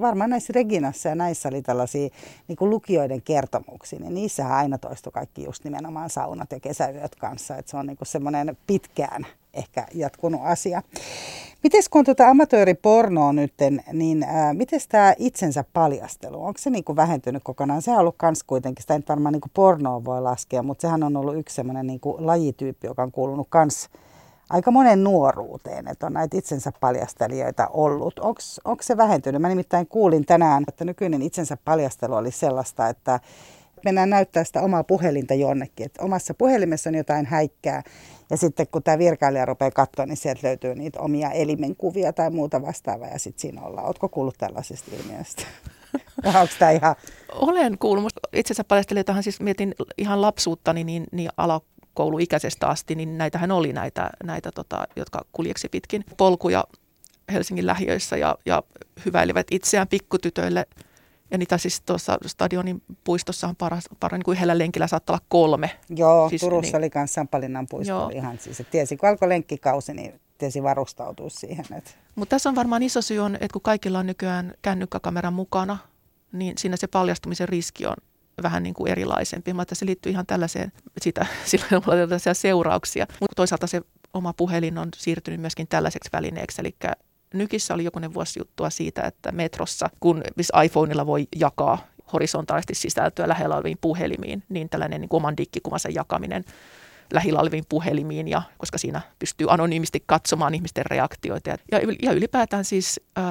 varmaan 0.00 0.30
näissä 0.30 0.52
Reginassa 0.52 1.08
ja 1.08 1.14
näissä 1.14 1.48
oli 1.48 1.62
tällaisia 1.62 2.08
niin 2.48 2.56
kuin 2.56 2.70
lukijoiden 2.70 3.22
kertomuksia. 3.22 3.98
Niin 3.98 4.14
niissähän 4.14 4.56
aina 4.56 4.78
toistui 4.78 5.12
kaikki 5.12 5.44
just 5.44 5.64
nimenomaan 5.64 6.10
saunat 6.10 6.52
ja 6.52 6.60
kesäyöt 6.60 7.14
kanssa. 7.14 7.56
Että 7.56 7.70
se 7.70 7.76
on 7.76 7.86
niin 7.86 7.96
kuin 7.96 8.08
semmoinen 8.08 8.56
pitkään 8.66 9.26
ehkä 9.54 9.86
jatkunut 9.94 10.40
asia. 10.44 10.82
Miten 11.62 11.82
kun 11.90 12.04
tuota 12.04 12.28
amatööripornoa 12.28 13.32
nyt, 13.32 13.54
niin 13.92 14.26
miten 14.52 14.80
tämä 14.88 15.14
itsensä 15.18 15.64
paljastelu, 15.72 16.44
onko 16.44 16.58
se 16.58 16.70
niinku 16.70 16.96
vähentynyt 16.96 17.42
kokonaan? 17.44 17.82
Sehän 17.82 17.98
on 17.98 18.00
ollut 18.00 18.14
kans 18.18 18.42
kuitenkin, 18.42 18.82
sitä 18.82 18.94
ei 18.94 19.00
varmaan 19.08 19.32
niinku 19.32 19.48
pornoa 19.54 20.04
voi 20.04 20.22
laskea, 20.22 20.62
mutta 20.62 20.82
sehän 20.82 21.02
on 21.02 21.16
ollut 21.16 21.36
yksi 21.36 21.54
sellainen 21.54 21.86
niinku 21.86 22.16
lajityyppi, 22.18 22.86
joka 22.86 23.02
on 23.02 23.12
kuulunut 23.12 23.46
kans 23.50 23.88
aika 24.50 24.70
monen 24.70 25.04
nuoruuteen, 25.04 25.88
että 25.88 26.06
on 26.06 26.12
näitä 26.12 26.38
itsensä 26.38 26.72
paljastelijoita 26.80 27.68
ollut. 27.68 28.18
Onko 28.64 28.82
se 28.82 28.96
vähentynyt? 28.96 29.42
Mä 29.42 29.48
nimittäin 29.48 29.86
kuulin 29.86 30.26
tänään, 30.26 30.64
että 30.68 30.84
nykyinen 30.84 31.22
itsensä 31.22 31.56
paljastelu 31.64 32.14
oli 32.14 32.30
sellaista, 32.30 32.88
että 32.88 33.20
mennään 33.84 34.10
näyttää 34.10 34.44
sitä 34.44 34.62
omaa 34.62 34.84
puhelinta 34.84 35.34
jonnekin, 35.34 35.86
että 35.86 36.02
omassa 36.02 36.34
puhelimessa 36.34 36.90
on 36.90 36.94
jotain 36.94 37.26
häikkää 37.26 37.82
ja 38.30 38.36
sitten 38.36 38.66
kun 38.72 38.82
tämä 38.82 38.98
virkailija 38.98 39.44
rupeaa 39.44 39.70
katsoa, 39.70 40.06
niin 40.06 40.16
sieltä 40.16 40.46
löytyy 40.46 40.74
niitä 40.74 41.00
omia 41.00 41.30
elimenkuvia 41.30 42.12
tai 42.12 42.30
muuta 42.30 42.62
vastaavaa 42.62 43.08
ja 43.08 43.18
sitten 43.18 43.40
siinä 43.40 43.62
ollaan. 43.62 43.86
Oletko 43.86 44.08
kuullut 44.08 44.38
tällaisesta 44.38 44.90
ilmiöstä? 44.96 45.42
Onko 46.24 46.46
tämä 46.58 46.70
ihan... 46.70 46.96
Olen 47.32 47.78
kuullut. 47.78 48.12
Itse 48.32 48.52
asiassa 48.52 48.64
paljastelijoitahan 48.64 49.22
siis 49.22 49.40
mietin 49.40 49.74
ihan 49.98 50.22
lapsuuttani 50.22 50.84
niin, 50.84 51.04
niin 51.12 51.30
alakouluikäisestä 51.36 52.66
asti, 52.66 52.94
niin 52.94 53.18
näitähän 53.18 53.50
oli 53.50 53.72
näitä, 53.72 54.10
näitä 54.24 54.52
tota, 54.52 54.88
jotka 54.96 55.24
kuljeksi 55.32 55.68
pitkin 55.68 56.04
polkuja 56.16 56.64
Helsingin 57.32 57.66
lähiöissä 57.66 58.16
ja, 58.16 58.38
ja 58.46 58.62
hyväilivät 59.04 59.46
itseään 59.50 59.88
pikkutytöille– 59.88 60.66
ja 61.30 61.38
niitä 61.38 61.58
siis 61.58 61.80
tuossa 61.80 62.18
stadionin 62.26 62.82
puistossa 63.04 63.48
on 63.48 63.56
paras, 63.56 63.84
paras 64.00 64.18
niin 64.18 64.24
kuin 64.24 64.36
yhdellä 64.36 64.58
lenkillä 64.58 64.86
saattaa 64.86 65.14
olla 65.14 65.24
kolme. 65.28 65.70
Joo, 65.88 66.28
siis, 66.28 66.40
Turussa 66.40 66.78
niin, 66.78 66.84
oli 66.84 66.90
myös 66.94 67.14
Sampalinnan 67.14 67.66
puisto 67.70 67.92
joo. 67.92 68.10
ihan 68.14 68.38
siis, 68.38 68.60
että 68.60 68.70
tiesi 68.70 68.96
kun 68.96 69.08
alkoi 69.08 69.28
lenkkikausi, 69.28 69.94
niin 69.94 70.20
tiesi 70.38 70.62
varustautua 70.62 71.28
siihen. 71.28 71.64
Että. 71.76 71.90
Mutta 72.14 72.30
tässä 72.30 72.48
on 72.48 72.54
varmaan 72.54 72.82
iso 72.82 73.02
syy 73.02 73.18
on, 73.18 73.34
että 73.34 73.52
kun 73.52 73.62
kaikilla 73.62 73.98
on 73.98 74.06
nykyään 74.06 74.54
kännykkäkameran 74.62 75.32
mukana, 75.32 75.78
niin 76.32 76.58
siinä 76.58 76.76
se 76.76 76.86
paljastumisen 76.86 77.48
riski 77.48 77.86
on 77.86 77.96
vähän 78.42 78.62
niin 78.62 78.74
kuin 78.74 78.92
erilaisempi. 78.92 79.52
Mutta 79.52 79.74
se 79.74 79.86
liittyy 79.86 80.12
ihan 80.12 80.26
tällaiseen, 80.26 80.72
sitä, 81.00 81.26
sillä 81.44 81.66
on 81.72 81.82
tällaisia 81.82 82.34
seurauksia. 82.34 83.06
Mutta 83.20 83.34
toisaalta 83.36 83.66
se 83.66 83.82
oma 84.14 84.32
puhelin 84.32 84.78
on 84.78 84.88
siirtynyt 84.96 85.40
myöskin 85.40 85.68
tällaiseksi 85.68 86.10
välineeksi, 86.12 86.60
eli 86.60 86.74
Nykissä 87.34 87.74
oli 87.74 87.84
jokunen 87.84 88.14
vuosi 88.14 88.40
juttua 88.40 88.70
siitä, 88.70 89.02
että 89.02 89.32
metrossa, 89.32 89.90
kun 90.00 90.22
iPhoneilla 90.64 91.06
voi 91.06 91.28
jakaa 91.36 91.78
horisontaalisesti 92.12 92.74
sisältöä 92.74 93.28
lähellä 93.28 93.54
oleviin 93.54 93.78
puhelimiin, 93.80 94.42
niin 94.48 94.68
tällainen 94.68 95.00
niin 95.00 95.08
oman 95.12 95.36
dikkikuvansa 95.36 95.88
jakaminen 95.88 96.44
lähillä 97.12 97.40
oleviin 97.40 97.64
puhelimiin, 97.68 98.28
ja, 98.28 98.42
koska 98.58 98.78
siinä 98.78 99.00
pystyy 99.18 99.46
anonyymisti 99.50 100.02
katsomaan 100.06 100.54
ihmisten 100.54 100.86
reaktioita. 100.86 101.50
Ja, 101.50 101.58
ja 102.02 102.12
ylipäätään 102.12 102.64
siis 102.64 103.00
äh, 103.18 103.24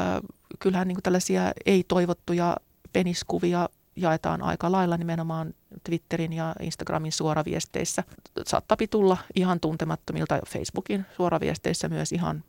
kyllähän 0.59 0.87
niin 0.87 0.97
tällaisia 1.03 1.51
ei-toivottuja 1.65 2.57
peniskuvia 2.93 3.69
jaetaan 3.97 4.41
aika 4.41 4.71
lailla 4.71 4.97
nimenomaan 4.97 5.53
Twitterin 5.83 6.33
ja 6.33 6.55
Instagramin 6.61 7.11
suoraviesteissä. 7.11 8.03
Saattaa 8.45 8.77
tulla 8.89 9.17
ihan 9.35 9.59
tuntemattomilta 9.59 10.39
Facebookin 10.47 11.05
suoraviesteissä 11.15 11.89
myös 11.89 12.11
ihan 12.11 12.43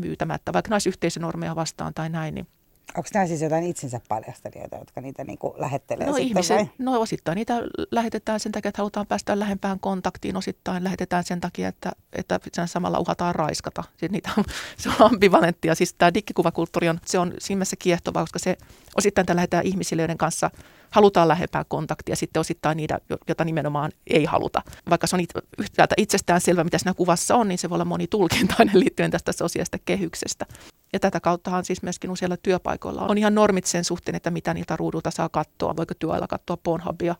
pyytämättä, 0.00 0.52
vaikka 0.52 0.70
naisyhteisönormeja 0.70 1.56
vastaan 1.56 1.94
tai 1.94 2.10
näin, 2.10 2.34
niin 2.34 2.46
Onko 2.96 3.08
nämä 3.14 3.26
siis 3.26 3.42
jotain 3.42 3.64
itsensä 3.64 4.00
paljastelijoita, 4.08 4.76
jotka 4.76 5.00
niitä 5.00 5.24
niin 5.24 5.38
kuin 5.38 5.54
lähettelee 5.56 6.06
no, 6.06 6.12
sitten 6.12 6.28
ihmiset, 6.28 6.56
vai? 6.56 6.68
No 6.78 7.00
osittain 7.00 7.36
niitä 7.36 7.54
lähetetään 7.90 8.40
sen 8.40 8.52
takia, 8.52 8.68
että 8.68 8.82
halutaan 8.82 9.06
päästä 9.06 9.38
lähempään 9.38 9.80
kontaktiin. 9.80 10.36
Osittain 10.36 10.84
lähetetään 10.84 11.24
sen 11.24 11.40
takia, 11.40 11.68
että, 11.68 11.92
että 12.12 12.40
sen 12.52 12.68
samalla 12.68 12.98
uhataan 12.98 13.34
raiskata. 13.34 13.84
Siis 13.96 14.12
niitä 14.12 14.30
on, 14.38 14.44
se 14.78 14.88
on 14.88 14.94
ambivalenttia. 14.98 15.74
Siis 15.74 15.94
tämä 15.94 16.14
diggikuvakulttuuri 16.14 16.88
on, 16.88 17.00
se 17.06 17.18
on 17.18 17.34
siinä 17.38 17.58
mielessä 17.58 17.76
kiehtovaa, 17.78 18.22
koska 18.22 18.38
se 18.38 18.56
osittain 18.96 19.26
tämä 19.26 19.36
lähetetään 19.36 19.66
ihmisille, 19.66 20.02
joiden 20.02 20.18
kanssa 20.18 20.50
halutaan 20.90 21.28
lähempää 21.28 21.64
kontaktia, 21.68 22.16
sitten 22.16 22.40
osittain 22.40 22.76
niitä, 22.76 22.98
jota 23.28 23.44
nimenomaan 23.44 23.92
ei 24.06 24.24
haluta. 24.24 24.62
Vaikka 24.90 25.06
se 25.06 25.16
on 25.16 25.24
yhtäältä 25.58 25.94
itsestään 25.96 26.40
selvä, 26.40 26.64
mitä 26.64 26.78
siinä 26.78 26.94
kuvassa 26.94 27.36
on, 27.36 27.48
niin 27.48 27.58
se 27.58 27.70
voi 27.70 27.76
olla 27.76 27.84
monitulkintainen 27.84 28.80
liittyen 28.80 29.10
tästä 29.10 29.32
sosiaalista 29.32 29.78
kehyksestä. 29.84 30.46
Ja 30.92 31.00
tätä 31.00 31.20
kauttahan 31.20 31.64
siis 31.64 31.82
myöskin 31.82 32.10
useilla 32.10 32.36
työpaikoilla 32.36 33.02
on 33.02 33.18
ihan 33.18 33.34
normit 33.34 33.64
sen 33.64 33.84
suhteen, 33.84 34.14
että 34.14 34.30
mitä 34.30 34.54
niiltä 34.54 34.76
ruudulta 34.76 35.10
saa 35.10 35.28
katsoa. 35.28 35.76
Voiko 35.76 35.94
työajalla 35.94 36.26
katsoa 36.26 36.56
Pornhubia 36.56 37.14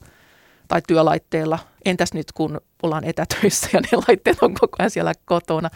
tai 0.68 0.82
työlaitteella. 0.88 1.58
Entäs 1.84 2.14
nyt, 2.14 2.32
kun 2.32 2.60
ollaan 2.82 3.04
etätöissä 3.04 3.68
ja 3.72 3.80
ne 3.80 3.88
laitteet 4.08 4.42
on 4.42 4.54
koko 4.54 4.76
ajan 4.78 4.90
siellä 4.90 5.12
kotona. 5.24 5.70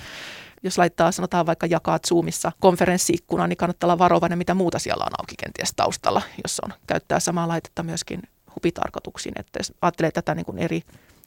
jos 0.62 0.78
laittaa, 0.78 1.12
sanotaan 1.12 1.47
vaikka 1.47 1.66
jakaa 1.66 1.99
Zoomissa 2.09 2.53
konferenssiikkuna, 2.61 3.47
niin 3.47 3.57
kannattaa 3.57 3.86
olla 3.86 3.99
varovainen, 3.99 4.38
mitä 4.38 4.55
muuta 4.55 4.78
siellä 4.78 5.05
on 5.05 5.20
auki 5.20 5.34
kenties 5.38 5.72
taustalla, 5.76 6.22
jos 6.43 6.61
on 6.61 6.72
käyttää 6.86 7.20
samaa 7.20 7.49
laitetta 7.49 7.82
myöskin 7.82 8.22
hupitarkoituksiin. 8.55 9.34
Että 9.38 9.59
jos 9.59 9.72
ajattelee 9.82 10.11
tätä 10.11 10.34
niin 10.34 10.47
kuin 10.47 10.59
eri 10.59 10.82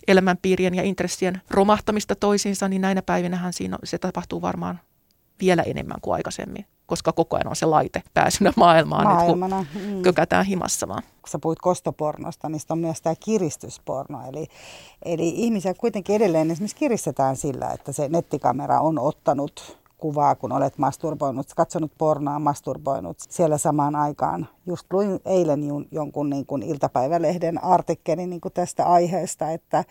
elämänpiirien 0.08 0.76
ja 0.76 0.84
intressien 0.84 1.42
romahtamista 1.50 2.16
toisiinsa, 2.16 2.68
niin 2.68 2.82
näinä 2.82 3.02
päivinähän 3.02 3.54
siinä 3.54 3.78
se 3.84 3.98
tapahtuu 3.98 4.42
varmaan 4.42 4.80
vielä 5.42 5.64
enemmän 5.64 5.98
kuin 6.02 6.14
aikaisemmin, 6.14 6.66
koska 6.86 7.12
koko 7.12 7.36
ajan 7.36 7.48
on 7.48 7.56
se 7.56 7.66
laite 7.66 8.04
pääsynä 8.14 8.54
maailmaan, 8.58 9.08
Maailmana, 9.08 9.60
nyt, 9.60 9.68
kun 9.74 9.82
mm. 9.82 10.02
kökätään 10.02 10.46
himassa 10.46 10.88
vaan. 10.88 11.04
Kun 11.04 11.30
sä 11.30 11.40
puhuit 11.40 11.60
kostopornosta, 11.60 12.50
niin 12.50 12.62
on 12.70 12.80
myös 12.80 13.02
tämä 13.02 13.16
kiristysporno. 13.20 14.20
Eli, 14.30 14.48
eli 15.06 15.30
ihmisiä 15.30 15.74
kuitenkin 15.74 16.16
edelleen 16.16 16.52
esimerkiksi 16.52 16.78
kiristetään 16.78 17.36
sillä, 17.36 17.70
että 17.70 17.92
se 17.92 18.10
nettikamera 18.10 18.80
on 18.80 19.00
ottanut 19.00 19.78
kuvaa, 19.98 20.36
kun 20.36 20.52
olet 20.52 20.78
masturboinut, 20.78 21.48
katsonut 21.56 21.92
pornoa, 21.98 22.40
masturboinut 22.40 23.18
siellä 23.20 23.58
samaan 23.58 23.96
aikaan. 23.96 24.48
Just 24.66 24.94
luin 24.94 25.20
eilen 25.26 25.62
jonkun 25.92 26.30
niin 26.30 26.46
kuin 26.46 26.64
iltapäivälehden 26.64 27.64
artikkelin 27.64 28.30
niin 28.30 28.42
kuin 28.42 28.54
tästä 28.54 28.86
aiheesta, 28.86 29.52
että 29.52 29.84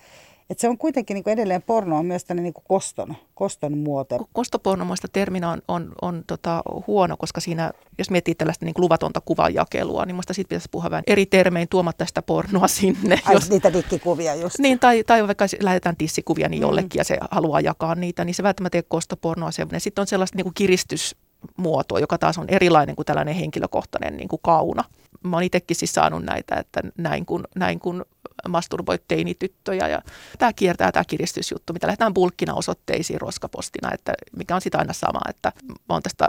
et 0.50 0.58
se 0.58 0.68
on 0.68 0.78
kuitenkin 0.78 1.14
niin 1.14 1.24
kuin 1.24 1.32
edelleen 1.32 1.62
porno 1.62 1.98
on 1.98 2.06
myös 2.06 2.24
niin 2.34 2.54
kuin 2.54 2.64
koston, 2.68 3.14
koston 3.34 3.78
muoto. 3.78 4.28
Kostopornomoista 4.32 5.08
terminä 5.08 5.50
on, 5.50 5.62
on, 5.68 5.92
on 6.02 6.24
tota, 6.26 6.62
huono, 6.86 7.16
koska 7.16 7.40
siinä, 7.40 7.72
jos 7.98 8.10
miettii 8.10 8.34
tällaista 8.34 8.64
niin 8.64 8.74
luvatonta 8.78 9.20
kuvanjakelua, 9.20 10.04
niin 10.04 10.14
minusta 10.14 10.34
siitä 10.34 10.48
pitäisi 10.48 10.68
puhua 10.70 10.90
vähän 10.90 11.04
eri 11.06 11.26
termein 11.26 11.68
tuomatta 11.68 12.06
sitä 12.06 12.22
pornoa 12.22 12.68
sinne. 12.68 13.20
Ai, 13.24 13.34
jos, 13.34 13.50
niitä 13.50 13.72
dikkikuvia 13.72 14.34
just. 14.34 14.58
Niin, 14.58 14.78
tai, 14.78 15.04
tai 15.04 15.26
vaikka 15.26 15.46
lähetetään 15.60 15.96
tissikuvia 15.96 16.48
niin 16.48 16.60
mm. 16.60 16.66
jollekin 16.66 16.98
ja 16.98 17.04
se 17.04 17.18
haluaa 17.30 17.60
jakaa 17.60 17.94
niitä, 17.94 18.24
niin 18.24 18.34
se 18.34 18.42
välttämättä 18.42 18.78
ei 18.78 18.80
ole 18.80 18.86
kostopornoa. 18.88 19.50
Sitten 19.78 20.02
on 20.02 20.06
sellaista 20.06 20.36
niin 20.36 20.44
kuin 20.44 20.54
kiristysmuotoa, 20.54 22.00
joka 22.00 22.18
taas 22.18 22.38
on 22.38 22.48
erilainen 22.48 22.96
kuin 22.96 23.06
tällainen 23.06 23.34
henkilökohtainen 23.34 24.16
niin 24.16 24.28
kuin 24.28 24.40
kauna. 24.42 24.84
Mä 25.22 25.36
oon 25.36 25.42
itsekin 25.42 25.76
siis 25.76 25.92
saanut 25.92 26.24
näitä, 26.24 26.54
että 26.54 26.80
näin 26.98 27.26
kun, 27.26 27.44
näin 27.54 27.80
kun 27.80 28.04
masturboit 28.48 29.02
teinityttöjä. 29.08 29.88
Ja 29.88 30.02
tämä 30.38 30.52
kiertää 30.52 30.92
tämä 30.92 31.04
kiristysjuttu, 31.04 31.72
mitä 31.72 31.86
lähdetään 31.86 32.14
bulkkina 32.14 32.54
osoitteisiin 32.54 33.20
roskapostina, 33.20 33.90
että 33.92 34.12
mikä 34.36 34.54
on 34.54 34.60
sitä 34.60 34.78
aina 34.78 34.92
sama, 34.92 35.20
että 35.28 35.52
mä 35.68 35.94
oon 35.94 36.02
tästä 36.02 36.28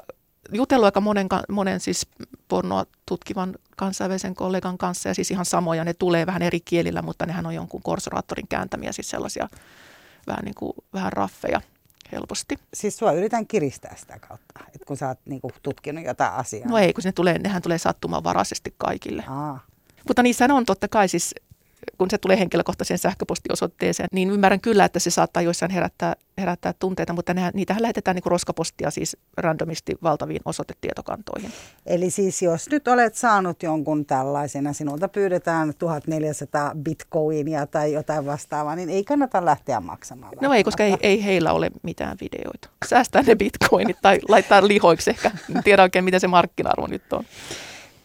jutellut 0.53 0.85
aika 0.85 1.01
monen, 1.01 1.27
monen 1.49 1.79
siis 1.79 2.07
pornoa 2.47 2.85
tutkivan 3.05 3.55
kansainvälisen 3.77 4.35
kollegan 4.35 4.77
kanssa, 4.77 5.09
ja 5.09 5.15
siis 5.15 5.31
ihan 5.31 5.45
samoja, 5.45 5.83
ne 5.83 5.93
tulee 5.93 6.25
vähän 6.25 6.41
eri 6.41 6.59
kielillä, 6.59 7.01
mutta 7.01 7.25
nehän 7.25 7.45
on 7.45 7.55
jonkun 7.55 7.81
korsoraattorin 7.81 8.47
kääntämiä, 8.47 8.91
siis 8.91 9.09
sellaisia 9.09 9.49
vähän, 10.27 10.45
niin 10.45 10.55
kuin, 10.55 10.73
vähän 10.93 11.13
raffeja 11.13 11.61
helposti. 12.11 12.55
Siis 12.73 12.97
sua 12.97 13.11
yritän 13.11 13.47
kiristää 13.47 13.95
sitä 13.97 14.19
kautta, 14.19 14.59
että 14.67 14.85
kun 14.87 14.97
sä 14.97 15.07
oot 15.07 15.19
niin 15.25 15.41
kuin, 15.41 15.53
tutkinut 15.63 16.05
jotain 16.05 16.33
asiaa. 16.33 16.69
No 16.69 16.77
ei, 16.77 16.93
kun 16.93 17.01
ne 17.05 17.11
tulee, 17.11 17.39
nehän 17.39 17.61
tulee 17.61 17.77
sattumanvaraisesti 17.77 18.73
kaikille. 18.77 19.23
Aa. 19.27 19.59
Mutta 20.07 20.23
niissä 20.23 20.47
on 20.51 20.65
totta 20.65 20.87
kai 20.87 21.07
siis 21.07 21.35
kun 21.97 22.09
se 22.09 22.17
tulee 22.17 22.39
henkilökohtaiseen 22.39 22.97
sähköpostiosoitteeseen, 22.97 24.09
niin 24.11 24.31
ymmärrän 24.31 24.61
kyllä, 24.61 24.85
että 24.85 24.99
se 24.99 25.09
saattaa 25.09 25.43
joissain 25.43 25.71
herättää, 25.71 26.15
herättää 26.37 26.73
tunteita, 26.73 27.13
mutta 27.13 27.33
ne, 27.33 27.51
niitähän 27.53 27.81
lähetetään 27.81 28.15
niin 28.15 28.23
kuin 28.23 28.31
roskapostia 28.31 28.91
siis 28.91 29.17
randomisti 29.37 29.95
valtaviin 30.03 30.41
osoitetietokantoihin. 30.45 31.51
Eli 31.85 32.09
siis 32.09 32.41
jos 32.41 32.69
nyt 32.69 32.87
olet 32.87 33.15
saanut 33.15 33.63
jonkun 33.63 34.05
tällaisena, 34.05 34.73
sinulta 34.73 35.07
pyydetään 35.07 35.73
1400 35.77 36.71
bitcoinia 36.83 37.67
tai 37.67 37.93
jotain 37.93 38.25
vastaavaa, 38.25 38.75
niin 38.75 38.89
ei 38.89 39.03
kannata 39.03 39.45
lähteä 39.45 39.79
maksamaan. 39.79 40.33
No 40.41 40.53
ei, 40.53 40.63
koska 40.63 40.83
ei, 40.83 40.97
ei 41.01 41.25
heillä 41.25 41.53
ole 41.53 41.71
mitään 41.83 42.17
videoita. 42.21 42.69
Säästää 42.85 43.21
ne 43.21 43.35
bitcoinit 43.35 43.97
tai 44.01 44.19
laittaa 44.27 44.67
lihoiksi 44.67 45.09
ehkä. 45.09 45.31
En 45.55 45.63
tiedä 45.63 45.83
oikein, 45.83 46.05
miten 46.05 46.19
se 46.19 46.27
markkina-arvo 46.27 46.87
nyt 46.87 47.13
on. 47.13 47.23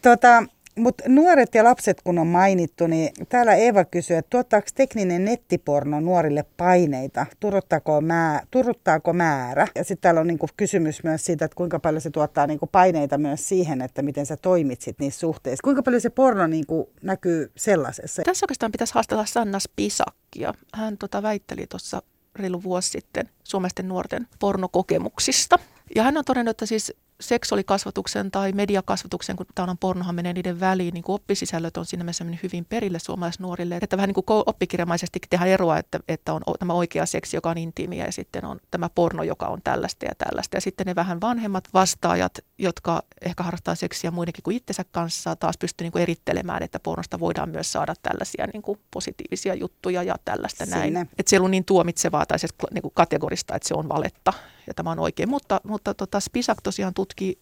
Tota, 0.01 0.43
mutta 0.75 1.03
nuoret 1.07 1.55
ja 1.55 1.63
lapset 1.63 2.01
kun 2.03 2.19
on 2.19 2.27
mainittu, 2.27 2.87
niin 2.87 3.13
täällä 3.29 3.55
Eeva 3.55 3.85
kysyy, 3.85 4.17
että 4.17 4.29
tuottaako 4.29 4.67
tekninen 4.75 5.25
nettiporno 5.25 5.99
nuorille 5.99 6.45
paineita? 6.57 7.25
Turruttaako, 7.39 8.01
mä, 8.01 8.41
turruttaako 8.51 9.13
määrä? 9.13 9.67
Ja 9.75 9.83
sitten 9.83 10.01
täällä 10.01 10.21
on 10.21 10.27
niinku 10.27 10.47
kysymys 10.57 11.03
myös 11.03 11.25
siitä, 11.25 11.45
että 11.45 11.55
kuinka 11.55 11.79
paljon 11.79 12.01
se 12.01 12.09
tuottaa 12.09 12.47
niinku 12.47 12.67
paineita 12.67 13.17
myös 13.17 13.49
siihen, 13.49 13.81
että 13.81 14.01
miten 14.01 14.25
sä 14.25 14.37
toimitsit 14.37 14.99
niissä 14.99 15.19
suhteissa. 15.19 15.63
Kuinka 15.63 15.83
paljon 15.83 16.01
se 16.01 16.09
porno 16.09 16.47
niinku 16.47 16.89
näkyy 17.01 17.51
sellaisessa? 17.57 18.21
Tässä 18.25 18.43
oikeastaan 18.43 18.71
pitäisi 18.71 18.93
haastella 18.93 19.25
Sanna 19.25 19.59
Spisakkia. 19.59 20.53
Hän 20.73 20.97
tota 20.97 21.21
väitteli 21.21 21.67
tuossa 21.67 22.01
reilu 22.35 22.63
vuosi 22.63 22.89
sitten 22.89 23.29
suomalaisten 23.43 23.87
nuorten 23.87 24.27
pornokokemuksista. 24.39 25.59
Ja 25.95 26.03
hän 26.03 26.17
on 26.17 26.25
todennut, 26.25 26.51
että 26.51 26.65
siis 26.65 26.93
seksuaalikasvatuksen 27.21 28.31
tai 28.31 28.51
mediakasvatuksen, 28.51 29.35
kun 29.35 29.45
tämä 29.55 29.71
on 29.71 29.77
pornohan 29.77 30.15
menee 30.15 30.33
niiden 30.33 30.59
väliin, 30.59 30.93
niin 30.93 31.03
kuin 31.03 31.15
oppisisällöt 31.15 31.77
on 31.77 31.85
siinä 31.85 32.03
mielessä 32.03 32.25
hyvin 32.43 32.65
perille 32.65 32.99
suomalaisnuorille. 32.99 33.79
Että 33.81 33.97
vähän 33.97 34.07
niin 34.07 34.25
kuin 34.25 34.43
oppikirjamaisesti 34.45 35.19
tehdään 35.29 35.49
eroa, 35.49 35.77
että, 35.77 35.99
että 36.07 36.33
on 36.33 36.41
tämä 36.59 36.73
oikea 36.73 37.05
seksi, 37.05 37.37
joka 37.37 37.49
on 37.49 37.57
intiimiä 37.57 38.05
ja 38.05 38.11
sitten 38.11 38.45
on 38.45 38.59
tämä 38.71 38.89
porno, 38.89 39.23
joka 39.23 39.47
on 39.47 39.61
tällaista 39.63 40.05
ja 40.05 40.11
tällaista. 40.17 40.57
Ja 40.57 40.61
sitten 40.61 40.87
ne 40.87 40.95
vähän 40.95 41.21
vanhemmat 41.21 41.63
vastaajat, 41.73 42.39
jotka 42.57 43.03
ehkä 43.21 43.43
harrastaa 43.43 43.75
seksiä 43.75 44.11
muidenkin 44.11 44.43
kuin 44.43 44.57
itsensä 44.57 44.85
kanssa, 44.91 45.35
taas 45.35 45.57
pystyy 45.57 45.85
niin 45.85 45.91
kuin 45.91 46.01
erittelemään, 46.01 46.63
että 46.63 46.79
pornosta 46.79 47.19
voidaan 47.19 47.49
myös 47.49 47.71
saada 47.71 47.93
tällaisia 48.01 48.47
niin 48.53 48.61
kuin 48.61 48.79
positiivisia 48.91 49.55
juttuja 49.55 50.03
ja 50.03 50.15
tällaista 50.25 50.65
Sinne. 50.65 50.79
näin. 50.79 50.97
Että 50.97 51.29
se 51.29 51.39
on 51.39 51.51
niin 51.51 51.65
tuomitsevaa 51.65 52.25
tai 52.25 52.39
se 52.39 52.47
niin 52.73 52.81
kuin 52.81 52.93
kategorista, 52.93 53.55
että 53.55 53.67
se 53.67 53.73
on 53.73 53.89
valetta 53.89 54.33
ja 54.67 54.73
tämä 54.73 54.91
on 54.91 54.99
oikein. 54.99 55.29
Mutta, 55.29 55.61
mutta 55.63 55.93
tota, 55.93 56.19
Spisak 56.19 56.57
tosiaan 56.63 56.93
tutki 56.93 57.39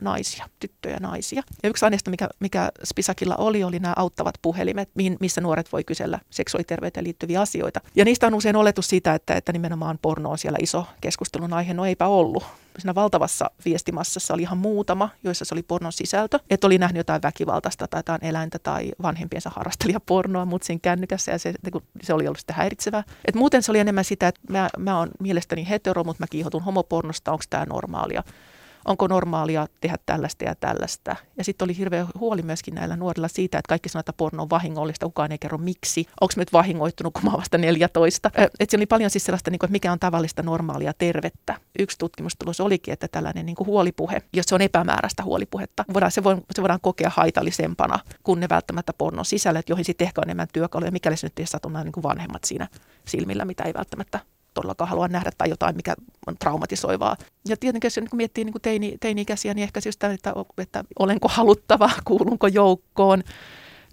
naisia, 0.00 0.48
tyttöjä 0.58 0.96
naisia. 1.00 1.42
Ja 1.62 1.68
yksi 1.68 1.84
aineista, 1.84 2.10
mikä, 2.10 2.28
mikä 2.40 2.70
Spisakilla 2.84 3.36
oli, 3.36 3.64
oli 3.64 3.78
nämä 3.78 3.94
auttavat 3.96 4.34
puhelimet, 4.42 4.90
mihin, 4.94 5.16
missä 5.20 5.40
nuoret 5.40 5.72
voi 5.72 5.84
kysellä 5.84 6.18
seksuaaliterveyteen 6.30 7.04
liittyviä 7.04 7.40
asioita. 7.40 7.80
Ja 7.94 8.04
niistä 8.04 8.26
on 8.26 8.34
usein 8.34 8.56
oletus 8.56 8.88
siitä, 8.88 9.14
että, 9.14 9.34
että 9.34 9.52
nimenomaan 9.52 9.98
porno 10.02 10.30
on 10.30 10.38
siellä 10.38 10.58
iso 10.62 10.86
keskustelun 11.00 11.52
aihe. 11.52 11.74
No 11.74 11.84
eipä 11.84 12.06
ollut. 12.06 12.44
Siinä 12.78 12.94
valtavassa 12.94 13.50
viestimassassa 13.64 14.34
oli 14.34 14.42
ihan 14.42 14.58
muutama, 14.58 15.08
joissa 15.24 15.44
se 15.44 15.54
oli 15.54 15.62
pornon 15.62 15.92
sisältö. 15.92 16.38
Että 16.50 16.66
oli 16.66 16.78
nähnyt 16.78 16.96
jotain 16.96 17.22
väkivaltaista 17.22 17.88
tai 17.88 17.98
jotain 17.98 18.24
eläintä 18.24 18.58
tai 18.58 18.90
vanhempiensa 19.02 19.50
harrastelijapornoa 19.56 20.44
mutsin 20.44 20.80
kännykässä 20.80 21.32
ja 21.32 21.38
se, 21.38 21.54
se 22.02 22.14
oli 22.14 22.26
ollut 22.26 22.38
sitten 22.38 22.56
häiritsevää. 22.56 23.04
Et 23.24 23.34
muuten 23.34 23.62
se 23.62 23.72
oli 23.72 23.78
enemmän 23.78 24.04
sitä, 24.04 24.28
että 24.28 24.40
mä, 24.48 24.68
mä 24.78 24.98
oon 24.98 25.10
mielestäni 25.20 25.68
hetero, 25.68 26.04
mutta 26.04 26.22
mä 26.22 26.26
kiihotun 26.30 26.62
homopornosta, 26.62 27.32
onko 27.32 27.44
tämä 27.50 27.64
normaalia 27.64 28.22
onko 28.84 29.06
normaalia 29.06 29.66
tehdä 29.80 29.98
tällaista 30.06 30.44
ja 30.44 30.54
tällaista. 30.54 31.16
Ja 31.38 31.44
sitten 31.44 31.66
oli 31.66 31.76
hirveä 31.76 32.06
huoli 32.18 32.42
myöskin 32.42 32.74
näillä 32.74 32.96
nuorilla 32.96 33.28
siitä, 33.28 33.58
että 33.58 33.68
kaikki 33.68 33.88
sanoivat, 33.88 34.08
että 34.08 34.16
porno 34.16 34.42
on 34.42 34.50
vahingollista, 34.50 35.06
kukaan 35.06 35.32
ei 35.32 35.38
kerro 35.38 35.58
miksi. 35.58 36.06
Onko 36.20 36.34
nyt 36.36 36.52
vahingoittunut, 36.52 37.14
kun 37.14 37.24
mä 37.24 37.32
vasta 37.32 37.58
14. 37.58 38.28
Että 38.28 38.48
siellä 38.68 38.82
oli 38.82 38.86
paljon 38.86 39.10
siis 39.10 39.24
sellaista, 39.24 39.50
niin 39.50 39.58
kuin, 39.58 39.68
että 39.68 39.72
mikä 39.72 39.92
on 39.92 39.98
tavallista 39.98 40.42
normaalia 40.42 40.92
tervettä. 40.98 41.60
Yksi 41.78 41.98
tutkimustulos 41.98 42.60
olikin, 42.60 42.92
että 42.92 43.08
tällainen 43.08 43.46
niin 43.46 43.56
kuin 43.56 43.66
huolipuhe, 43.66 44.22
jos 44.32 44.46
se 44.46 44.54
on 44.54 44.60
epämääräistä 44.60 45.24
huolipuhetta, 45.24 45.84
voidaan, 45.94 46.12
se, 46.12 46.24
voi, 46.24 46.36
se 46.54 46.62
voidaan 46.62 46.80
kokea 46.82 47.10
haitallisempana 47.14 47.98
kuin 48.22 48.40
ne 48.40 48.48
välttämättä 48.48 48.92
pornon 48.92 49.24
sisällöt, 49.24 49.68
joihin 49.68 49.84
sitten 49.84 50.06
ehkä 50.06 50.20
on 50.20 50.24
enemmän 50.24 50.48
työkaluja, 50.52 50.92
mikäli 50.92 51.16
se 51.16 51.26
nyt 51.26 51.38
ei 51.38 51.46
satu 51.46 51.68
niin 51.68 51.92
kuin 51.92 52.02
vanhemmat 52.02 52.44
siinä 52.44 52.68
silmillä, 53.04 53.44
mitä 53.44 53.64
ei 53.64 53.74
välttämättä 53.74 54.20
todellakaan 54.54 54.90
halua 54.90 55.08
nähdä 55.08 55.30
tai 55.38 55.48
jotain, 55.50 55.76
mikä 55.76 55.94
on 56.26 56.36
traumatisoivaa. 56.38 57.16
Ja 57.48 57.56
tietenkin 57.56 57.86
jos 57.86 58.08
kun 58.10 58.16
miettii 58.16 58.44
niin 58.44 58.54
teini, 58.62 58.96
teini-ikäisiä, 59.00 59.54
niin 59.54 59.62
ehkä 59.62 59.80
just 59.84 59.92
sitä, 59.92 60.12
että, 60.12 60.34
että 60.58 60.84
olenko 60.98 61.28
haluttava, 61.28 61.90
kuulunko 62.04 62.46
joukkoon, 62.46 63.22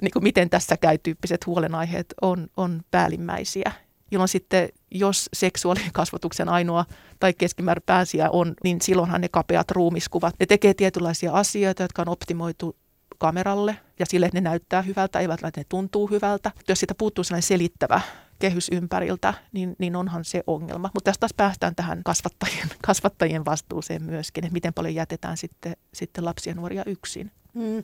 niin 0.01 0.11
kuin 0.11 0.23
miten 0.23 0.49
tässä 0.49 0.77
käy 0.77 0.97
tyyppiset 0.97 1.45
huolenaiheet 1.45 2.13
on, 2.21 2.47
on 2.57 2.81
päällimmäisiä. 2.91 3.71
Jolloin 4.11 4.29
sitten, 4.29 4.69
jos 4.91 5.29
seksuaalikasvatuksen 5.33 6.49
ainoa 6.49 6.85
tai 7.19 7.33
keskimäärin 7.33 7.83
pääsiä 7.85 8.29
on, 8.29 8.53
niin 8.63 8.81
silloinhan 8.81 9.21
ne 9.21 9.29
kapeat 9.29 9.71
ruumiskuvat, 9.71 10.35
ne 10.39 10.45
tekee 10.45 10.73
tietynlaisia 10.73 11.31
asioita, 11.31 11.83
jotka 11.83 12.01
on 12.01 12.09
optimoitu 12.09 12.75
kameralle 13.17 13.77
ja 13.99 14.05
sille, 14.05 14.25
että 14.25 14.37
ne 14.37 14.41
näyttää 14.41 14.81
hyvältä, 14.81 15.19
eivät 15.19 15.41
ne 15.57 15.63
tuntuu 15.69 16.07
hyvältä. 16.07 16.51
Jos 16.67 16.79
siitä 16.79 16.95
puuttuu 16.95 17.23
sellainen 17.23 17.47
selittävä 17.47 18.01
kehys 18.39 18.69
ympäriltä, 18.71 19.33
niin, 19.51 19.75
niin 19.79 19.95
onhan 19.95 20.25
se 20.25 20.43
ongelma. 20.47 20.89
Mutta 20.93 21.09
tässä 21.09 21.19
taas 21.19 21.33
päästään 21.37 21.75
tähän 21.75 22.01
kasvattajien, 22.05 22.69
kasvattajien 22.87 23.45
vastuuseen 23.45 24.03
myöskin, 24.03 24.43
että 24.43 24.53
miten 24.53 24.73
paljon 24.73 24.95
jätetään 24.95 25.37
sitten, 25.37 25.75
sitten 25.93 26.25
lapsia 26.25 26.51
ja 26.51 26.55
nuoria 26.55 26.83
yksin. 26.85 27.31
Mm. 27.53 27.83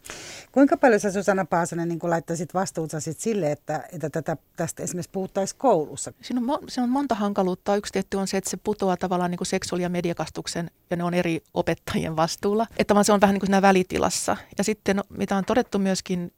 Kuinka 0.51 0.78
paljon 0.78 0.99
sä 0.99 1.12
Susanna 1.12 1.45
Paasanen 1.45 1.88
niin 1.88 1.99
laittaisit 2.03 2.53
vastuuta 2.53 2.99
sit 2.99 3.20
sille, 3.20 3.51
että, 3.51 3.84
että 3.91 4.10
tätä, 4.10 4.38
tästä 4.56 4.84
esimerkiksi 4.84 5.10
puhuttaisiin 5.12 5.58
koulussa? 5.58 6.14
Siinä 6.22 6.41
on, 6.47 6.60
siinä 6.70 6.84
on 6.84 6.89
monta 6.89 7.16
hankaluutta. 7.16 7.76
Yksi 7.76 7.93
tietty 7.93 8.18
on 8.18 8.28
se, 8.28 8.38
että 8.38 8.49
se 8.49 8.58
putoaa 8.58 8.97
tavallaan 8.97 9.32
niin 9.32 9.38
kuin 9.38 9.47
seksuaali- 9.47 9.84
ja 9.84 9.89
mediakastuksen 9.89 10.72
ja 10.89 10.97
ne 10.97 11.03
on 11.03 11.14
eri 11.14 11.43
opettajien 11.53 12.16
vastuulla. 12.16 12.68
Että 12.78 12.93
vaan 12.93 13.06
se 13.06 13.14
on 13.14 13.22
vähän 13.22 13.34
niin 13.34 13.39
kuin 13.39 13.47
siinä 13.47 13.62
välitilassa. 13.62 14.38
Ja 14.58 14.64
sitten 14.64 15.01
mitä 15.10 15.38
on 15.38 15.45
todettu 15.45 15.80
myöskin 15.80 16.32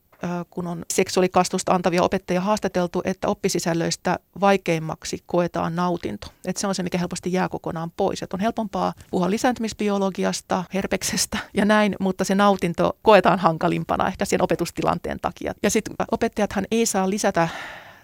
kun 0.50 0.68
on 0.68 0.86
seksuaalikastusta 0.94 1.72
antavia 1.72 2.04
opettajia 2.04 2.42
haastateltu, 2.42 3.02
että 3.06 3.28
oppisisällöistä 3.28 4.20
vaikeimmaksi 4.40 5.24
koetaan 5.26 5.76
nautinto. 5.76 6.28
Että 6.46 6.60
se 6.62 6.68
on 6.68 6.76
se, 6.76 6.84
mikä 6.84 6.98
helposti 6.98 7.34
jää 7.34 7.50
kokonaan 7.50 7.92
pois. 7.98 8.24
Että 8.24 8.36
on 8.38 8.42
helpompaa 8.42 8.94
puhua 9.12 9.30
lisääntymisbiologiasta, 9.30 10.64
herpeksestä 10.74 11.38
ja 11.54 11.66
näin, 11.66 11.96
mutta 12.00 12.24
se 12.24 12.36
nautinto 12.36 12.98
koetaan 13.02 13.40
hankalimpana 13.40 14.08
ehkä 14.08 14.26
sen 14.26 14.42
opetustilanteen 14.42 15.20
takia. 15.22 15.54
Ja 15.64 15.70
sitten 15.70 15.96
opettajathan 16.12 16.66
ei 16.72 16.86
saa 16.86 17.10
lisätä 17.10 17.48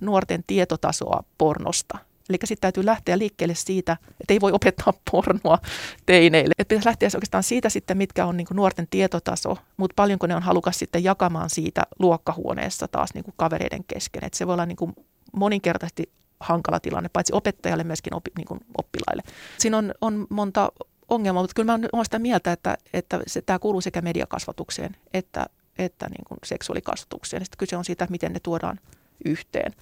nuorten 0.02 0.44
tietotasoa 0.48 1.24
pornosta. 1.38 1.98
Eli 2.30 2.38
sitten 2.44 2.62
täytyy 2.62 2.86
lähteä 2.86 3.18
liikkeelle 3.18 3.56
siitä, 3.56 3.98
että 4.22 4.34
ei 4.34 4.42
voi 4.42 4.52
opettaa 4.52 4.94
pornoa 5.12 5.58
teineille. 6.06 6.54
Että 6.58 6.70
pitäisi 6.70 6.88
lähteä 6.88 7.10
oikeastaan 7.14 7.44
siitä 7.44 7.70
sitten, 7.70 7.98
mitkä 7.98 8.26
on 8.26 8.38
niin 8.38 8.48
nuorten 8.54 8.88
tietotaso, 8.90 9.58
mutta 9.78 9.94
paljonko 9.96 10.28
ne 10.28 10.36
on 10.36 10.44
halukas 10.44 10.80
sitten 10.80 11.04
jakamaan 11.04 11.50
siitä 11.50 11.84
luokkahuoneessa 12.00 12.88
taas 12.88 13.14
niin 13.14 13.26
kavereiden 13.36 13.84
kesken. 13.84 14.26
Että 14.26 14.38
se 14.38 14.48
voi 14.48 14.54
olla 14.54 14.66
niin 14.66 14.96
moninkertaisesti 15.34 16.12
hankala 16.40 16.80
tilanne, 16.80 17.10
paitsi 17.14 17.34
opettajalle, 17.34 17.84
myöskin 17.84 18.16
opi, 18.16 18.32
niin 18.38 18.60
oppilaille. 18.78 19.24
Siinä 19.58 19.78
on, 19.78 19.94
on 20.02 20.28
monta 20.30 20.72
ongelmaa, 21.10 21.44
mutta 21.44 21.54
kyllä 21.56 21.78
mä 21.78 21.88
olen 21.94 22.06
sitä 22.06 22.20
mieltä, 22.20 22.52
että, 22.52 22.78
että 22.94 23.20
se, 23.28 23.42
tämä 23.42 23.60
kuuluu 23.60 23.82
sekä 23.82 24.02
mediakasvatukseen 24.02 24.96
että, 25.14 25.46
että 25.78 26.10
niin 26.10 26.26
kuin 26.28 26.38
seksuaalikasvatukseen. 26.44 27.46
Sitten 27.46 27.58
kyse 27.58 27.78
on 27.78 27.86
siitä, 27.86 28.08
miten 28.10 28.34
ne 28.34 28.40
tuodaan 28.40 28.80
yhteen. 29.26 29.74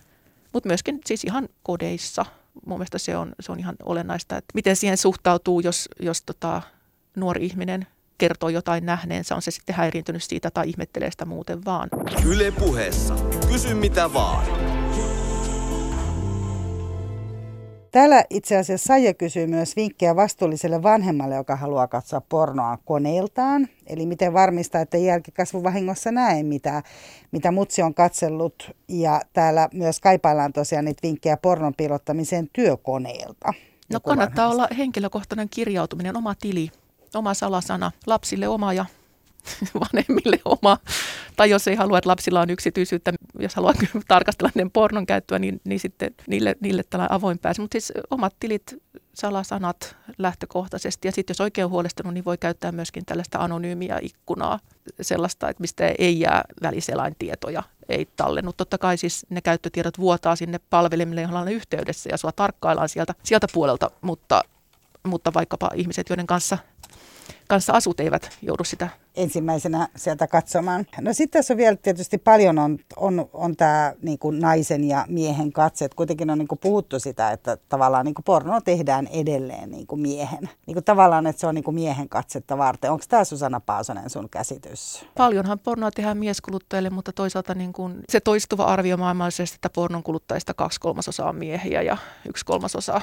Mutta 0.54 0.70
myöskin 0.70 0.99
siis 1.06 1.24
ihan 1.24 1.49
kodeissa. 1.64 2.26
Mun 2.66 2.78
mielestä 2.78 2.97
se 2.97 3.18
on, 3.18 3.34
se 3.39 3.52
on 3.52 3.60
ihan 3.60 3.76
olennaista, 3.84 4.38
että 4.38 4.52
miten 4.54 4.76
siihen 4.76 4.97
suhtautuu, 4.97 5.60
jos, 5.60 5.89
jos 5.99 6.22
tota, 6.22 6.62
nuori 7.16 7.45
ihminen 7.45 7.88
kertoo 8.18 8.49
jotain 8.49 8.86
nähneensä, 8.86 9.36
on 9.36 9.41
se 9.41 9.52
sitten 9.52 9.76
häiriintynyt 9.76 10.24
siitä 10.24 10.52
tai 10.52 10.70
ihmettelee 10.70 11.12
sitä 11.12 11.26
muuten 11.26 11.66
vaan. 11.66 11.89
Yle 12.26 12.52
puheessa. 12.52 13.16
Kysy 13.47 13.74
mitä 13.74 14.14
vaan. 14.14 14.70
Täällä 17.92 18.24
itse 18.30 18.58
asiassa 18.58 18.88
Saija 18.88 19.14
kysyy 19.14 19.48
myös 19.48 19.76
vinkkejä 19.76 20.16
vastuulliselle 20.16 20.84
vanhemmalle, 20.84 21.36
joka 21.36 21.56
haluaa 21.56 21.88
katsoa 21.88 22.22
pornoa 22.22 22.78
koneeltaan. 22.86 23.68
Eli 23.88 24.06
miten 24.06 24.34
varmistaa, 24.34 24.82
että 24.82 24.98
jälkikasvuvahingossa 24.98 26.12
näe, 26.12 26.44
mitä, 26.44 26.84
mitä 27.32 27.52
mutsi 27.52 27.82
on 27.82 27.94
katsellut. 27.94 28.72
Ja 28.88 29.22
täällä 29.34 29.70
myös 29.74 30.00
kaipaillaan 30.00 30.54
tosiaan 30.54 30.86
niitä 30.86 31.08
vinkkejä 31.08 31.38
pornon 31.38 31.74
piilottamiseen 31.78 32.50
työkoneelta. 32.54 33.54
No 33.94 34.00
kannattaa 34.00 34.50
olla 34.50 34.68
henkilökohtainen 34.78 35.50
kirjautuminen, 35.50 36.18
oma 36.18 36.36
tili, 36.36 36.72
oma 37.16 37.34
salasana, 37.34 37.92
lapsille 38.08 38.48
oma 38.48 38.74
ja 38.74 38.86
vanhemmille 39.94 40.39
oma. 40.46 40.78
Tai 41.36 41.50
jos 41.50 41.68
ei 41.68 41.76
halua, 41.76 41.98
että 41.98 42.10
lapsilla 42.10 42.42
on 42.42 42.50
yksityisyyttä, 42.50 43.14
jos 43.39 43.56
haluaa 43.56 43.74
tarkastella 44.08 44.52
niiden 44.56 44.72
pornon 44.72 45.06
käyttöä, 45.06 45.39
niin, 45.39 45.62
niin 45.64 45.80
sitten 45.80 46.14
niille, 46.28 46.56
niille 46.60 46.84
tällainen 46.89 47.16
avoin 47.16 47.39
pääsy. 47.39 47.62
Mutta 47.62 47.74
siis 47.74 47.94
omat 48.12 48.36
tilit, 48.39 48.76
salasanat 49.14 49.96
lähtökohtaisesti. 50.18 51.08
Ja 51.08 51.12
sitten 51.12 51.34
jos 51.34 51.42
oikein 51.42 51.66
on 51.66 51.72
huolestunut, 51.72 52.14
niin 52.14 52.26
voi 52.26 52.38
käyttää 52.38 52.72
myöskin 52.72 53.06
tällaista 53.06 53.39
anonyymiä 53.39 54.00
ikkunaa, 54.02 54.60
sellaista, 55.02 55.50
että 55.50 55.62
mistä 55.62 55.92
ei 55.98 56.20
jää 56.20 56.44
väliselaintietoja, 56.62 57.64
ei 57.89 58.08
tallennu. 58.16 58.54
Totta 58.54 58.78
kai 58.78 58.98
siis 58.98 59.26
ne 59.30 59.42
käyttötiedot 59.42 60.00
vuotaa 60.00 60.36
sinne 60.36 60.60
palvelimille, 60.70 61.22
joilla 61.22 61.39
on 61.39 61.48
yhteydessä 61.48 62.10
ja 62.10 62.18
sua 62.18 62.32
tarkkaillaan 62.32 62.89
sieltä, 62.89 63.16
sieltä 63.24 63.48
puolelta, 63.54 63.92
mutta, 64.02 64.42
mutta 65.04 65.34
vaikkapa 65.34 65.70
ihmiset, 65.76 66.10
joiden 66.10 66.28
kanssa 66.28 66.58
kanssa 67.52 67.74
asut 67.74 67.99
eivät 67.99 68.38
joudu 68.41 68.64
sitä 68.64 68.89
ensimmäisenä 69.16 69.88
sieltä 69.95 70.28
katsomaan. 70.28 70.86
No 71.02 71.14
sitten 71.14 71.39
tässä 71.39 71.54
on 71.54 71.58
vielä 71.58 71.76
tietysti 71.76 72.18
paljon 72.18 72.60
on, 72.60 72.80
on, 72.95 73.30
on 73.34 73.56
tämä 73.56 73.93
niin 74.02 74.20
naisen 74.32 74.84
ja 74.84 75.06
miehen 75.10 75.54
katse. 75.54 75.89
Kuitenkin 75.95 76.30
on 76.30 76.38
niin 76.38 76.47
kuin 76.47 76.60
puhuttu 76.60 76.99
sitä, 76.99 77.32
että 77.32 77.58
tavallaan 77.70 78.06
niin 78.06 78.14
kuin 78.14 78.24
porno 78.24 78.62
tehdään 78.62 79.08
edelleen 79.08 79.72
niin 79.72 79.88
kuin 79.88 80.02
miehen. 80.02 80.49
Niin 80.68 80.76
kuin 80.76 80.84
tavallaan, 80.84 81.28
että 81.28 81.39
se 81.39 81.47
on 81.47 81.56
niin 81.56 81.64
kuin 81.64 81.76
miehen 81.76 82.10
katsetta 82.10 82.58
varten. 82.58 82.91
Onko 82.91 83.06
tämä 83.10 83.24
Susanna 83.24 83.60
Paasonen 83.60 84.10
sun 84.10 84.30
käsitys? 84.30 85.06
Paljonhan 85.18 85.60
pornoa 85.60 85.91
tehdään 85.91 86.18
mieskuluttajille, 86.18 86.89
mutta 86.89 87.12
toisaalta 87.14 87.54
niin 87.54 87.74
kuin 87.74 87.99
se 88.10 88.20
toistuva 88.20 88.64
arvio 88.64 88.97
maailmallisesti, 88.97 89.56
että 89.56 89.70
pornon 89.70 90.04
kuluttajista 90.04 90.54
kaksi 90.54 90.80
kolmasosaa 90.80 91.30
on 91.30 91.36
miehiä 91.36 91.82
ja 91.82 91.97
yksi 92.28 92.45
kolmasosa 92.45 93.02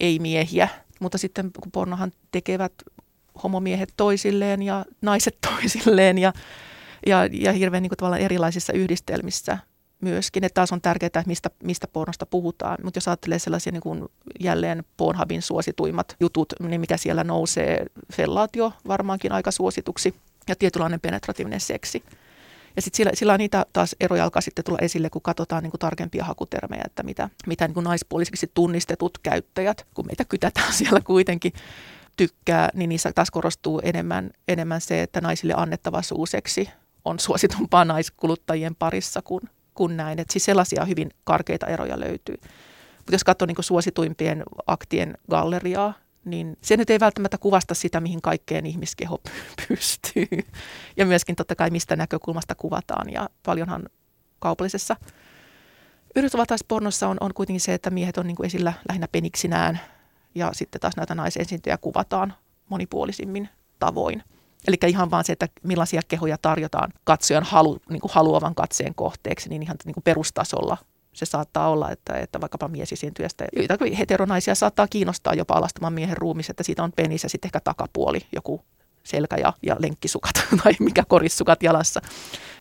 ei 0.00 0.18
miehiä. 0.18 0.68
Mutta 1.00 1.18
sitten 1.18 1.50
kun 1.60 1.72
pornohan 1.72 2.12
tekevät 2.32 2.72
homomiehet 3.42 3.92
toisilleen 3.96 4.62
ja 4.62 4.84
naiset 5.02 5.36
toisilleen 5.50 6.18
ja, 6.18 6.32
ja, 7.06 7.28
ja 7.32 7.52
hirveän 7.52 7.82
niin 7.82 7.90
kuin 7.90 7.96
tavallaan 7.96 8.22
erilaisissa 8.22 8.72
yhdistelmissä 8.72 9.58
myöskin. 10.00 10.44
Että 10.44 10.54
taas 10.54 10.72
on 10.72 10.80
tärkeää, 10.80 11.06
että 11.06 11.22
mistä, 11.26 11.50
mistä 11.62 11.86
pornosta 11.86 12.26
puhutaan. 12.26 12.78
Mutta 12.84 12.96
jos 12.96 13.08
ajattelee 13.08 13.38
sellaisia 13.38 13.72
niin 13.72 13.82
kuin 13.82 14.08
jälleen 14.40 14.84
Pornhubin 14.96 15.42
suosituimmat 15.42 16.16
jutut, 16.20 16.52
niin 16.60 16.80
mikä 16.80 16.96
siellä 16.96 17.24
nousee, 17.24 17.86
fellaatio 18.12 18.72
varmaankin 18.86 19.32
aika 19.32 19.50
suosituksi 19.50 20.14
ja 20.48 20.56
tietynlainen 20.56 21.00
penetratiivinen 21.00 21.60
seksi. 21.60 22.02
Ja 22.76 22.82
sitten 22.82 22.96
sillä, 22.96 23.10
sillä 23.14 23.38
niitä 23.38 23.66
taas 23.72 23.96
eroja 24.00 24.24
alkaa 24.24 24.42
sitten 24.42 24.64
tulla 24.64 24.78
esille, 24.82 25.10
kun 25.10 25.22
katsotaan 25.22 25.62
niin 25.62 25.70
kuin 25.70 25.78
tarkempia 25.78 26.24
hakutermejä, 26.24 26.82
että 26.86 27.02
mitä, 27.02 27.28
mitä 27.46 27.66
niin 27.68 27.74
kuin 27.74 27.84
naispuolisiksi 27.84 28.50
tunnistetut 28.54 29.18
käyttäjät, 29.22 29.86
kun 29.94 30.06
meitä 30.06 30.24
kytätään 30.24 30.72
siellä 30.78 31.00
kuitenkin, 31.00 31.52
tykkää, 32.16 32.68
niin 32.74 32.88
niissä 32.88 33.12
taas 33.14 33.30
korostuu 33.30 33.80
enemmän, 33.84 34.30
enemmän 34.48 34.80
se, 34.80 35.02
että 35.02 35.20
naisille 35.20 35.54
annettava 35.56 36.02
suuseksi 36.02 36.70
on 37.04 37.18
suositumpaa 37.18 37.84
naiskuluttajien 37.84 38.74
parissa 38.74 39.22
kuin, 39.22 39.42
kuin 39.74 39.96
näin. 39.96 40.18
Et 40.18 40.30
siis 40.30 40.44
sellaisia 40.44 40.84
hyvin 40.84 41.10
karkeita 41.24 41.66
eroja 41.66 42.00
löytyy. 42.00 42.36
Mutta 42.96 43.14
jos 43.14 43.24
katsoo 43.24 43.46
niin 43.46 43.56
suosituimpien 43.60 44.42
aktien 44.66 45.14
galleriaa, 45.30 45.94
niin 46.24 46.56
se 46.62 46.76
nyt 46.76 46.90
ei 46.90 47.00
välttämättä 47.00 47.38
kuvasta 47.38 47.74
sitä, 47.74 48.00
mihin 48.00 48.22
kaikkeen 48.22 48.66
ihmiskeho 48.66 49.20
pystyy. 49.68 50.28
Ja 50.96 51.06
myöskin 51.06 51.36
totta 51.36 51.54
kai 51.54 51.70
mistä 51.70 51.96
näkökulmasta 51.96 52.54
kuvataan. 52.54 53.10
Ja 53.12 53.28
paljonhan 53.42 53.88
kaupallisessa 54.38 54.96
Yhdysvaltalaispornossa 56.16 57.08
on, 57.08 57.16
on 57.20 57.34
kuitenkin 57.34 57.60
se, 57.60 57.74
että 57.74 57.90
miehet 57.90 58.18
on 58.18 58.26
niin 58.26 58.36
kuin 58.36 58.46
esillä 58.46 58.72
lähinnä 58.88 59.08
peniksinään 59.12 59.80
ja 60.34 60.50
sitten 60.52 60.80
taas 60.80 60.96
näitä 60.96 61.14
naisesiintyjä 61.14 61.78
kuvataan 61.78 62.34
monipuolisimmin 62.68 63.48
tavoin. 63.78 64.22
Eli 64.68 64.76
ihan 64.86 65.10
vaan 65.10 65.24
se, 65.24 65.32
että 65.32 65.48
millaisia 65.62 66.00
kehoja 66.08 66.38
tarjotaan 66.38 66.92
katsojan 67.04 67.44
halu, 67.44 67.78
niin 67.90 68.00
kuin 68.00 68.12
haluavan 68.14 68.54
katseen 68.54 68.94
kohteeksi, 68.94 69.48
niin 69.48 69.62
ihan 69.62 69.76
niin 69.84 69.94
kuin 69.94 70.04
perustasolla 70.04 70.76
se 71.12 71.26
saattaa 71.26 71.68
olla, 71.68 71.90
että, 71.90 72.14
että 72.14 72.40
vaikkapa 72.40 72.68
miesesiintyjästä, 72.68 73.44
joita 73.56 73.78
heteronaisia 73.98 74.54
saattaa 74.54 74.88
kiinnostaa 74.88 75.34
jopa 75.34 75.54
alastamaan 75.54 75.92
miehen 75.92 76.16
ruumis, 76.16 76.50
että 76.50 76.62
siitä 76.62 76.84
on 76.84 76.92
penis 76.92 77.22
ja 77.22 77.28
sitten 77.28 77.48
ehkä 77.48 77.60
takapuoli, 77.60 78.26
joku 78.32 78.64
selkä 79.04 79.36
ja, 79.36 79.52
ja 79.62 79.76
lenkkisukat 79.78 80.34
tai 80.62 80.72
mikä 80.80 81.02
korissukat 81.08 81.62
jalassa. 81.62 82.00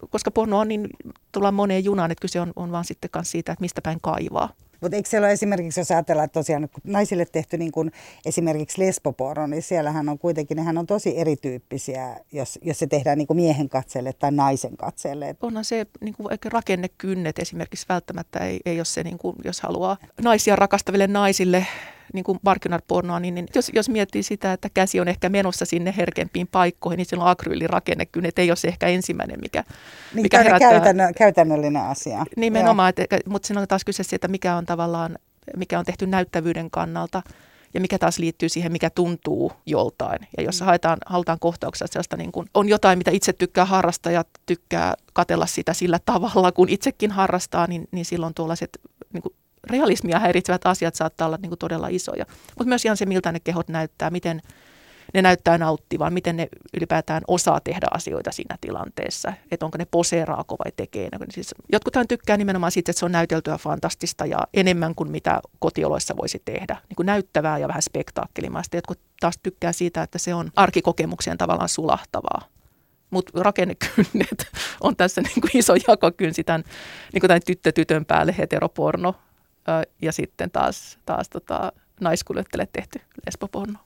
Koska 0.10 0.32
porno 0.32 0.60
on 0.60 0.68
niin, 0.68 0.88
tullaan 1.32 1.54
moneen 1.54 1.84
junaan, 1.84 2.12
että 2.12 2.22
kyse 2.22 2.42
on, 2.42 2.54
on 2.56 2.72
vaan 2.72 2.86
sitten 2.86 3.10
myös 3.16 3.32
siitä, 3.32 3.52
että 3.52 3.62
mistä 3.62 3.82
päin 3.82 4.02
kaivaa. 4.02 4.50
Mutta 4.82 4.96
eikö 4.96 5.10
siellä 5.10 5.26
ole 5.26 5.34
esimerkiksi, 5.34 5.80
jos 5.80 5.92
ajatellaan, 5.92 6.26
että 6.26 6.40
tosiaan 6.40 6.70
kun 6.70 6.82
naisille 6.84 7.26
tehty 7.26 7.58
niin 7.58 7.72
kuin 7.72 7.92
esimerkiksi 8.26 8.82
lesboporo, 8.82 9.48
niin 9.48 9.62
siellähän 9.62 10.10
on 10.10 10.20
kuitenkin, 10.20 10.58
nehän 10.58 10.78
on 10.78 10.88
tosi 10.88 11.18
erityyppisiä, 11.18 12.20
jos, 12.32 12.60
jos 12.62 12.80
se 12.80 12.88
tehdään 12.88 13.18
niin 13.18 13.28
kuin 13.28 13.38
miehen 13.38 13.70
katseelle 13.70 14.14
tai 14.14 14.32
naisen 14.32 14.78
katseelle. 14.78 15.36
Onhan 15.42 15.66
se 15.66 15.86
niin 16.02 16.14
kuin 16.14 16.28
rakennekynnet 16.46 17.40
esimerkiksi 17.40 17.86
välttämättä 17.90 18.40
ei, 18.40 18.60
ei 18.66 18.80
ole 18.80 18.86
se, 18.86 19.04
niin 19.04 19.18
kuin, 19.18 19.36
jos 19.44 19.62
haluaa 19.62 19.98
naisia 20.22 20.56
rakastaville 20.56 21.08
naisille 21.08 21.68
niin 22.14 22.24
kuin 22.24 22.40
pornoa, 22.88 23.20
niin, 23.20 23.36
niin 23.36 23.48
jos, 23.56 23.72
jos 23.74 23.90
miettii 23.90 24.24
sitä, 24.24 24.54
että 24.54 24.70
käsi 24.74 25.00
on 25.00 25.08
ehkä 25.08 25.30
menossa 25.30 25.66
sinne 25.66 25.94
herkempiin 25.98 26.48
paikkoihin, 26.48 26.98
niin 26.98 27.06
silloin 27.06 27.30
akryylirakennekynnet 27.30 28.40
ei 28.40 28.52
ole 28.52 28.56
se 28.56 28.68
ehkä 28.68 28.88
ensimmäinen, 28.88 29.40
mikä, 29.42 29.64
niin, 30.14 30.24
mikä 30.24 30.44
herättää. 30.44 30.70
Käytännö, 30.70 31.14
käytännöllinen 31.18 31.82
asia. 31.82 32.26
Nimenomaan, 32.38 32.90
että, 32.90 33.20
mutta 33.26 33.48
siinä 33.48 33.62
on 33.62 33.68
taas 33.68 33.86
kyse 33.86 34.04
siitä, 34.04 34.28
mikä 34.28 34.56
on 34.56 34.66
tavallaan, 34.66 35.18
mikä 35.58 35.80
on 35.80 35.86
tehty 35.86 36.08
näyttävyyden 36.08 36.72
kannalta 36.72 37.22
ja 37.74 37.82
mikä 37.82 37.98
taas 37.98 38.20
liittyy 38.20 38.50
siihen, 38.50 38.72
mikä 38.72 38.90
tuntuu 38.90 39.52
joltain. 39.66 40.20
Ja 40.38 40.44
jos 40.44 40.60
mm. 40.60 40.66
haetaan, 40.66 40.98
halutaan 41.06 41.40
kohtauksessa 41.40 41.88
sellaista, 41.94 42.18
niin 42.18 42.32
kuin, 42.32 42.48
on 42.54 42.70
jotain, 42.70 42.98
mitä 42.98 43.12
itse 43.12 43.34
tykkää 43.34 43.66
harrastaa 43.66 44.12
ja 44.12 44.26
tykkää 44.46 44.94
katella 45.14 45.46
sitä 45.46 45.74
sillä 45.74 46.00
tavalla, 46.06 46.52
kun 46.52 46.70
itsekin 46.70 47.12
harrastaa, 47.12 47.68
niin, 47.68 47.88
niin 47.92 48.06
silloin 48.06 48.34
tuollaiset 48.34 48.80
niin 49.14 49.22
kuin 49.22 49.34
realismia 49.70 50.20
häiritsevät 50.20 50.66
asiat 50.66 50.96
saattaa 50.96 51.28
olla 51.28 51.38
niin 51.42 51.50
kuin 51.50 51.60
todella 51.60 51.88
isoja. 51.88 52.26
Mutta 52.58 52.70
myös 52.70 52.86
ihan 52.86 52.98
se, 52.98 53.06
miltä 53.06 53.32
ne 53.32 53.40
kehot 53.40 53.68
näyttää, 53.68 54.10
miten 54.10 54.42
ne 55.14 55.22
näyttää 55.22 55.58
nauttivan, 55.58 56.14
miten 56.14 56.38
ne 56.38 56.48
ylipäätään 56.78 57.22
osaa 57.28 57.60
tehdä 57.60 57.88
asioita 57.92 58.32
siinä 58.32 58.58
tilanteessa, 58.62 59.34
että 59.52 59.66
onko 59.66 59.78
ne 59.78 59.86
poseeraako 59.92 60.56
vai 60.66 60.72
tekee. 60.76 61.10
Siis 61.30 61.56
jotkuthan 61.72 62.08
tykkää 62.08 62.38
nimenomaan 62.38 62.72
siitä, 62.72 62.92
että 62.92 63.00
se 63.00 63.06
on 63.06 63.12
näyteltyä 63.12 63.58
fantastista 63.58 64.26
ja 64.26 64.38
enemmän 64.54 64.96
kuin 64.96 65.12
mitä 65.12 65.42
kotioloissa 65.60 66.18
voisi 66.18 66.42
tehdä, 66.46 66.78
niin 66.90 66.96
kuin 66.96 67.06
näyttävää 67.06 67.58
ja 67.58 67.68
vähän 67.68 67.82
spektaakkelimaista. 67.82 68.78
Jotkut 68.78 69.00
taas 69.20 69.40
tykkää 69.44 69.72
siitä, 69.72 70.04
että 70.04 70.18
se 70.18 70.34
on 70.34 70.52
arkikokemukseen 70.56 71.38
tavallaan 71.38 71.70
sulahtavaa. 71.70 72.42
Mutta 73.10 73.44
rakennekynnet 73.44 74.48
on 74.82 74.96
tässä 74.96 75.22
niin 75.22 75.42
kuin 75.42 75.58
iso 75.58 75.74
jakokynsi 75.88 76.44
tämän, 76.44 76.64
niin 77.14 77.22
kuin 77.22 77.28
tämän 77.28 77.42
tyttö 77.46 77.72
tytön 77.72 78.06
päälle 78.06 78.36
heteroporno 78.38 79.16
ja 80.02 80.12
sitten 80.12 80.52
taas, 80.52 81.00
taas 81.06 81.30
tota, 81.30 81.72
naiskuljettele 82.02 82.68
tehty 82.74 83.00
lesboporno. 83.26 83.80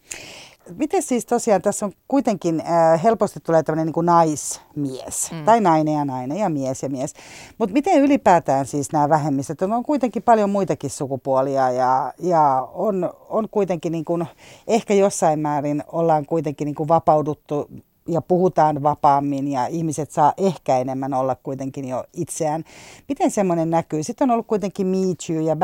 Miten 0.77 1.03
siis 1.03 1.25
tosiaan 1.25 1.61
tässä 1.61 1.85
on 1.85 1.91
kuitenkin 2.07 2.61
äh, 2.61 3.03
helposti 3.03 3.39
tulee 3.39 3.63
tämmöinen 3.63 3.93
niin 3.95 4.05
naismies, 4.05 5.31
mm. 5.31 5.45
tai 5.45 5.61
nainen 5.61 5.93
ja 5.93 6.05
nainen 6.05 6.37
ja 6.37 6.49
mies 6.49 6.83
ja 6.83 6.89
mies. 6.89 7.13
Mutta 7.57 7.73
miten 7.73 8.01
ylipäätään 8.01 8.65
siis 8.65 8.91
nämä 8.91 9.09
vähemmistöt, 9.09 9.61
on, 9.61 9.73
on 9.73 9.83
kuitenkin 9.83 10.23
paljon 10.23 10.49
muitakin 10.49 10.89
sukupuolia 10.89 11.71
ja, 11.71 12.13
ja 12.19 12.67
on, 12.73 13.13
on 13.29 13.49
kuitenkin 13.49 13.91
niin 13.91 14.05
kuin, 14.05 14.25
ehkä 14.67 14.93
jossain 14.93 15.39
määrin 15.39 15.83
ollaan 15.91 16.25
kuitenkin 16.25 16.65
niin 16.65 16.75
kuin 16.75 16.87
vapauduttu 16.87 17.69
ja 18.07 18.21
puhutaan 18.21 18.83
vapaammin 18.83 19.47
ja 19.47 19.67
ihmiset 19.67 20.11
saa 20.11 20.33
ehkä 20.37 20.77
enemmän 20.77 21.13
olla 21.13 21.35
kuitenkin 21.43 21.87
jo 21.87 22.03
itseään. 22.13 22.63
Miten 23.09 23.31
semmoinen 23.31 23.69
näkyy? 23.69 24.03
Sitten 24.03 24.29
on 24.29 24.33
ollut 24.33 24.47
kuitenkin 24.47 24.87
Me 24.87 24.97
Too 24.97 25.39
ja 25.41 25.55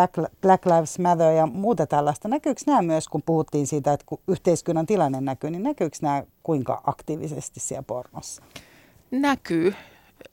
Black 0.42 0.66
Lives 0.66 1.00
Matter 1.00 1.32
ja 1.32 1.46
muuta 1.46 1.88
tällaista. 1.88 2.28
Näkyykö 2.28 2.62
nämä 2.68 2.82
myös, 2.82 3.08
kun 3.08 3.22
puhuttiin 3.22 3.68
siitä, 3.68 3.94
että 3.94 4.06
kun 4.06 4.20
yhteiskunnan 4.28 4.86
tilanne 4.86 5.22
näkyy, 5.22 5.50
niin 5.50 5.64
näkyykö 5.64 5.98
nämä 6.02 6.24
kuinka 6.44 6.82
aktiivisesti 6.86 7.60
siellä 7.60 7.84
pornossa? 7.84 8.42
Näkyy. 9.12 9.74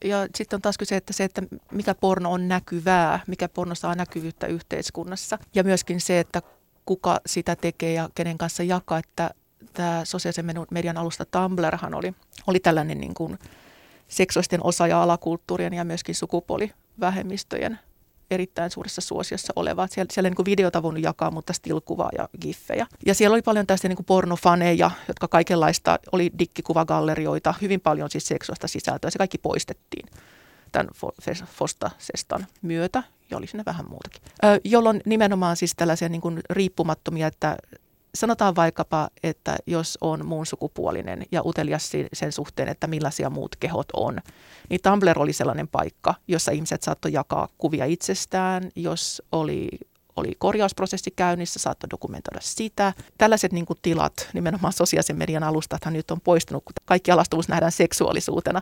Ja 0.03 0.27
sitten 0.35 0.57
on 0.57 0.61
taas 0.61 0.77
kyse, 0.77 0.95
että 0.95 1.13
se, 1.13 1.23
että 1.23 1.41
mikä 1.71 1.95
porno 1.95 2.31
on 2.31 2.47
näkyvää, 2.47 3.19
mikä 3.27 3.49
porno 3.49 3.75
saa 3.75 3.95
näkyvyyttä 3.95 4.47
yhteiskunnassa. 4.47 5.37
Ja 5.55 5.63
myöskin 5.63 6.01
se, 6.01 6.19
että 6.19 6.41
kuka 6.85 7.21
sitä 7.25 7.55
tekee 7.55 7.93
ja 7.93 8.09
kenen 8.15 8.37
kanssa 8.37 8.63
jakaa, 8.63 8.97
että 8.99 9.31
tämä 9.73 10.05
sosiaalisen 10.05 10.45
median 10.71 10.97
alusta 10.97 11.25
Tumblrhan 11.25 11.95
oli, 11.95 12.13
oli 12.47 12.59
tällainen 12.59 12.99
niin 12.99 13.13
kuin 13.13 13.39
seksuaalisten 14.07 14.63
osa- 14.63 14.87
ja 14.87 15.03
alakulttuurien 15.03 15.73
ja 15.73 15.83
myöskin 15.83 16.15
sukupuolivähemmistöjen 16.15 17.79
erittäin 18.31 18.71
suuressa 18.71 19.01
suosiossa 19.01 19.53
oleva. 19.55 19.87
Siellä, 19.87 20.13
siellä 20.13 20.29
niin 20.29 20.45
videota 20.45 20.83
voinut 20.83 21.03
jakaa, 21.03 21.31
mutta 21.31 21.53
stilkuvaa 21.53 22.09
ja 22.17 22.29
giffejä. 22.41 22.87
Ja 23.05 23.13
siellä 23.13 23.33
oli 23.33 23.41
paljon 23.41 23.67
tästä 23.67 23.87
niin 23.87 23.95
kuin 23.95 24.05
pornofaneja, 24.05 24.91
jotka 25.07 25.27
kaikenlaista, 25.27 25.99
oli 26.11 26.31
dikkikuvagallerioita, 26.39 27.53
hyvin 27.61 27.81
paljon 27.81 28.09
siis 28.09 28.27
seksuaalista 28.27 28.67
sisältöä. 28.67 29.09
Se 29.09 29.17
kaikki 29.17 29.37
poistettiin 29.37 30.09
tämän 30.71 30.89
Fosta-sestan 31.45 32.47
myötä, 32.61 33.03
ja 33.31 33.37
oli 33.37 33.47
siinä 33.47 33.63
vähän 33.65 33.85
muutakin. 33.89 34.21
Jolloin 34.63 35.01
nimenomaan 35.05 35.55
siis 35.55 35.73
tällaisia 35.75 36.09
niin 36.09 36.21
riippumattomia, 36.49 37.27
että 37.27 37.57
sanotaan 38.15 38.55
vaikkapa, 38.55 39.09
että 39.23 39.57
jos 39.67 39.97
on 40.01 40.25
muun 40.25 40.45
sukupuolinen 40.45 41.23
ja 41.31 41.41
utelias 41.45 41.91
sen 42.13 42.31
suhteen, 42.31 42.69
että 42.69 42.87
millaisia 42.87 43.29
muut 43.29 43.55
kehot 43.55 43.87
on, 43.93 44.17
niin 44.69 44.81
Tumblr 44.83 45.19
oli 45.19 45.33
sellainen 45.33 45.67
paikka, 45.67 46.15
jossa 46.27 46.51
ihmiset 46.51 46.81
saattoi 46.81 47.13
jakaa 47.13 47.47
kuvia 47.57 47.85
itsestään, 47.85 48.71
jos 48.75 49.21
oli 49.31 49.69
oli 50.15 50.35
korjausprosessi 50.37 51.11
käynnissä, 51.11 51.59
saattoi 51.59 51.89
dokumentoida 51.89 52.39
sitä. 52.41 52.93
Tällaiset 53.17 53.51
niin 53.51 53.65
kuin 53.65 53.79
tilat, 53.81 54.29
nimenomaan 54.33 54.73
sosiaalisen 54.73 55.17
median 55.17 55.43
alustathan 55.43 55.93
nyt 55.93 56.11
on 56.11 56.21
poistunut, 56.21 56.63
kun 56.63 56.73
kaikki 56.85 57.11
alastuvuus 57.11 57.49
nähdään 57.49 57.71
seksuaalisuutena. 57.71 58.61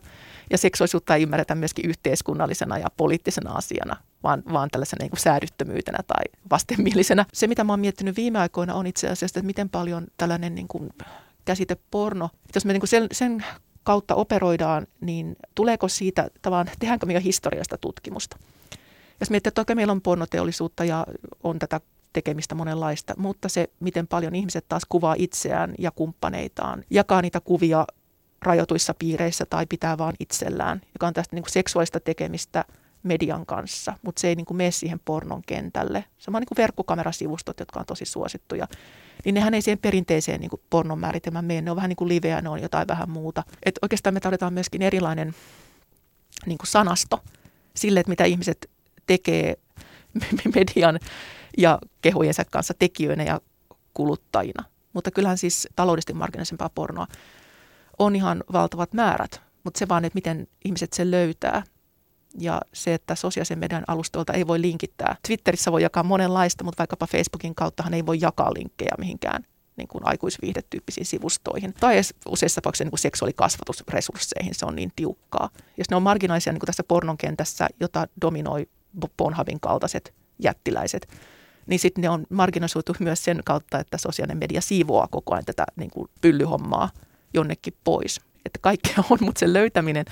Ja 0.51 0.57
seksuaalisuutta 0.57 1.15
ei 1.15 1.23
ymmärretä 1.23 1.55
myöskin 1.55 1.89
yhteiskunnallisena 1.89 2.77
ja 2.77 2.87
poliittisena 2.97 3.51
asiana, 3.51 3.95
vaan, 4.23 4.43
vaan 4.53 4.69
tällaisena 4.69 5.03
niin 5.03 5.09
kuin 5.09 5.19
säädyttömyytenä 5.19 5.97
tai 6.07 6.23
vastenmielisenä. 6.51 7.25
Se, 7.33 7.47
mitä 7.47 7.63
mä 7.63 7.73
oon 7.73 7.79
miettinyt 7.79 8.15
viime 8.15 8.39
aikoina, 8.39 8.73
on 8.73 8.87
itse 8.87 9.07
asiassa, 9.07 9.39
että 9.39 9.47
miten 9.47 9.69
paljon 9.69 10.07
tällainen 10.17 10.55
niin 10.55 10.67
kuin 10.67 10.89
käsite 11.45 11.77
porno, 11.91 12.29
jos 12.55 12.65
me 12.65 12.73
niin 12.73 12.81
kuin 12.81 12.89
sen, 12.89 13.07
sen 13.11 13.45
kautta 13.83 14.15
operoidaan, 14.15 14.87
niin 15.01 15.35
tuleeko 15.55 15.87
siitä, 15.87 16.27
tavallaan, 16.41 16.75
tehdäänkö 16.79 17.05
me 17.05 17.13
jo 17.13 17.19
historiasta 17.19 17.77
tutkimusta? 17.77 18.37
Jos 19.19 19.29
miettii, 19.29 19.49
että 19.49 19.61
oikein 19.61 19.77
meillä 19.77 19.91
on 19.91 20.01
pornoteollisuutta 20.01 20.83
ja 20.83 21.05
on 21.43 21.59
tätä 21.59 21.81
tekemistä 22.13 22.55
monenlaista, 22.55 23.13
mutta 23.17 23.49
se, 23.49 23.69
miten 23.79 24.07
paljon 24.07 24.35
ihmiset 24.35 24.65
taas 24.69 24.83
kuvaa 24.89 25.15
itseään 25.17 25.75
ja 25.79 25.91
kumppaneitaan, 25.91 26.83
jakaa 26.89 27.21
niitä 27.21 27.39
kuvia 27.39 27.85
rajoituissa 28.41 28.93
piireissä 28.99 29.45
tai 29.45 29.65
pitää 29.65 29.97
vaan 29.97 30.13
itsellään, 30.19 30.81
joka 30.93 31.07
on 31.07 31.13
tästä 31.13 31.35
niin 31.35 31.43
kuin 31.43 31.51
seksuaalista 31.51 31.99
tekemistä 31.99 32.65
median 33.03 33.45
kanssa, 33.45 33.93
mutta 34.01 34.19
se 34.19 34.27
ei 34.27 34.35
niin 34.35 34.45
kuin 34.45 34.57
mene 34.57 34.71
siihen 34.71 34.99
pornon 35.05 35.41
kentälle. 35.45 36.05
Sama 36.17 36.39
niin 36.39 36.47
kuin 36.47 36.57
verkkokamerasivustot, 36.57 37.59
jotka 37.59 37.79
on 37.79 37.85
tosi 37.85 38.05
suosittuja, 38.05 38.67
niin 39.25 39.35
nehän 39.35 39.53
ei 39.53 39.61
siihen 39.61 39.79
perinteiseen 39.79 40.39
niin 40.41 40.49
kuin 40.49 40.61
pornon 40.69 40.99
määritelmään 40.99 41.45
mene. 41.45 41.61
Ne 41.61 41.71
on 41.71 41.77
vähän 41.77 41.89
niin 41.89 41.95
kuin 41.95 42.07
liveä, 42.07 42.41
ne 42.41 42.49
on 42.49 42.61
jotain 42.61 42.87
vähän 42.87 43.09
muuta. 43.09 43.43
Et 43.65 43.79
oikeastaan 43.81 44.13
me 44.13 44.19
tarvitaan 44.19 44.53
myöskin 44.53 44.81
erilainen 44.81 45.35
niin 46.45 46.57
kuin 46.57 46.67
sanasto 46.67 47.19
sille, 47.75 47.99
että 47.99 48.09
mitä 48.09 48.25
ihmiset 48.25 48.69
tekee 49.07 49.57
median 50.55 50.99
ja 51.57 51.79
kehojensa 52.01 52.45
kanssa 52.45 52.73
tekijöinä 52.79 53.23
ja 53.23 53.41
kuluttajina. 53.93 54.63
Mutta 54.93 55.11
kyllähän 55.11 55.37
siis 55.37 55.67
taloudellisesti 55.75 56.13
markkinaisempaa 56.13 56.69
pornoa 56.69 57.07
on 57.99 58.15
ihan 58.15 58.43
valtavat 58.53 58.93
määrät, 58.93 59.41
mutta 59.63 59.79
se 59.79 59.87
vaan, 59.87 60.05
että 60.05 60.17
miten 60.17 60.47
ihmiset 60.65 60.93
sen 60.93 61.11
löytää. 61.11 61.63
Ja 62.39 62.61
se, 62.73 62.93
että 62.93 63.15
sosiaalisen 63.15 63.59
median 63.59 63.83
alustoilta 63.87 64.33
ei 64.33 64.47
voi 64.47 64.61
linkittää. 64.61 65.15
Twitterissä 65.27 65.71
voi 65.71 65.83
jakaa 65.83 66.03
monenlaista, 66.03 66.63
mutta 66.63 66.81
vaikkapa 66.81 67.07
Facebookin 67.07 67.55
kauttahan 67.55 67.93
ei 67.93 68.05
voi 68.05 68.17
jakaa 68.21 68.53
linkkejä 68.53 68.91
mihinkään 68.97 69.43
niin 69.77 69.87
kuin 69.87 70.07
aikuisviihdetyyppisiin 70.07 71.05
sivustoihin. 71.05 71.73
Tai 71.79 71.93
edes 71.93 72.13
useissa 72.27 72.61
tapauksissa 72.61 72.83
niin 72.83 72.91
kuin 72.91 72.99
seksuaalikasvatusresursseihin 72.99 74.55
se 74.55 74.65
on 74.65 74.75
niin 74.75 74.91
tiukkaa. 74.95 75.49
Jos 75.77 75.89
ne 75.89 75.95
on 75.95 76.03
marginaisia 76.03 76.53
niin 76.53 76.59
kuin 76.59 76.67
tässä 76.67 76.83
pornon 76.83 77.17
kentässä, 77.17 77.67
jota 77.79 78.07
dominoi 78.21 78.67
Pornhubin 79.17 79.59
kaltaiset 79.59 80.13
jättiläiset, 80.39 81.07
niin 81.67 81.79
sitten 81.79 82.01
ne 82.01 82.09
on 82.09 82.25
marginalisoitu 82.29 82.95
myös 82.99 83.23
sen 83.23 83.41
kautta, 83.45 83.79
että 83.79 83.97
sosiaalinen 83.97 84.37
media 84.37 84.61
siivoaa 84.61 85.07
koko 85.07 85.33
ajan 85.33 85.45
tätä 85.45 85.65
niin 85.75 85.89
kuin 85.89 86.09
pyllyhommaa 86.21 86.89
jonnekin 87.33 87.73
pois. 87.83 88.21
Että 88.45 88.59
kaikkea 88.61 89.03
on, 89.09 89.17
mutta 89.25 89.39
sen 89.39 89.53
löytäminen, 89.53 90.05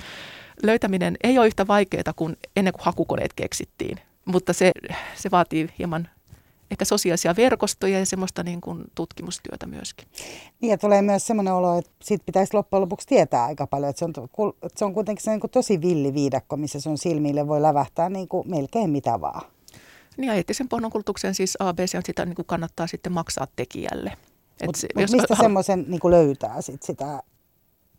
löytäminen 0.62 1.16
ei 1.22 1.38
ole 1.38 1.46
yhtä 1.46 1.66
vaikeaa 1.66 2.12
kuin 2.16 2.36
ennen 2.56 2.72
kuin 2.72 2.84
hakukoneet 2.84 3.32
keksittiin. 3.32 3.98
Mutta 4.24 4.52
se, 4.52 4.72
se 5.14 5.30
vaatii 5.30 5.68
hieman 5.78 6.08
ehkä 6.70 6.84
sosiaalisia 6.84 7.36
verkostoja 7.36 7.98
ja 7.98 8.06
semmoista 8.06 8.42
niin 8.42 8.60
kuin 8.60 8.84
tutkimustyötä 8.94 9.66
myöskin. 9.66 10.08
Niin 10.60 10.70
ja 10.70 10.78
tulee 10.78 11.02
myös 11.02 11.26
semmoinen 11.26 11.54
olo, 11.54 11.78
että 11.78 11.90
siitä 12.02 12.24
pitäisi 12.26 12.54
loppujen 12.54 12.80
lopuksi 12.80 13.08
tietää 13.08 13.44
aika 13.44 13.66
paljon, 13.66 13.90
että 13.90 13.98
se 13.98 14.04
on, 14.04 14.12
että 14.62 14.78
se 14.78 14.84
on 14.84 14.94
kuitenkin 14.94 15.24
se 15.24 15.30
niin 15.30 15.40
kuin 15.40 15.50
tosi 15.50 15.80
villi 15.80 16.14
viidakko, 16.14 16.56
missä 16.56 16.80
sun 16.80 16.98
silmille 16.98 17.48
voi 17.48 17.62
lävähtää 17.62 18.08
niin 18.08 18.28
kuin 18.28 18.50
melkein 18.50 18.90
mitä 18.90 19.20
vaan. 19.20 19.42
Niin 20.16 20.28
ja 20.28 20.34
eettisen 20.34 20.68
pornonkulutuksen 20.68 21.34
siis 21.34 21.56
ABC 21.60 21.94
on 21.94 22.02
sitä 22.04 22.24
niin 22.24 22.34
kuin 22.36 22.46
kannattaa 22.46 22.86
sitten 22.86 23.12
maksaa 23.12 23.46
tekijälle. 23.56 24.12
Mutta 24.66 24.86
mut 24.94 25.10
mistä 25.10 25.34
hal- 25.34 25.44
semmoisen 25.44 25.84
niin 25.88 26.00
löytää 26.10 26.62
sit 26.62 26.82
sitä 26.82 27.22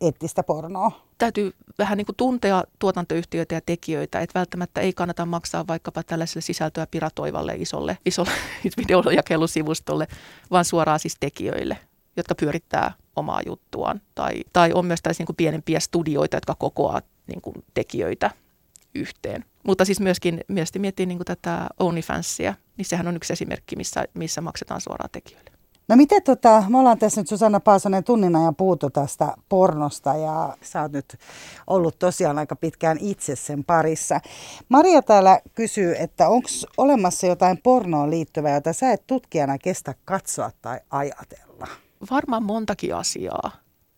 eettistä 0.00 0.42
pornoa? 0.42 1.06
Täytyy 1.18 1.54
vähän 1.78 1.98
niin 1.98 2.06
kuin 2.06 2.16
tuntea 2.16 2.64
tuotantoyhtiöitä 2.78 3.54
ja 3.54 3.60
tekijöitä, 3.66 4.20
että 4.20 4.38
välttämättä 4.38 4.80
ei 4.80 4.92
kannata 4.92 5.26
maksaa 5.26 5.66
vaikkapa 5.66 6.02
tällaiselle 6.02 6.42
sisältöä 6.42 6.86
piratoivalle 6.86 7.54
isolle, 7.56 7.98
isolle 8.06 8.30
videojakelusivustolle, 8.82 10.06
vaan 10.50 10.64
suoraan 10.64 10.98
siis 10.98 11.16
tekijöille, 11.20 11.78
jotka 12.16 12.34
pyörittää 12.34 12.92
omaa 13.16 13.40
juttuaan. 13.46 14.00
Tai, 14.14 14.32
tai 14.52 14.72
on 14.72 14.86
myös 14.86 15.02
tällaisia 15.02 15.22
niin 15.22 15.26
kuin 15.26 15.36
pienempiä 15.36 15.80
studioita, 15.80 16.36
jotka 16.36 16.54
kokoaa 16.54 17.02
niin 17.26 17.40
kuin 17.40 17.64
tekijöitä 17.74 18.30
yhteen. 18.94 19.44
Mutta 19.64 19.84
siis 19.84 20.00
myöskin 20.00 20.40
mielestäni 20.48 20.80
miettii 20.80 21.06
niin 21.06 21.18
kuin 21.18 21.26
tätä 21.26 21.66
OnlyFansia, 21.78 22.54
niin 22.76 22.84
sehän 22.86 23.08
on 23.08 23.16
yksi 23.16 23.32
esimerkki, 23.32 23.76
missä, 23.76 24.04
missä 24.14 24.40
maksetaan 24.40 24.80
suoraan 24.80 25.10
tekijöille. 25.12 25.57
No 25.88 25.96
miten 25.96 26.22
tota, 26.22 26.64
me 26.68 26.78
ollaan 26.78 26.98
tässä 26.98 27.20
nyt 27.20 27.28
Susanna 27.28 27.60
Paasonen 27.60 28.04
tunnin 28.04 28.36
ajan 28.36 28.56
puhuttu 28.56 28.90
tästä 28.90 29.34
pornosta 29.48 30.14
ja 30.14 30.56
sä 30.62 30.82
oot 30.82 30.92
nyt 30.92 31.16
ollut 31.66 31.98
tosiaan 31.98 32.38
aika 32.38 32.56
pitkään 32.56 32.98
itse 33.00 33.36
sen 33.36 33.64
parissa. 33.64 34.20
Maria 34.68 35.02
täällä 35.02 35.40
kysyy, 35.54 35.94
että 35.98 36.28
onko 36.28 36.48
olemassa 36.76 37.26
jotain 37.26 37.58
pornoon 37.62 38.10
liittyvää, 38.10 38.54
jota 38.54 38.72
sä 38.72 38.92
et 38.92 39.06
tutkijana 39.06 39.58
kestä 39.58 39.94
katsoa 40.04 40.50
tai 40.62 40.80
ajatella? 40.90 41.66
Varmaan 42.10 42.42
montakin 42.42 42.94
asiaa, 42.94 43.50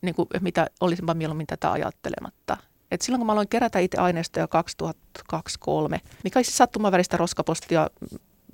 niin 0.03 0.14
kuin, 0.14 0.28
mitä 0.41 0.66
olisinpa 0.80 1.14
mieluummin 1.14 1.47
tätä 1.47 1.72
ajattelematta. 1.72 2.57
Et 2.91 3.03
silloin 3.03 3.20
kun 3.20 3.26
mä 3.26 3.32
aloin 3.32 3.49
kerätä 3.49 3.78
itse 3.78 4.01
aineistoja 4.01 4.49
2023, 4.49 6.01
mikä 6.24 6.38
oli 6.38 6.45
siis 6.45 6.57
sattumaväristä 6.57 7.16
roskapostia 7.16 7.91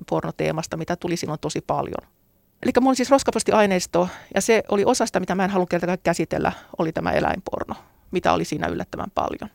pornoteemasta, 0.09 0.77
mitä 0.77 0.97
tuli 0.97 1.17
silloin 1.17 1.41
tosi 1.41 1.61
paljon– 1.61 2.09
Eli 2.63 2.73
mulla 2.81 2.91
on 2.91 2.97
siis 2.97 3.11
roskapostiaineisto 3.11 4.09
ja 4.35 4.41
se 4.41 4.63
oli 4.69 4.85
osa 4.85 5.07
sitä, 5.07 5.21
mitä 5.21 5.35
mä 5.35 5.45
en 5.45 5.51
halunnut 5.51 5.71
kertakaan 5.71 5.99
käsitellä, 6.03 6.53
oli 6.79 6.93
tämä 6.93 7.13
eläinporno, 7.13 7.75
mitä 8.11 8.33
oli 8.33 8.45
siinä 8.45 8.67
yllättävän 8.67 9.11
paljon. 9.15 9.51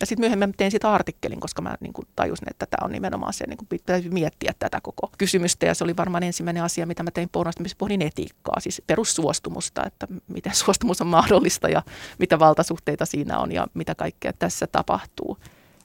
Ja 0.00 0.06
sitten 0.06 0.22
myöhemmin 0.22 0.54
tein 0.56 0.70
sitä 0.70 0.92
artikkelin, 0.92 1.40
koska 1.40 1.62
mä 1.62 1.76
niin 1.80 1.92
tajusin, 2.16 2.50
että 2.50 2.66
tämä 2.66 2.84
on 2.84 2.92
nimenomaan 2.92 3.32
se, 3.32 3.46
niin 3.46 3.56
kuin 3.56 3.68
pitäisi 3.68 4.08
miettiä 4.08 4.52
tätä 4.58 4.80
koko 4.82 5.10
kysymystä. 5.18 5.66
Ja 5.66 5.74
se 5.74 5.84
oli 5.84 5.96
varmaan 5.96 6.22
ensimmäinen 6.22 6.62
asia, 6.62 6.86
mitä 6.86 7.02
mä 7.02 7.10
tein 7.10 7.28
pornosta, 7.32 7.62
missä 7.62 7.76
pohdin 7.78 8.02
etiikkaa, 8.02 8.60
siis 8.60 8.82
perussuostumusta, 8.86 9.86
että 9.86 10.06
miten 10.28 10.54
suostumus 10.64 11.00
on 11.00 11.06
mahdollista 11.06 11.68
ja 11.68 11.82
mitä 12.18 12.38
valtasuhteita 12.38 13.06
siinä 13.06 13.38
on 13.38 13.52
ja 13.52 13.66
mitä 13.74 13.94
kaikkea 13.94 14.32
tässä 14.32 14.66
tapahtuu. 14.66 15.38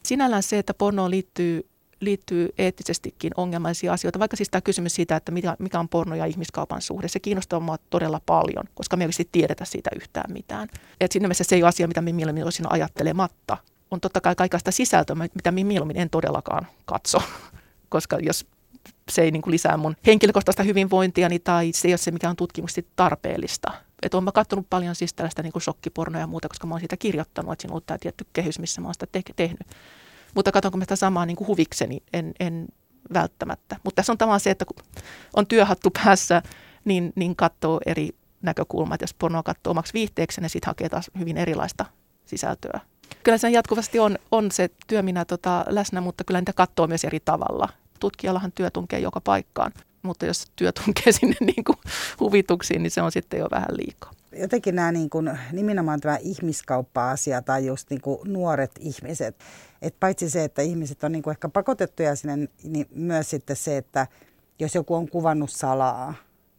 Sinällään 0.03 0.43
se, 0.43 0.59
että 0.59 0.73
pornoon 0.73 1.11
liittyy 1.11 1.69
liittyy 1.99 2.49
eettisestikin 2.57 3.31
ongelmaisia 3.37 3.93
asioita, 3.93 4.19
vaikka 4.19 4.37
siis 4.37 4.49
tämä 4.49 4.61
kysymys 4.61 4.95
siitä, 4.95 5.15
että 5.15 5.31
mikä, 5.31 5.79
on 5.79 5.89
porno 5.89 6.15
ja 6.15 6.25
ihmiskaupan 6.25 6.81
suhde, 6.81 7.07
se 7.07 7.19
kiinnostaa 7.19 7.59
minua 7.59 7.77
todella 7.89 8.21
paljon, 8.25 8.63
koska 8.73 8.97
me 8.97 9.03
ei 9.03 9.05
oikeasti 9.05 9.29
tiedetä 9.31 9.65
siitä 9.65 9.89
yhtään 9.95 10.33
mitään. 10.33 10.67
Et 10.99 11.11
siinä 11.11 11.27
mielessä 11.27 11.43
se 11.43 11.55
ei 11.55 11.63
ole 11.63 11.69
asia, 11.69 11.87
mitä 11.87 12.01
minä 12.01 12.15
mieluummin 12.15 12.43
olisin 12.43 12.71
ajattelematta. 12.71 13.57
On 13.91 14.01
totta 14.01 14.21
kai 14.21 14.35
kaikesta 14.35 14.71
sisältöä, 14.71 15.15
mitä 15.15 15.51
minä 15.51 15.67
mieluummin 15.67 15.97
en 15.97 16.09
todellakaan 16.09 16.67
katso, 16.85 17.21
koska 17.89 18.17
jos 18.21 18.45
se 19.11 19.21
ei 19.21 19.31
niin 19.31 19.41
kuin 19.41 19.51
lisää 19.51 19.77
mun 19.77 19.95
henkilökohtaista 20.05 20.63
hyvinvointia 20.63 21.29
niin 21.29 21.41
tai 21.41 21.71
se 21.73 21.87
ei 21.87 21.91
ole 21.91 21.97
se, 21.97 22.11
mikä 22.11 22.29
on 22.29 22.35
tutkimuksesti 22.35 22.87
tarpeellista. 22.95 23.71
Että 24.01 24.17
olen 24.17 24.33
katsonut 24.33 24.69
paljon 24.69 24.95
siis 24.95 25.13
tällaista 25.13 25.43
niin 25.43 25.53
kuin 25.53 25.63
shokkipornoa 25.63 26.21
ja 26.21 26.27
muuta, 26.27 26.47
koska 26.47 26.67
mä 26.67 26.73
oon 26.73 26.81
siitä 26.81 26.97
kirjoittanut, 26.97 27.53
että 27.53 27.61
siinä 27.61 27.71
on 27.71 27.73
ollut 27.73 27.85
tämä 27.85 27.97
tietty 27.97 28.25
kehys, 28.33 28.59
missä 28.59 28.81
mä 28.81 28.87
oon 28.87 28.93
sitä 28.93 29.07
te- 29.11 29.21
tehnyt. 29.35 29.67
Mutta 30.35 30.51
katsonko 30.51 30.77
mä 30.77 30.83
sitä 30.83 30.95
samaa 30.95 31.25
niin 31.25 31.35
kuin 31.35 31.47
huvikseni, 31.47 32.03
en, 32.13 32.33
en 32.39 32.67
välttämättä. 33.13 33.75
Mutta 33.83 33.95
tässä 33.95 34.11
on 34.11 34.17
tavallaan 34.17 34.39
se, 34.39 34.51
että 34.51 34.65
kun 34.65 34.85
on 35.35 35.47
työhattu 35.47 35.89
päässä, 36.03 36.41
niin, 36.85 37.13
niin 37.15 37.35
katsoo 37.35 37.79
eri 37.85 38.09
näkökulmat. 38.41 39.01
Jos 39.01 39.13
pornoa 39.13 39.43
katsoo 39.43 39.71
omaksi 39.71 39.93
viihteeksi, 39.93 40.41
niin 40.41 40.49
sitten 40.49 40.69
hakee 40.69 40.89
taas 40.89 41.11
hyvin 41.19 41.37
erilaista 41.37 41.85
sisältöä. 42.25 42.79
Kyllä 43.23 43.37
se 43.37 43.49
jatkuvasti 43.49 43.99
on, 43.99 44.17
on 44.31 44.51
se 44.51 44.69
työ 44.87 45.01
minä 45.01 45.25
tota, 45.25 45.65
läsnä, 45.69 46.01
mutta 46.01 46.23
kyllä 46.23 46.41
niitä 46.41 46.53
katsoo 46.53 46.87
myös 46.87 47.03
eri 47.05 47.19
tavalla. 47.19 47.69
Tutkijallahan 47.99 48.51
työ 48.51 48.69
tunkee 48.69 48.99
joka 48.99 49.21
paikkaan, 49.21 49.71
mutta 50.03 50.25
jos 50.25 50.45
työ 50.55 50.71
tunkee 50.71 51.13
sinne 51.19 51.35
niin 51.39 51.63
kuin 51.63 51.77
huvituksiin, 52.19 52.83
niin 52.83 52.91
se 52.91 53.01
on 53.01 53.11
sitten 53.11 53.39
jo 53.39 53.47
vähän 53.51 53.77
liikaa. 53.77 54.11
Jotenkin 54.39 54.75
nämä 54.75 54.91
niin 54.91 55.09
kuin, 55.09 55.39
nimenomaan 55.51 55.99
tämä 55.99 56.17
ihmiskauppa-asia 56.21 57.41
tai 57.41 57.65
just 57.65 57.89
niin 57.89 58.01
kuin 58.01 58.19
nuoret 58.33 58.71
ihmiset, 58.79 59.35
että 59.81 59.97
paitsi 59.99 60.29
se, 60.29 60.43
että 60.43 60.61
ihmiset 60.61 61.03
on 61.03 61.11
niin 61.11 61.23
kuin 61.23 61.31
ehkä 61.31 61.49
pakotettuja 61.49 62.15
sinne, 62.15 62.49
niin 62.63 62.87
myös 62.95 63.29
sitten 63.29 63.55
se, 63.55 63.77
että 63.77 64.07
jos 64.59 64.75
joku 64.75 64.95
on 64.95 65.09
kuvannut 65.09 65.49
salaa, 65.49 66.13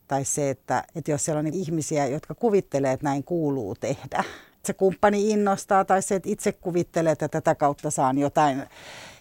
tai 0.09 0.25
se, 0.25 0.51
että, 0.51 0.85
että 0.95 1.11
jos 1.11 1.25
siellä 1.25 1.39
on 1.39 1.45
niin 1.45 1.55
ihmisiä, 1.55 2.07
jotka 2.07 2.35
kuvittelee, 2.35 2.93
että 2.93 3.05
näin 3.05 3.25
kuuluu 3.25 3.75
tehdä, 3.75 4.25
että 4.57 4.67
se 4.67 4.73
kumppani 4.73 5.31
innostaa, 5.31 5.85
tai 5.85 6.03
se, 6.03 6.15
että 6.15 6.29
itse 6.29 6.53
kuvittelee, 6.53 7.13
että 7.13 7.29
tätä 7.29 7.55
kautta 7.55 7.91
saan 7.91 8.19
jotain, 8.19 8.63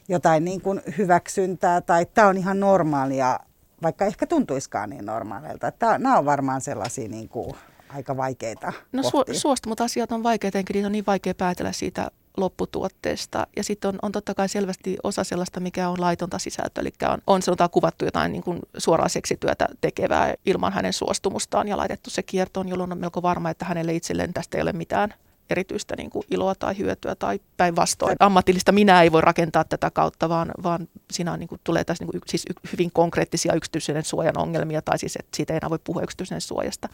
jotain 0.07 0.45
niin 0.45 0.61
kuin 0.61 0.81
hyväksyntää, 0.97 1.81
tai 1.81 2.05
tämä 2.05 2.27
on 2.27 2.37
ihan 2.37 2.59
normaalia, 2.59 3.39
vaikka 3.83 4.05
ehkä 4.05 4.27
tuntuiskaan 4.27 4.89
niin 4.89 5.05
normaalilta. 5.05 5.71
Tämä, 5.71 5.97
nämä 5.97 6.17
on 6.17 6.25
varmaan 6.25 6.61
sellaisia 6.61 7.09
niin 7.09 7.29
kuin 7.29 7.55
aika 7.89 8.17
vaikeita 8.17 8.73
No 8.91 9.01
su- 9.01 9.33
suostumut 9.33 9.81
asiat 9.81 10.11
on 10.11 10.23
vaikeita, 10.23 10.57
enkä 10.57 10.73
niitä 10.73 10.85
on 10.85 10.91
niin 10.91 11.05
vaikea 11.07 11.35
päätellä 11.35 11.71
siitä 11.71 12.11
lopputuotteesta. 12.37 13.47
Ja 13.55 13.63
sitten 13.63 13.89
on, 13.89 13.99
on 14.01 14.11
totta 14.11 14.33
kai 14.33 14.49
selvästi 14.49 14.97
osa 15.03 15.23
sellaista, 15.23 15.59
mikä 15.59 15.89
on 15.89 16.01
laitonta 16.01 16.39
sisältöä. 16.39 16.81
Eli 16.81 16.91
on, 17.09 17.21
on 17.27 17.41
sanotaan 17.41 17.69
kuvattu 17.69 18.05
jotain 18.05 18.31
niin 18.31 18.43
kuin 18.43 18.59
suoraa 18.77 19.09
seksityötä 19.09 19.67
tekevää 19.81 20.33
ilman 20.45 20.73
hänen 20.73 20.93
suostumustaan 20.93 21.67
ja 21.67 21.77
laitettu 21.77 22.09
se 22.09 22.23
kiertoon, 22.23 22.69
jolloin 22.69 22.91
on 22.91 22.97
melko 22.97 23.21
varma, 23.21 23.49
että 23.49 23.65
hänelle 23.65 23.93
itselleen 23.93 24.33
tästä 24.33 24.57
ei 24.57 24.61
ole 24.61 24.73
mitään 24.73 25.13
erityistä 25.49 25.95
niin 25.97 26.09
kuin 26.09 26.23
iloa 26.31 26.55
tai 26.55 26.77
hyötyä 26.77 27.15
tai 27.15 27.39
päinvastoin. 27.57 28.15
Ammatillista 28.19 28.71
minä 28.71 29.01
ei 29.01 29.11
voi 29.11 29.21
rakentaa 29.21 29.63
tätä 29.63 29.91
kautta, 29.91 30.29
vaan, 30.29 30.51
vaan 30.63 30.87
siinä 31.11 31.33
on, 31.33 31.39
niin 31.39 31.47
kuin, 31.47 31.61
tulee 31.63 31.83
tässä 31.83 32.03
niin 32.03 32.11
kuin, 32.11 32.21
siis 32.27 32.45
hyvin 32.71 32.91
konkreettisia 32.93 33.53
yksityisen 33.53 34.03
suojan 34.03 34.37
ongelmia, 34.37 34.81
tai 34.81 34.99
siis 34.99 35.15
että 35.15 35.37
siitä 35.37 35.53
ei 35.53 35.57
enää 35.57 35.69
voi 35.69 35.79
puhua 35.83 36.01
yksityisen 36.01 36.41
suojasta. 36.41 36.89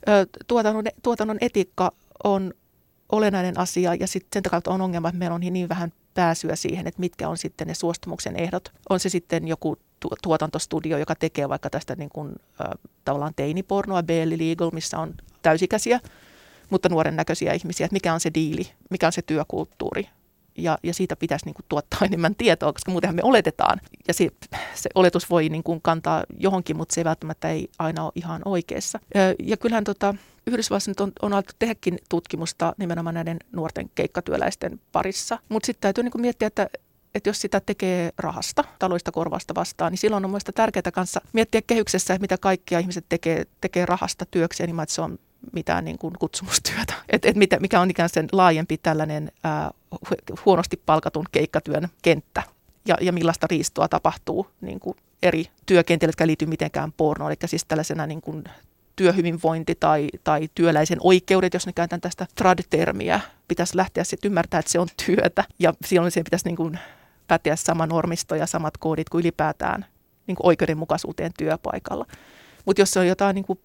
Tuotannon, 0.47 0.85
tuotannon 1.03 1.37
etiikka 1.41 1.91
on 2.23 2.53
olennainen 3.11 3.59
asia, 3.59 3.95
ja 3.95 4.07
sitten 4.07 4.43
sen 4.43 4.51
kautta 4.51 4.71
on 4.71 4.81
ongelma, 4.81 5.09
että 5.09 5.19
meillä 5.19 5.35
on 5.35 5.41
niin 5.41 5.69
vähän 5.69 5.91
pääsyä 6.13 6.55
siihen, 6.55 6.87
että 6.87 6.99
mitkä 6.99 7.29
on 7.29 7.37
sitten 7.37 7.67
ne 7.67 7.73
suostumuksen 7.73 8.35
ehdot. 8.35 8.71
On 8.89 8.99
se 8.99 9.09
sitten 9.09 9.47
joku 9.47 9.77
tuotantostudio, 10.23 10.97
joka 10.97 11.15
tekee 11.15 11.49
vaikka 11.49 11.69
tästä 11.69 11.95
niin 11.95 12.09
kuin, 12.09 12.29
äh, 12.61 12.67
tavallaan 13.05 13.33
teinipornoa, 13.35 14.03
Belly 14.03 14.37
Legal, 14.37 14.71
missä 14.73 14.99
on 14.99 15.13
täysikäisiä 15.41 15.99
mutta 16.69 16.89
nuoren 16.89 17.15
näköisiä 17.15 17.53
ihmisiä, 17.53 17.85
että 17.85 17.93
mikä 17.93 18.13
on 18.13 18.19
se 18.19 18.31
diili, 18.33 18.71
mikä 18.89 19.05
on 19.07 19.11
se 19.11 19.21
työkulttuuri. 19.21 20.09
Ja, 20.57 20.77
ja 20.83 20.93
siitä 20.93 21.15
pitäisi 21.15 21.45
niin 21.45 21.53
kuin, 21.53 21.65
tuottaa 21.69 21.99
enemmän 22.05 22.35
tietoa, 22.35 22.73
koska 22.73 22.91
muutenhan 22.91 23.15
me 23.15 23.23
oletetaan. 23.23 23.81
Ja 24.07 24.13
se, 24.13 24.29
se 24.73 24.89
oletus 24.95 25.29
voi 25.29 25.49
niin 25.49 25.63
kuin, 25.63 25.81
kantaa 25.81 26.23
johonkin, 26.37 26.77
mutta 26.77 26.95
se 26.95 27.03
välttämättä 27.03 27.49
ei 27.49 27.69
aina 27.79 28.03
ole 28.03 28.11
ihan 28.15 28.41
oikeassa. 28.45 28.99
Ja, 29.15 29.21
ja 29.39 29.57
kyllähän 29.57 29.83
tota, 29.83 30.15
Yhdysvalloissa 30.47 30.91
nyt 30.91 30.99
on, 30.99 31.11
on 31.21 31.33
alettu 31.33 31.53
tehdäkin 31.59 31.97
tutkimusta 32.09 32.73
nimenomaan 32.77 33.15
näiden 33.15 33.37
nuorten 33.51 33.89
keikkatyöläisten 33.95 34.79
parissa. 34.91 35.39
Mutta 35.49 35.65
sitten 35.65 35.81
täytyy 35.81 36.03
niin 36.03 36.11
kuin, 36.11 36.21
miettiä, 36.21 36.47
että 36.47 36.69
että 37.15 37.29
jos 37.29 37.41
sitä 37.41 37.59
tekee 37.59 38.11
rahasta, 38.17 38.63
taloista 38.79 39.11
korvasta 39.11 39.55
vastaan, 39.55 39.91
niin 39.91 39.97
silloin 39.97 40.25
on 40.25 40.31
mielestäni 40.31 40.53
tärkeää 40.53 40.91
kanssa 40.93 41.21
miettiä 41.33 41.61
kehyksessä, 41.67 42.13
että 42.13 42.21
mitä 42.21 42.37
kaikkia 42.37 42.79
ihmiset 42.79 43.05
tekee, 43.09 43.45
tekee 43.61 43.85
rahasta 43.85 44.25
työkseen, 44.25 44.69
niin 44.69 44.79
että 44.79 44.95
se 44.95 45.01
on 45.01 45.19
mitään 45.53 45.85
niin 45.85 45.97
kuin 45.97 46.13
kutsumustyötä. 46.19 46.93
Et, 47.09 47.25
et 47.25 47.35
mitä, 47.35 47.59
mikä 47.59 47.81
on 47.81 47.89
ikään 47.89 48.09
sen 48.09 48.27
laajempi 48.31 48.77
tällainen 48.77 49.31
ää, 49.43 49.71
huonosti 50.45 50.81
palkatun 50.85 51.25
keikkatyön 51.31 51.87
kenttä 52.01 52.43
ja, 52.87 52.97
ja 53.01 53.11
millaista 53.11 53.47
riistoa 53.49 53.87
tapahtuu 53.87 54.47
niin 54.61 54.79
kuin 54.79 54.97
eri 55.23 55.45
työkentillä, 55.65 56.09
jotka 56.09 56.27
liittyy 56.27 56.47
mitenkään 56.47 56.91
pornoon. 56.91 57.31
Eli 57.31 57.37
siis 57.45 57.65
tällaisena 57.65 58.07
niin 58.07 58.21
kuin 58.21 58.43
työhyvinvointi 58.95 59.75
tai, 59.79 60.09
tai 60.23 60.49
työläisen 60.55 60.97
oikeudet, 61.01 61.53
jos 61.53 61.65
ne 61.65 61.73
käytän 61.73 62.01
tästä 62.01 62.27
trad-termiä, 62.35 63.19
pitäisi 63.47 63.77
lähteä 63.77 64.03
sitten 64.03 64.29
ymmärtää, 64.29 64.59
että 64.59 64.71
se 64.71 64.79
on 64.79 64.87
työtä 65.05 65.43
ja 65.59 65.73
silloin 65.85 66.11
siihen 66.11 66.23
pitäisi 66.23 66.45
niin 66.45 66.55
kuin 66.55 66.79
päteä 67.27 67.55
sama 67.55 67.85
normisto 67.85 68.35
ja 68.35 68.45
samat 68.45 68.77
koodit 68.77 69.09
kuin 69.09 69.19
ylipäätään 69.19 69.85
niin 70.27 70.35
kuin 70.35 70.47
oikeudenmukaisuuteen 70.47 71.31
työpaikalla. 71.37 72.05
Mutta 72.65 72.81
jos 72.81 72.91
se 72.91 72.99
on 72.99 73.07
jotain 73.07 73.35
niin 73.35 73.45
kuin 73.45 73.59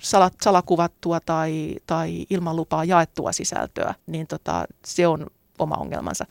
salat, 0.00 0.34
salakuvattua 0.42 1.20
tai, 1.20 1.76
tai 1.86 2.26
ilman 2.30 2.56
lupaa 2.56 2.84
jaettua 2.84 3.32
sisältöä, 3.32 3.94
niin 4.06 4.26
tota, 4.26 4.64
se 4.84 5.06
on 5.06 5.26
oma 5.58 5.74
ongelmansa. 5.74 6.26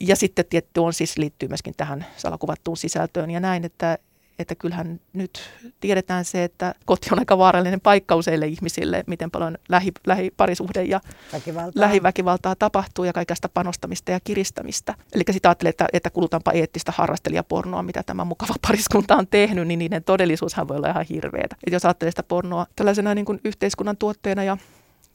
Ja 0.00 0.16
sitten 0.16 0.44
tietty 0.50 0.80
on 0.80 0.92
siis 0.92 1.18
liittyy 1.18 1.48
myöskin 1.48 1.74
tähän 1.76 2.06
salakuvattuun 2.16 2.76
sisältöön 2.76 3.30
ja 3.30 3.40
näin, 3.40 3.64
että, 3.64 3.98
että 4.38 4.54
kyllähän 4.54 5.00
nyt 5.12 5.40
tiedetään 5.80 6.24
se, 6.24 6.44
että 6.44 6.74
koti 6.84 7.08
on 7.12 7.18
aika 7.18 7.38
vaarallinen 7.38 7.80
paikka 7.80 8.16
useille 8.16 8.46
ihmisille, 8.46 9.04
miten 9.06 9.30
paljon 9.30 9.58
lähi, 9.68 9.92
lähiparisuhde 10.06 10.84
ja 10.84 11.00
Väkivaltaa. 11.32 11.80
lähiväkivaltaa 11.82 12.56
tapahtuu 12.56 13.04
ja 13.04 13.12
kaikesta 13.12 13.48
panostamista 13.48 14.10
ja 14.10 14.20
kiristämistä. 14.24 14.94
Eli 15.12 15.22
sitten 15.30 15.48
ajattelee, 15.48 15.70
että, 15.70 15.86
että 15.92 16.10
kulutaanpa 16.10 16.52
eettistä 16.52 16.92
harrastelijapornoa, 16.96 17.82
mitä 17.82 18.02
tämä 18.02 18.24
mukava 18.24 18.54
pariskunta 18.66 19.16
on 19.16 19.26
tehnyt, 19.26 19.68
niin 19.68 19.78
niiden 19.78 20.04
todellisuushan 20.04 20.68
voi 20.68 20.76
olla 20.76 20.88
ihan 20.88 21.06
hirveätä. 21.10 21.56
Et 21.66 21.72
jos 21.72 21.84
ajattelee 21.84 22.12
sitä 22.12 22.22
pornoa 22.22 22.66
tällaisena 22.76 23.14
niin 23.14 23.24
kuin 23.24 23.40
yhteiskunnan 23.44 23.96
tuotteena 23.96 24.44
ja 24.44 24.56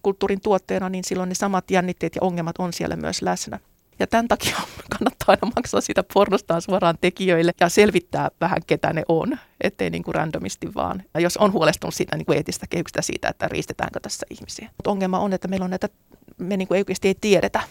kulttuurin 0.01 0.41
tuotteena, 0.41 0.89
niin 0.89 1.03
silloin 1.03 1.29
ne 1.29 1.35
samat 1.35 1.71
jännitteet 1.71 2.15
ja 2.15 2.21
ongelmat 2.21 2.55
on 2.59 2.73
siellä 2.73 2.95
myös 2.95 3.21
läsnä. 3.21 3.59
Ja 3.99 4.07
tämän 4.07 4.27
takia 4.27 4.55
kannattaa 4.97 5.27
aina 5.27 5.51
maksaa 5.55 5.81
sitä 5.81 6.03
pornostaan 6.13 6.61
suoraan 6.61 6.97
tekijöille 7.01 7.51
ja 7.59 7.69
selvittää 7.69 8.29
vähän, 8.41 8.61
ketä 8.67 8.93
ne 8.93 9.03
on, 9.07 9.37
ettei 9.61 9.89
niin 9.89 10.03
kuin 10.03 10.15
randomisti 10.15 10.73
vaan. 10.75 11.03
Ja 11.13 11.19
jos 11.19 11.37
on 11.37 11.53
huolestunut 11.53 11.95
siitä 11.95 12.17
niin 12.17 12.25
kuin 12.25 12.35
eettistä 12.35 12.65
kehyksestä 12.69 13.01
siitä, 13.01 13.29
että 13.29 13.47
riistetäänkö 13.47 13.99
tässä 13.99 14.25
ihmisiä. 14.29 14.69
Mutta 14.77 14.91
ongelma 14.91 15.19
on, 15.19 15.33
että 15.33 15.47
meillä 15.47 15.63
on 15.63 15.69
näitä, 15.69 15.89
me 16.37 16.57
niin 16.57 16.67
kuin 16.67 16.77
oikeasti 16.77 17.07
ei 17.07 17.15
tiedetä 17.21 17.61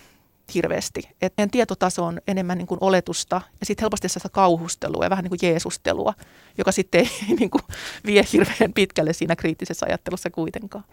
hirveästi. 0.55 1.09
Et 1.23 1.33
meidän 1.37 1.51
tietotaso 1.51 2.05
on 2.05 2.21
enemmän 2.29 2.59
niin 2.59 2.67
kuin 2.67 2.79
oletusta 2.81 3.41
ja 3.61 3.67
sitten 3.67 3.83
helposti 3.83 4.09
sellaista 4.09 4.29
kauhustelua 4.29 5.05
ja 5.05 5.11
vähän 5.11 5.23
niin 5.23 5.31
kuin 5.39 5.39
jeesustelua, 5.43 6.15
joka 6.59 6.73
sitten 6.73 7.01
ei 7.01 7.37
niin 7.41 7.51
kuin 7.51 7.63
vie 8.07 8.25
hirveän 8.33 8.73
pitkälle 8.75 9.13
siinä 9.13 9.37
kriittisessä 9.37 9.87
ajattelussa 9.87 10.31
kuitenkaan. 10.31 10.85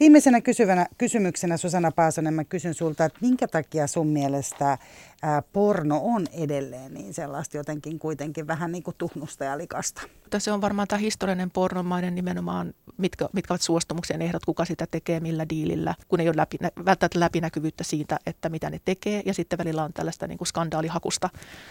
Viimeisenä 0.00 0.40
kysyvänä, 0.40 0.86
kysymyksenä 0.98 1.56
Susanna 1.56 1.90
Paasonen, 1.90 2.34
mä 2.34 2.44
kysyn 2.44 2.74
sulta, 2.74 3.04
että 3.04 3.18
minkä 3.20 3.48
takia 3.48 3.86
sun 3.86 4.06
mielestä 4.06 4.78
ää, 5.22 5.42
porno 5.42 6.00
on 6.02 6.26
edelleen 6.32 6.94
niin 6.94 7.14
sellaista 7.14 7.56
jotenkin 7.56 7.98
kuitenkin 7.98 8.46
vähän 8.46 8.72
niin 8.72 8.82
kuin 8.82 8.96
tuhnusta 8.98 9.44
ja 9.44 9.58
likasta? 9.58 10.02
Se 10.38 10.52
on 10.52 10.60
varmaan 10.60 10.88
tämä 10.88 10.98
historiallinen 10.98 11.50
pornomainen 11.50 12.14
nimenomaan, 12.14 12.74
mitkä, 12.98 13.28
mitkä 13.32 13.54
ovat 13.54 13.62
suostumuksen 13.62 14.22
ehdot, 14.22 14.44
kuka 14.44 14.64
sitä 14.64 14.86
tekee, 14.90 15.20
millä 15.20 15.48
diilillä, 15.48 15.94
kun 16.08 16.20
ei 16.20 16.28
ole 16.28 16.36
läpi, 16.36 16.58
välttämättä 16.84 17.20
läpinäkyvyyttä 17.20 17.84
siitä, 17.84 18.18
että 18.26 18.48
mitä 18.48 18.70
ne 18.70 18.80
tekee. 18.84 19.22
Ja 19.26 19.34
sitten 19.34 19.58
välillä 19.58 19.84
on 19.84 19.92
tällaista 19.92 20.26
niin 20.26 20.38
kuin 20.38 20.48
skandaalihakusta 20.48 21.30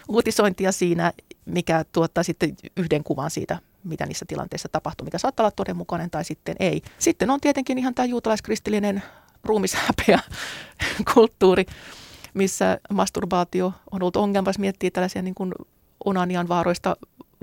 uutisointia 0.10 0.72
siinä, 0.72 1.14
mikä 1.46 1.86
tuottaa 1.92 2.24
sitten 2.24 2.56
yhden 2.78 3.04
kuvan 3.04 3.32
siitä, 3.32 3.60
mitä 3.84 4.06
niissä 4.06 4.26
tilanteissa 4.28 4.70
tapahtuu, 4.70 5.06
mikä 5.06 5.18
saattaa 5.18 5.44
olla 5.44 5.52
todenmukainen 5.52 6.10
tai 6.10 6.26
sitten 6.26 6.56
ei. 6.60 6.82
Sitten 7.00 7.30
on 7.30 7.42
tietenkin 7.42 7.78
ihan 7.78 7.96
tämä 7.96 8.06
juutalaiskristillinen 8.06 9.04
ruumishäpeä 9.44 10.20
kulttuuri, 11.14 11.66
missä 12.34 12.80
masturbaatio 12.94 13.74
on 13.92 14.04
ollut 14.04 14.16
ongelma, 14.16 14.50
jos 14.50 14.60
miettii 14.60 14.92
tällaisia 14.92 15.22
niin 15.22 15.36
kuin 15.36 15.52
onanian 16.06 16.48
vaaroista 16.48 16.96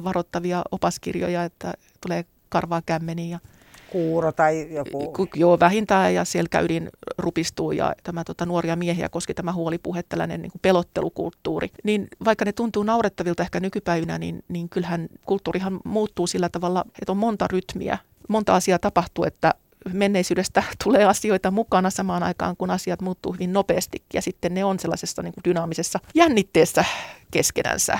varoittavia 0.04 0.62
opaskirjoja, 0.70 1.44
että 1.44 1.74
tulee 2.00 2.24
karvaa 2.48 2.82
kämmeniin 2.86 3.30
ja 3.30 3.38
kuuro 3.90 4.32
tai 4.32 4.74
joku. 4.74 5.28
Joo, 5.34 5.60
vähintään 5.60 6.14
ja 6.14 6.24
selkäydin 6.24 6.88
rupistuu 7.18 7.72
ja 7.72 7.94
tämä 8.02 8.24
tota, 8.24 8.46
nuoria 8.46 8.76
miehiä 8.76 9.08
koski 9.08 9.34
tämä 9.34 9.52
huolipuhe, 9.52 10.02
tällainen 10.02 10.42
niin 10.42 10.52
kuin 10.52 10.60
pelottelukulttuuri. 10.62 11.68
Niin 11.84 12.08
vaikka 12.24 12.44
ne 12.44 12.52
tuntuu 12.52 12.82
naurettavilta 12.82 13.42
ehkä 13.42 13.60
nykypäivinä, 13.60 14.18
niin, 14.18 14.44
niin 14.48 14.68
kyllähän 14.68 15.08
kulttuurihan 15.26 15.80
muuttuu 15.84 16.26
sillä 16.26 16.48
tavalla, 16.48 16.84
että 17.02 17.12
on 17.12 17.18
monta 17.18 17.46
rytmiä, 17.50 17.98
monta 18.28 18.54
asiaa 18.54 18.78
tapahtuu, 18.78 19.24
että 19.24 19.54
menneisyydestä 19.92 20.62
tulee 20.84 21.04
asioita 21.04 21.50
mukana 21.50 21.90
samaan 21.90 22.22
aikaan, 22.22 22.56
kun 22.56 22.70
asiat 22.70 23.00
muuttuu 23.00 23.32
hyvin 23.32 23.52
nopeasti 23.52 24.02
ja 24.14 24.22
sitten 24.22 24.54
ne 24.54 24.64
on 24.64 24.78
sellaisessa 24.78 25.22
niin 25.22 25.34
kuin 25.34 25.44
dynaamisessa 25.44 26.00
jännitteessä 26.14 26.84
keskenänsä. 27.30 27.98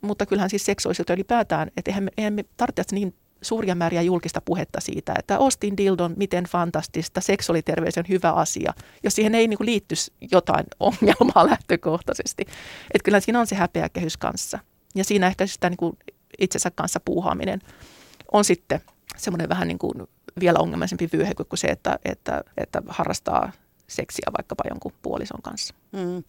Mutta 0.00 0.26
kyllähän 0.26 0.50
siis 0.50 0.64
seksuaalisuutta 0.66 1.12
ylipäätään, 1.12 1.70
että 1.76 1.90
eihän 1.90 2.04
me, 2.04 2.10
eihän 2.16 2.32
me 2.32 2.44
tarvitse 2.56 2.94
niin 2.94 3.14
suuria 3.42 3.74
määriä 3.74 4.02
julkista 4.02 4.40
puhetta 4.40 4.80
siitä, 4.80 5.14
että 5.18 5.38
ostin 5.38 5.76
dildon, 5.76 6.14
miten 6.16 6.44
fantastista, 6.44 7.20
seksuaaliterveys 7.20 7.98
on 7.98 8.04
hyvä 8.08 8.32
asia, 8.32 8.74
jos 9.02 9.14
siihen 9.14 9.34
ei 9.34 9.48
niin 9.48 9.56
kuin 9.56 9.66
liitty 9.66 9.94
jotain 10.30 10.66
ongelmaa 10.80 11.46
lähtökohtaisesti. 11.46 12.42
Että 12.94 13.04
kyllä 13.04 13.20
siinä 13.20 13.40
on 13.40 13.46
se 13.46 13.54
häpeä 13.54 13.88
kehys 13.88 14.16
kanssa. 14.16 14.58
Ja 14.94 15.04
siinä 15.04 15.26
ehkä 15.26 15.46
sitä 15.46 15.70
niin 15.70 15.76
kuin 15.76 15.96
itsensä 16.38 16.70
kanssa 16.70 17.00
puuhaaminen 17.04 17.60
on 18.32 18.44
sitten 18.44 18.80
semmoinen 19.16 19.48
vähän 19.48 19.68
niin 19.68 19.78
kuin 19.78 19.94
vielä 20.40 20.58
ongelmaisempi 20.58 21.08
vyöhy 21.12 21.34
kuin 21.34 21.58
se, 21.58 21.68
että, 21.68 21.98
että, 22.04 22.44
että 22.56 22.82
harrastaa 22.88 23.52
seksiä 23.90 24.26
vaikkapa 24.38 24.64
jonkun 24.68 24.92
puolison 25.02 25.42
kanssa. 25.42 25.74
Mm. 25.92 26.24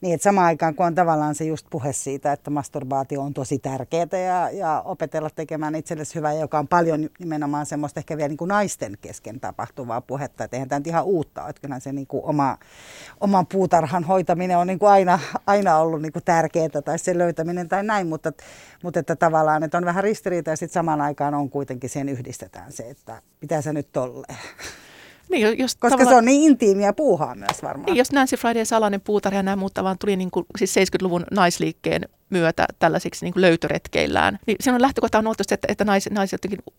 Niin, 0.00 0.14
että 0.14 0.22
samaan 0.22 0.46
aikaan 0.46 0.74
kun 0.74 0.86
on 0.86 0.94
tavallaan 0.94 1.34
se 1.34 1.44
just 1.44 1.66
puhe 1.70 1.92
siitä, 1.92 2.32
että 2.32 2.50
masturbaatio 2.50 3.22
on 3.22 3.34
tosi 3.34 3.58
tärkeää 3.58 4.18
ja, 4.26 4.50
ja 4.50 4.82
opetella 4.84 5.30
tekemään 5.30 5.74
itsellesi 5.74 6.14
hyvää, 6.14 6.32
joka 6.32 6.58
on 6.58 6.68
paljon 6.68 7.10
nimenomaan 7.18 7.66
semmoista 7.66 8.00
ehkä 8.00 8.16
vielä 8.16 8.28
niin 8.28 8.36
kuin 8.36 8.48
naisten 8.48 8.98
kesken 9.00 9.40
tapahtuvaa 9.40 10.00
puhetta, 10.00 10.44
että 10.44 10.56
eihän 10.56 10.68
tämä 10.68 10.78
nyt 10.78 10.86
ihan 10.86 11.04
uutta 11.04 11.48
että 11.48 11.60
kyllähän 11.60 11.80
se 11.80 11.92
niin 11.92 12.06
kuin 12.06 12.24
oma, 12.24 12.58
oman 13.20 13.46
puutarhan 13.46 14.04
hoitaminen 14.04 14.58
on 14.58 14.66
niin 14.66 14.78
kuin 14.78 14.90
aina, 14.90 15.18
aina 15.46 15.76
ollut 15.76 16.02
niin 16.02 16.12
kuin 16.12 16.24
tärkeää 16.24 16.82
tai 16.84 16.98
sen 16.98 17.18
löytäminen 17.18 17.68
tai 17.68 17.84
näin, 17.84 18.06
mutta, 18.06 18.32
mutta 18.82 19.00
että 19.00 19.16
tavallaan 19.16 19.62
että 19.62 19.78
on 19.78 19.84
vähän 19.84 20.04
ristiriita 20.04 20.50
ja 20.50 20.56
sitten 20.56 20.74
samaan 20.74 21.00
aikaan 21.00 21.34
on 21.34 21.50
kuitenkin 21.50 21.90
siihen 21.90 22.08
yhdistetään 22.08 22.72
se, 22.72 22.90
että 22.90 23.22
pitää 23.40 23.62
se 23.62 23.72
nyt 23.72 23.92
tolleen. 23.92 24.38
Niin, 25.30 25.58
jos 25.58 25.74
Koska 25.74 25.98
tavalla... 25.98 26.10
se 26.10 26.16
on 26.16 26.24
niin 26.24 26.50
intiimiä 26.50 26.92
puuhaa 26.92 27.34
myös 27.34 27.62
varmaan. 27.62 27.86
Niin, 27.86 27.96
jos 27.96 28.12
Nancy 28.12 28.36
Friday 28.36 28.64
salainen 28.64 29.00
puutarha 29.00 29.38
ja 29.38 29.42
nämä 29.42 29.56
muut 29.56 29.72
vaan 29.82 29.98
tuli 29.98 30.16
niin 30.16 30.30
kuin, 30.30 30.46
siis 30.58 30.76
70-luvun 30.76 31.24
naisliikkeen 31.30 32.08
myötä 32.30 32.66
tällaisiksi 32.78 33.24
niin 33.24 33.32
kuin 33.32 33.40
löytöretkeillään. 33.40 34.38
Niin 34.46 34.56
siinä 34.60 34.74
on 34.74 34.82
lähtökohta 34.82 35.18
on 35.18 35.26
ollut, 35.26 35.40
että, 35.52 35.68
että 35.68 35.84
nais, 35.84 36.10
naiset 36.10 36.32
jotenkin 36.32 36.74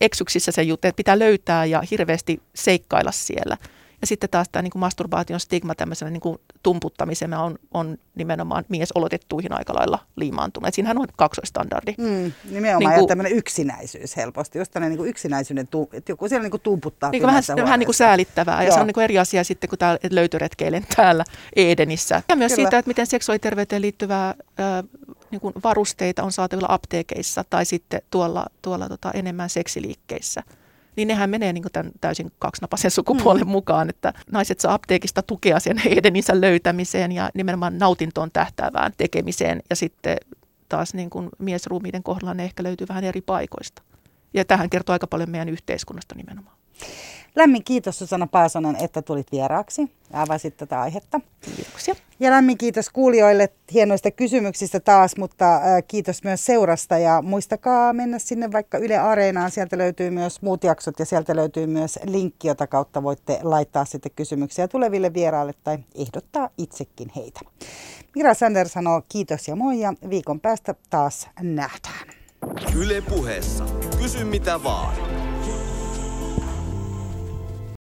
eksyksissä 0.00 0.52
se 0.52 0.62
juttu, 0.62 0.88
että 0.88 0.96
pitää 0.96 1.18
löytää 1.18 1.64
ja 1.64 1.82
hirveästi 1.90 2.42
seikkailla 2.54 3.12
siellä. 3.12 3.56
Ja 4.00 4.06
sitten 4.06 4.30
taas 4.30 4.48
tämä 4.48 4.62
niin 4.62 4.70
kuin 4.70 4.80
masturbaation 4.80 5.40
stigma 5.40 5.74
tämmöisenä 5.74 6.10
niin 6.10 6.20
kuin 6.20 6.38
tumputtamisena 6.62 7.42
on, 7.42 7.58
on 7.74 7.98
nimenomaan 8.14 8.64
mies 8.68 8.92
oletettuihin 8.92 9.52
aika 9.52 9.74
lailla 9.74 9.98
liimaantunut. 10.16 10.74
Siinähän 10.74 10.98
on 10.98 11.06
kaksoistandardi. 11.16 11.94
Mm, 11.98 12.32
nimenomaan 12.50 12.78
niin 12.78 12.90
kuin, 12.90 13.02
ja 13.02 13.06
tämmöinen 13.06 13.32
yksinäisyys 13.32 14.16
helposti. 14.16 14.58
Just 14.58 14.72
tämmöinen 14.72 14.90
niin 14.90 14.98
kuin 14.98 15.10
yksinäisyyden, 15.10 15.68
että 15.92 16.12
joku 16.12 16.28
siellä 16.28 16.42
niin 16.42 16.50
kuin 16.50 16.60
tumputtaa. 16.60 17.10
Niin 17.10 17.22
kuin 17.22 17.26
vähän, 17.26 17.42
vähän 17.56 17.78
niin 17.78 17.86
kuin 17.86 17.94
säälittävää. 17.94 18.62
Ja 18.62 18.68
Joo. 18.68 18.74
se 18.74 18.80
on 18.80 18.86
niin 18.86 18.94
kuin 18.94 19.04
eri 19.04 19.18
asia 19.18 19.44
sitten, 19.44 19.70
kun 19.70 19.78
täällä 19.78 19.98
löytöretkeilen 20.10 20.86
täällä 20.96 21.24
Edenissä. 21.56 22.22
Ja 22.28 22.36
myös 22.36 22.52
Kyllä. 22.52 22.66
siitä, 22.66 22.78
että 22.78 22.88
miten 22.88 23.06
seksuaaliterveyteen 23.06 23.82
liittyvää 23.82 24.28
äh, 24.28 24.84
niin 25.30 25.40
kuin 25.40 25.54
varusteita 25.64 26.22
on 26.22 26.32
saatavilla 26.32 26.68
apteekeissa 26.70 27.44
tai 27.50 27.64
sitten 27.64 28.02
tuolla, 28.10 28.46
tuolla 28.62 28.88
tota, 28.88 29.10
enemmän 29.10 29.50
seksiliikkeissä 29.50 30.42
niin 30.96 31.08
nehän 31.08 31.30
menee 31.30 31.52
niin 31.52 31.64
tämän 31.72 31.92
täysin 32.00 32.32
kaksinapaisen 32.38 32.90
sukupuolen 32.90 33.46
mm. 33.46 33.50
mukaan, 33.50 33.88
että 33.88 34.12
naiset 34.30 34.60
saa 34.60 34.74
apteekista 34.74 35.22
tukea 35.22 35.60
sen 35.60 35.82
edeninsä 35.86 36.40
löytämiseen 36.40 37.12
ja 37.12 37.30
nimenomaan 37.34 37.78
nautintoon 37.78 38.30
tähtäävään 38.32 38.92
tekemiseen 38.96 39.62
ja 39.70 39.76
sitten 39.76 40.16
taas 40.68 40.94
niin 40.94 41.10
kuin 41.10 41.28
miesruumiiden 41.38 42.02
kohdalla 42.02 42.34
ne 42.34 42.44
ehkä 42.44 42.62
löytyy 42.62 42.88
vähän 42.88 43.04
eri 43.04 43.20
paikoista. 43.20 43.82
Ja 44.34 44.44
tähän 44.44 44.70
kertoo 44.70 44.92
aika 44.92 45.06
paljon 45.06 45.30
meidän 45.30 45.48
yhteiskunnasta 45.48 46.14
nimenomaan. 46.14 46.56
Lämmin 47.36 47.64
kiitos 47.64 47.98
Susanna 47.98 48.26
Paasonen, 48.26 48.76
että 48.84 49.02
tulit 49.02 49.32
vieraaksi 49.32 49.90
ja 50.12 50.22
avasit 50.22 50.56
tätä 50.56 50.80
aihetta. 50.80 51.20
Kiitoksia. 51.56 51.94
Ja 52.20 52.30
lämmin 52.30 52.58
kiitos 52.58 52.90
kuulijoille 52.90 53.48
hienoista 53.72 54.10
kysymyksistä 54.10 54.80
taas, 54.80 55.16
mutta 55.16 55.60
kiitos 55.88 56.24
myös 56.24 56.44
seurasta 56.44 56.98
ja 56.98 57.22
muistakaa 57.22 57.92
mennä 57.92 58.18
sinne 58.18 58.52
vaikka 58.52 58.78
Yle 58.78 58.98
Areenaan. 58.98 59.50
Sieltä 59.50 59.78
löytyy 59.78 60.10
myös 60.10 60.42
muut 60.42 60.64
jaksot 60.64 60.98
ja 60.98 61.04
sieltä 61.04 61.36
löytyy 61.36 61.66
myös 61.66 61.98
linkki, 62.04 62.48
jota 62.48 62.66
kautta 62.66 63.02
voitte 63.02 63.38
laittaa 63.42 63.84
sitten 63.84 64.12
kysymyksiä 64.16 64.68
tuleville 64.68 65.14
vieraille 65.14 65.52
tai 65.64 65.78
ehdottaa 65.94 66.50
itsekin 66.58 67.12
heitä. 67.16 67.40
Mira 68.14 68.34
Sander 68.34 68.68
sanoo 68.68 69.02
kiitos 69.08 69.48
ja 69.48 69.56
moi 69.56 69.80
ja 69.80 69.94
viikon 70.10 70.40
päästä 70.40 70.74
taas 70.90 71.28
nähdään. 71.40 72.08
Yle 72.76 73.00
puheessa. 73.00 73.64
Kysy 74.02 74.24
mitä 74.24 74.62
vaan. 74.62 75.25